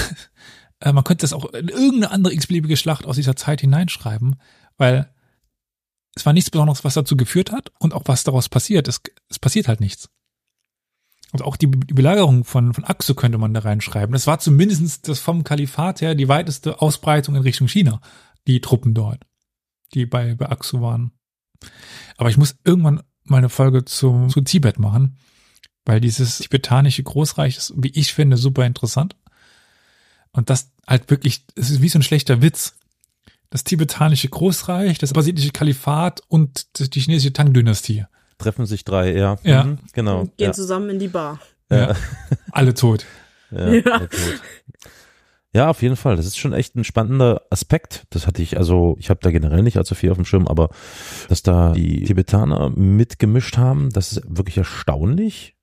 äh, 0.80 0.92
man 0.92 1.05
könnte 1.05 1.22
das 1.22 1.32
auch 1.32 1.53
in 1.53 1.68
irgendeine 1.68 2.11
andere 2.11 2.32
x-beliebige 2.34 2.76
Schlacht 2.76 3.07
aus 3.07 3.16
dieser 3.16 3.36
Zeit 3.36 3.61
hineinschreiben, 3.61 4.36
weil 4.76 5.12
es 6.14 6.26
war 6.26 6.32
nichts 6.32 6.51
Besonderes, 6.51 6.84
was 6.84 6.94
dazu 6.94 7.16
geführt 7.16 7.53
hat 7.53 7.70
und 7.78 7.94
auch 7.94 8.03
was 8.07 8.24
daraus 8.24 8.49
passiert. 8.49 8.88
Es, 8.88 9.01
es 9.28 9.38
passiert 9.38 9.68
halt 9.68 9.80
nichts. 9.80 10.09
Und 11.32 11.42
auch 11.42 11.57
die, 11.57 11.66
Belagerung 11.66 12.44
von, 12.44 12.72
von 12.72 12.84
Aksu 12.84 13.14
könnte 13.14 13.38
man 13.38 13.53
da 13.53 13.61
reinschreiben. 13.61 14.14
Das 14.14 14.26
war 14.26 14.38
zumindestens 14.38 15.03
das 15.03 15.18
vom 15.20 15.44
Kalifat 15.44 16.01
her 16.01 16.14
die 16.14 16.28
weiteste 16.28 16.80
Ausbreitung 16.80 17.34
in 17.36 17.42
Richtung 17.42 17.68
China, 17.68 18.01
die 18.46 18.61
Truppen 18.61 18.94
dort, 18.94 19.26
die 19.92 20.07
bei, 20.07 20.34
bei 20.34 20.49
Aksu 20.49 20.80
waren. 20.80 21.12
Aber 22.17 22.31
ich 22.31 22.37
muss 22.37 22.57
irgendwann 22.65 23.03
mal 23.25 23.39
eine 23.39 23.49
Folge 23.49 23.85
zu, 23.85 24.27
zu 24.29 24.41
Tibet 24.41 24.79
machen, 24.79 25.19
weil 25.85 26.01
dieses 26.01 26.39
tibetanische 26.39 27.03
Großreich 27.03 27.57
ist, 27.57 27.73
wie 27.77 27.91
ich 27.95 28.13
finde, 28.13 28.37
super 28.37 28.65
interessant. 28.67 29.17
Und 30.33 30.51
das 30.51 30.71
halt 30.87 31.11
wirklich, 31.11 31.45
es 31.55 31.71
ist 31.71 31.83
wie 31.83 31.89
so 31.89 31.99
ein 31.99 32.03
schlechter 32.03 32.43
Witz. 32.43 32.75
Das 33.51 33.65
tibetanische 33.65 34.29
Großreich, 34.29 34.99
das 34.99 35.15
basilische 35.15 35.51
Kalifat 35.53 36.21
und 36.29 36.67
die 36.95 37.01
chinesische 37.01 37.33
Tang-Dynastie. 37.33 38.05
Treffen 38.37 38.67
sich 38.67 38.85
drei, 38.85 39.15
ja. 39.17 39.39
Ja. 39.43 39.65
Mhm, 39.65 39.79
genau. 39.95 40.21
Und 40.21 40.37
gehen 40.37 40.49
Ja. 40.49 40.53
zusammen 40.53 40.91
in 40.91 40.99
die 40.99 41.09
Bar. 41.09 41.41
Ja. 41.71 41.97
Alle 42.53 42.75
tot. 42.75 43.05
Ja, 43.51 43.69
Ja. 43.73 43.99
sehr 43.99 43.99
gut. 44.01 44.41
Ja, 45.55 45.70
auf 45.70 45.82
jeden 45.82 45.96
Fall. 45.96 46.16
Das 46.16 46.26
ist 46.26 46.36
schon 46.38 46.53
echt 46.53 46.76
ein 46.76 46.84
spannender 46.84 47.42
Aspekt. 47.51 48.07
Das 48.11 48.26
hatte 48.26 48.42
ich, 48.42 48.57
also 48.59 48.96
ich 48.99 49.11
habe 49.11 49.20
da 49.22 49.30
generell 49.30 49.62
nicht 49.62 49.76
allzu 49.78 49.94
viel 49.94 50.11
auf 50.11 50.16
dem 50.18 50.24
Schirm, 50.24 50.46
aber 50.46 50.68
dass 51.28 51.42
da 51.42 51.72
die 51.72 52.05
Tibetaner 52.05 52.70
mitgemischt 52.70 53.57
haben, 53.57 53.90
das 53.90 54.12
ist 54.12 54.22
wirklich 54.28 54.59
erstaunlich. 54.59 55.55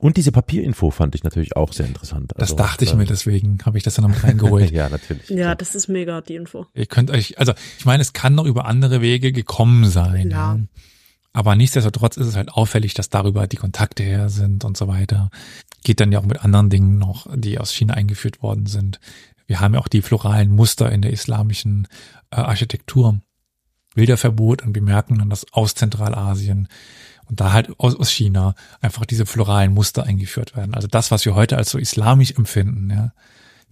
Und 0.00 0.16
diese 0.16 0.32
Papierinfo 0.32 0.90
fand 0.90 1.14
ich 1.14 1.22
natürlich 1.22 1.56
auch 1.56 1.72
sehr 1.72 1.86
interessant. 1.86 2.32
Das 2.34 2.50
Also, 2.50 2.56
dachte 2.56 2.84
ich 2.84 2.94
mir, 2.94 3.04
deswegen 3.06 3.58
habe 3.64 3.78
ich 3.78 3.84
das 3.84 3.94
dann 3.94 4.02
noch 4.04 4.10
mit 4.14 4.24
reingeholt. 4.24 4.70
ja, 4.72 4.88
natürlich. 4.88 5.28
Ja, 5.28 5.54
das 5.54 5.74
ist 5.74 5.88
mega, 5.88 6.20
die 6.22 6.34
Info. 6.34 6.66
Ihr 6.74 6.86
könnt 6.86 7.10
euch, 7.10 7.38
also 7.38 7.52
ich 7.78 7.84
meine, 7.84 8.02
es 8.02 8.12
kann 8.12 8.34
noch 8.34 8.46
über 8.46 8.64
andere 8.66 9.00
Wege 9.00 9.32
gekommen 9.32 9.84
sein. 9.88 10.30
Ja. 10.30 10.58
Aber 11.36 11.54
nichtsdestotrotz 11.54 12.16
ist 12.16 12.28
es 12.28 12.34
halt 12.34 12.50
auffällig, 12.50 12.94
dass 12.94 13.10
darüber 13.10 13.46
die 13.46 13.58
Kontakte 13.58 14.02
her 14.02 14.30
sind 14.30 14.64
und 14.64 14.74
so 14.74 14.88
weiter. 14.88 15.28
Geht 15.84 16.00
dann 16.00 16.10
ja 16.10 16.18
auch 16.18 16.24
mit 16.24 16.42
anderen 16.42 16.70
Dingen 16.70 16.96
noch, 16.96 17.26
die 17.36 17.58
aus 17.58 17.72
China 17.74 17.92
eingeführt 17.92 18.42
worden 18.42 18.64
sind. 18.64 19.00
Wir 19.46 19.60
haben 19.60 19.74
ja 19.74 19.80
auch 19.80 19.88
die 19.88 20.00
floralen 20.00 20.50
Muster 20.50 20.90
in 20.90 21.02
der 21.02 21.12
islamischen 21.12 21.88
äh, 22.30 22.36
Architektur. 22.36 23.20
Bilderverbot 23.94 24.62
und 24.62 24.74
wir 24.74 24.80
merken 24.80 25.18
dann, 25.18 25.28
dass 25.28 25.52
aus 25.52 25.74
Zentralasien 25.74 26.68
und 27.26 27.38
da 27.38 27.52
halt 27.52 27.78
aus, 27.78 27.94
aus 27.96 28.08
China 28.10 28.54
einfach 28.80 29.04
diese 29.04 29.26
floralen 29.26 29.74
Muster 29.74 30.04
eingeführt 30.04 30.56
werden. 30.56 30.74
Also 30.74 30.88
das, 30.88 31.10
was 31.10 31.26
wir 31.26 31.34
heute 31.34 31.58
als 31.58 31.68
so 31.68 31.76
islamisch 31.76 32.30
empfinden, 32.32 32.88
ja, 32.90 33.12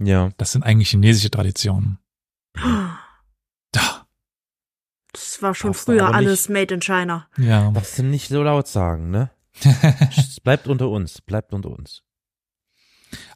Ja. 0.07 0.31
das 0.37 0.53
sind 0.53 0.65
eigentlich 0.65 0.91
chinesische 0.91 1.31
Traditionen. 1.31 1.97
Da. 3.73 4.04
Das 5.15 5.41
war 5.41 5.55
schon 5.55 5.71
Darfst 5.73 5.87
früher 5.87 6.03
aber 6.07 6.19
nicht- 6.19 6.27
alles 6.29 6.49
made 6.49 6.75
in 6.75 6.81
China. 6.81 7.27
Ja. 7.39 7.71
Darfst 7.71 7.99
du 7.99 8.03
nicht 8.03 8.29
so 8.29 8.43
laut 8.43 8.69
sagen, 8.69 9.11
ne? 9.11 9.31
Es 10.17 10.41
bleibt 10.45 10.67
unter 10.69 10.89
uns, 10.91 11.21
bleibt 11.23 11.53
unter 11.55 11.71
uns. 11.71 12.03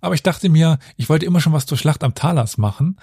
Aber 0.00 0.14
ich 0.14 0.22
dachte 0.22 0.48
mir, 0.48 0.78
ich 0.96 1.08
wollte 1.08 1.24
immer 1.24 1.40
schon 1.40 1.52
was 1.52 1.66
zur 1.66 1.78
Schlacht 1.78 2.02
am 2.02 2.14
Talas 2.14 2.58
machen. 2.58 2.98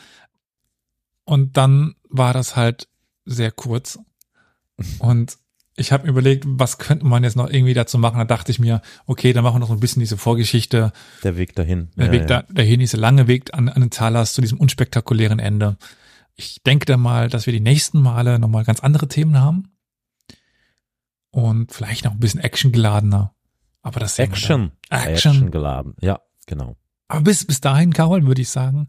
Und 1.23 1.57
dann 1.57 1.95
war 2.09 2.33
das 2.33 2.55
halt 2.55 2.87
sehr 3.23 3.51
kurz. 3.51 3.97
Und 4.99 5.37
ich 5.77 5.91
habe 5.91 6.03
mir 6.03 6.09
überlegt, 6.11 6.43
was 6.47 6.77
könnte 6.77 7.05
man 7.05 7.23
jetzt 7.23 7.35
noch 7.35 7.49
irgendwie 7.49 7.73
dazu 7.73 7.97
machen. 7.97 8.17
Da 8.17 8.25
dachte 8.25 8.51
ich 8.51 8.59
mir, 8.59 8.81
okay, 9.05 9.33
dann 9.33 9.43
machen 9.43 9.55
wir 9.55 9.59
noch 9.59 9.67
so 9.69 9.73
ein 9.73 9.79
bisschen 9.79 10.01
diese 10.01 10.17
Vorgeschichte. 10.17 10.91
Der 11.23 11.37
Weg 11.37 11.55
dahin. 11.55 11.89
Der 11.95 12.07
ja, 12.07 12.11
Weg 12.11 12.21
ja. 12.21 12.27
da, 12.27 12.41
dahin, 12.49 12.79
dieser 12.81 12.97
lange 12.97 13.27
Weg 13.27 13.53
an, 13.53 13.69
an 13.69 13.81
den 13.81 13.89
Talas 13.89 14.33
zu 14.33 14.41
diesem 14.41 14.59
unspektakulären 14.59 15.39
Ende. 15.39 15.77
Ich 16.35 16.61
denke 16.63 16.85
dann 16.85 16.99
mal, 16.99 17.29
dass 17.29 17.45
wir 17.45 17.53
die 17.53 17.59
nächsten 17.61 18.01
Male 18.01 18.39
nochmal 18.39 18.63
ganz 18.65 18.81
andere 18.81 19.07
Themen 19.07 19.39
haben. 19.39 19.71
Und 21.31 21.71
vielleicht 21.73 22.05
noch 22.05 22.11
ein 22.13 22.19
bisschen 22.19 22.41
actiongeladener. 22.41 23.33
Aber 23.81 23.99
das 23.99 24.15
dann. 24.15 24.25
Action. 24.29 24.71
Action. 24.89 25.51
geladen. 25.51 25.95
Ja, 26.01 26.21
genau. 26.47 26.75
Aber 27.07 27.21
bis, 27.21 27.45
bis 27.45 27.61
dahin, 27.61 27.93
Carol, 27.93 28.25
würde 28.25 28.41
ich 28.41 28.49
sagen, 28.49 28.87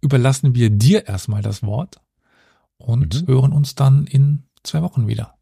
überlassen 0.00 0.54
wir 0.54 0.70
dir 0.70 1.06
erstmal 1.06 1.42
das 1.42 1.62
Wort 1.62 2.00
und 2.78 3.22
Mhm. 3.22 3.26
hören 3.28 3.52
uns 3.52 3.74
dann 3.74 4.06
in 4.06 4.44
zwei 4.62 4.82
Wochen 4.82 5.06
wieder. 5.08 5.34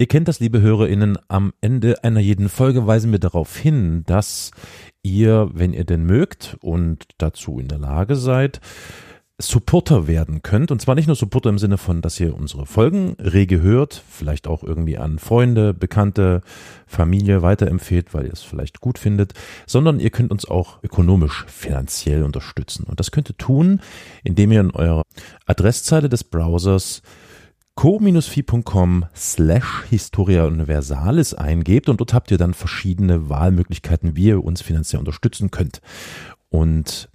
Ihr 0.00 0.06
kennt 0.06 0.28
das, 0.28 0.38
liebe 0.38 0.60
HörerInnen, 0.60 1.18
am 1.26 1.52
Ende 1.60 2.04
einer 2.04 2.20
jeden 2.20 2.48
Folge 2.48 2.86
weisen 2.86 3.10
wir 3.10 3.18
darauf 3.18 3.56
hin, 3.56 4.04
dass 4.06 4.52
ihr, 5.02 5.50
wenn 5.52 5.72
ihr 5.72 5.84
denn 5.84 6.04
mögt 6.04 6.56
und 6.60 7.04
dazu 7.18 7.58
in 7.58 7.66
der 7.66 7.78
Lage 7.78 8.14
seid, 8.14 8.60
Supporter 9.40 10.08
werden 10.08 10.42
könnt. 10.42 10.72
Und 10.72 10.82
zwar 10.82 10.96
nicht 10.96 11.06
nur 11.06 11.14
Supporter 11.14 11.48
im 11.48 11.58
Sinne 11.58 11.78
von, 11.78 12.02
dass 12.02 12.18
ihr 12.18 12.34
unsere 12.36 12.66
Folgen 12.66 13.14
rege 13.20 13.62
hört, 13.62 14.02
vielleicht 14.10 14.48
auch 14.48 14.64
irgendwie 14.64 14.98
an 14.98 15.20
Freunde, 15.20 15.74
Bekannte, 15.74 16.42
Familie 16.88 17.40
weiterempfehlt, 17.40 18.14
weil 18.14 18.26
ihr 18.26 18.32
es 18.32 18.42
vielleicht 18.42 18.80
gut 18.80 18.98
findet, 18.98 19.34
sondern 19.64 20.00
ihr 20.00 20.10
könnt 20.10 20.32
uns 20.32 20.44
auch 20.44 20.82
ökonomisch, 20.82 21.46
finanziell 21.46 22.24
unterstützen. 22.24 22.84
Und 22.84 22.98
das 22.98 23.12
könnt 23.12 23.30
ihr 23.30 23.36
tun, 23.36 23.80
indem 24.24 24.50
ihr 24.50 24.60
in 24.60 24.72
eurer 24.72 25.02
Adresszeile 25.46 26.08
des 26.08 26.24
Browsers 26.24 27.02
co-fi.com 27.76 29.04
slash 29.14 29.84
Historia 29.88 30.46
Universalis 30.46 31.32
eingebt 31.32 31.88
und 31.88 32.00
dort 32.00 32.12
habt 32.12 32.32
ihr 32.32 32.38
dann 32.38 32.54
verschiedene 32.54 33.28
Wahlmöglichkeiten, 33.28 34.16
wie 34.16 34.26
ihr 34.26 34.42
uns 34.42 34.62
finanziell 34.62 34.98
unterstützen 34.98 35.52
könnt. 35.52 35.80
Und 36.48 37.08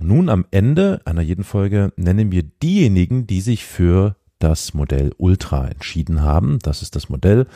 nun 0.00 0.28
am 0.28 0.44
Ende 0.50 1.00
einer 1.04 1.22
jeden 1.22 1.44
Folge 1.44 1.92
nennen 1.96 2.32
wir 2.32 2.42
diejenigen, 2.42 3.26
die 3.26 3.40
sich 3.40 3.64
für 3.64 4.16
das 4.38 4.72
Modell 4.72 5.12
Ultra 5.18 5.68
entschieden 5.68 6.22
haben. 6.22 6.58
Das 6.62 6.80
ist 6.80 6.96
das 6.96 7.10
Modell, 7.10 7.46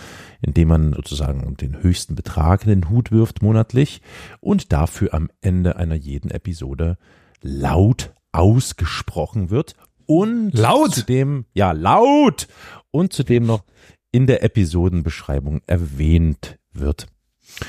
in 0.42 0.52
dem 0.52 0.68
man 0.68 0.92
sozusagen 0.92 1.56
den 1.56 1.82
höchsten 1.82 2.14
Betrag 2.14 2.64
in 2.64 2.68
den 2.68 2.90
Hut 2.90 3.10
wirft 3.10 3.40
monatlich 3.42 4.02
und 4.40 4.72
dafür 4.72 5.14
am 5.14 5.30
Ende 5.40 5.76
einer 5.76 5.94
jeden 5.94 6.30
Episode 6.30 6.98
laut 7.40 8.12
ausgesprochen 8.32 9.48
wird 9.50 9.74
und 10.06 10.50
Laut? 10.52 10.94
zudem, 10.94 11.46
ja, 11.54 11.72
laut 11.72 12.48
und 12.90 13.12
zudem 13.14 13.46
noch 13.46 13.64
in 14.12 14.26
der 14.26 14.42
Episodenbeschreibung 14.42 15.62
erwähnt 15.66 16.58
wird, 16.72 17.06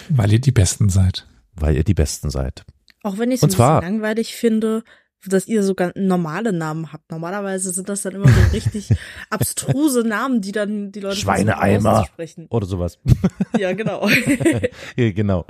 Weil 0.09 0.33
ihr 0.33 0.41
die 0.41 0.51
Besten 0.51 0.89
seid. 0.89 1.25
weil 1.55 1.75
ihr 1.77 1.83
die 1.85 1.93
Besten 1.93 2.29
seid. 2.29 2.65
Auch 3.05 3.17
wenn 3.19 3.29
ich 3.31 3.37
es 3.37 3.43
ein 3.43 3.49
zwar- 3.51 3.81
bisschen 3.81 3.93
langweilig 3.93 4.35
finde, 4.35 4.83
dass 5.27 5.47
ihr 5.47 5.63
sogar 5.63 5.91
normale 5.95 6.53
Namen 6.53 6.93
habt. 6.93 7.09
Normalerweise 7.09 7.71
sind 7.71 7.89
das 7.89 8.03
dann 8.03 8.13
immer 8.13 8.27
so 8.27 8.39
richtig 8.53 8.89
abstruse 9.31 10.01
Namen, 10.07 10.41
die 10.41 10.51
dann 10.51 10.91
die 10.91 10.99
Leute 10.99 11.15
Schweineeimer. 11.17 12.07
Oder 12.49 12.65
sowas. 12.67 12.99
Ja, 13.57 13.73
genau. 13.73 14.07
ja, 14.95 15.11
genau. 15.11 15.45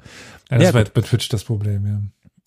Ja, 0.49 0.57
das 0.57 0.63
Ja, 0.67 0.73
war 0.73 0.83
bei 0.85 1.01
Twitch 1.01 1.27
das 1.29 1.43
Problem, 1.43 1.85
ja. 1.87 2.01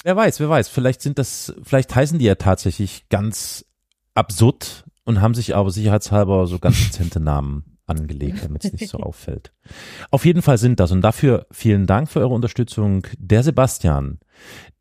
Wer 0.05 0.17
weiß, 0.17 0.41
wer 0.41 0.49
weiß. 0.49 0.69
Vielleicht 0.69 1.03
sind 1.03 1.19
das, 1.19 1.53
vielleicht 1.65 1.95
heißen 1.95 2.19
die 2.19 2.25
ja 2.25 2.37
tatsächlich 2.37 3.09
ganz 3.09 3.65
absurd 4.15 4.85
und 5.05 5.21
haben 5.21 5.35
sich 5.35 5.55
aber 5.57 5.71
sicherheitshalber 5.71 6.47
so 6.47 6.59
ganz 6.59 6.77
dezente 6.85 7.19
Namen 7.21 7.78
angelegt, 7.89 8.45
damit 8.45 8.65
es 8.65 8.73
nicht 8.73 8.89
so 8.89 8.99
auffällt. 8.99 9.53
Auf 10.11 10.25
jeden 10.25 10.43
Fall 10.43 10.59
sind 10.59 10.81
das 10.81 10.93
und 10.93 11.03
dafür 11.03 11.47
vielen 11.51 11.87
Dank 11.87 12.09
für 12.09 12.21
eure 12.21 12.35
Unterstützung 12.35 13.07
der 13.19 13.43
Sebastian, 13.43 14.19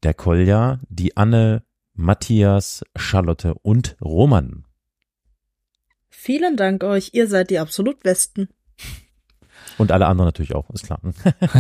der 0.04 0.14
Kolja, 0.14 0.80
die 0.90 1.18
Anne, 1.18 1.64
Matthias, 1.94 2.84
Charlotte 2.96 3.56
und 3.56 3.98
Roman. 4.02 4.66
Vielen 6.10 6.58
Dank 6.58 6.84
euch, 6.84 7.12
ihr 7.14 7.28
seid 7.28 7.50
die 7.50 7.60
absolut 7.60 8.02
Besten. 8.02 8.50
Und 9.78 9.92
alle 9.92 10.08
anderen 10.08 10.28
natürlich 10.28 10.56
auch, 10.56 10.70
ist 10.72 10.86
klar. 10.86 11.00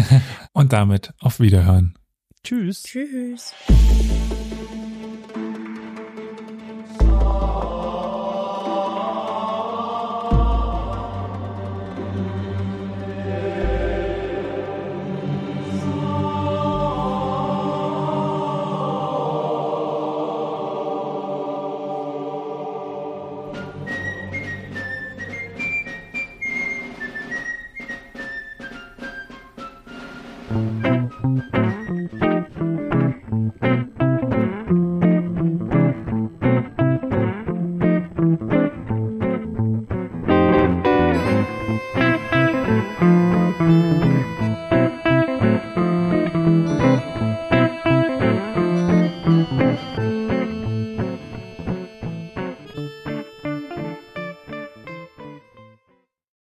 Und 0.54 0.74
damit 0.74 1.14
auf 1.20 1.40
Wiederhören. 1.40 1.98
Tschüss. 2.44 2.84
Tschüss. 2.84 3.54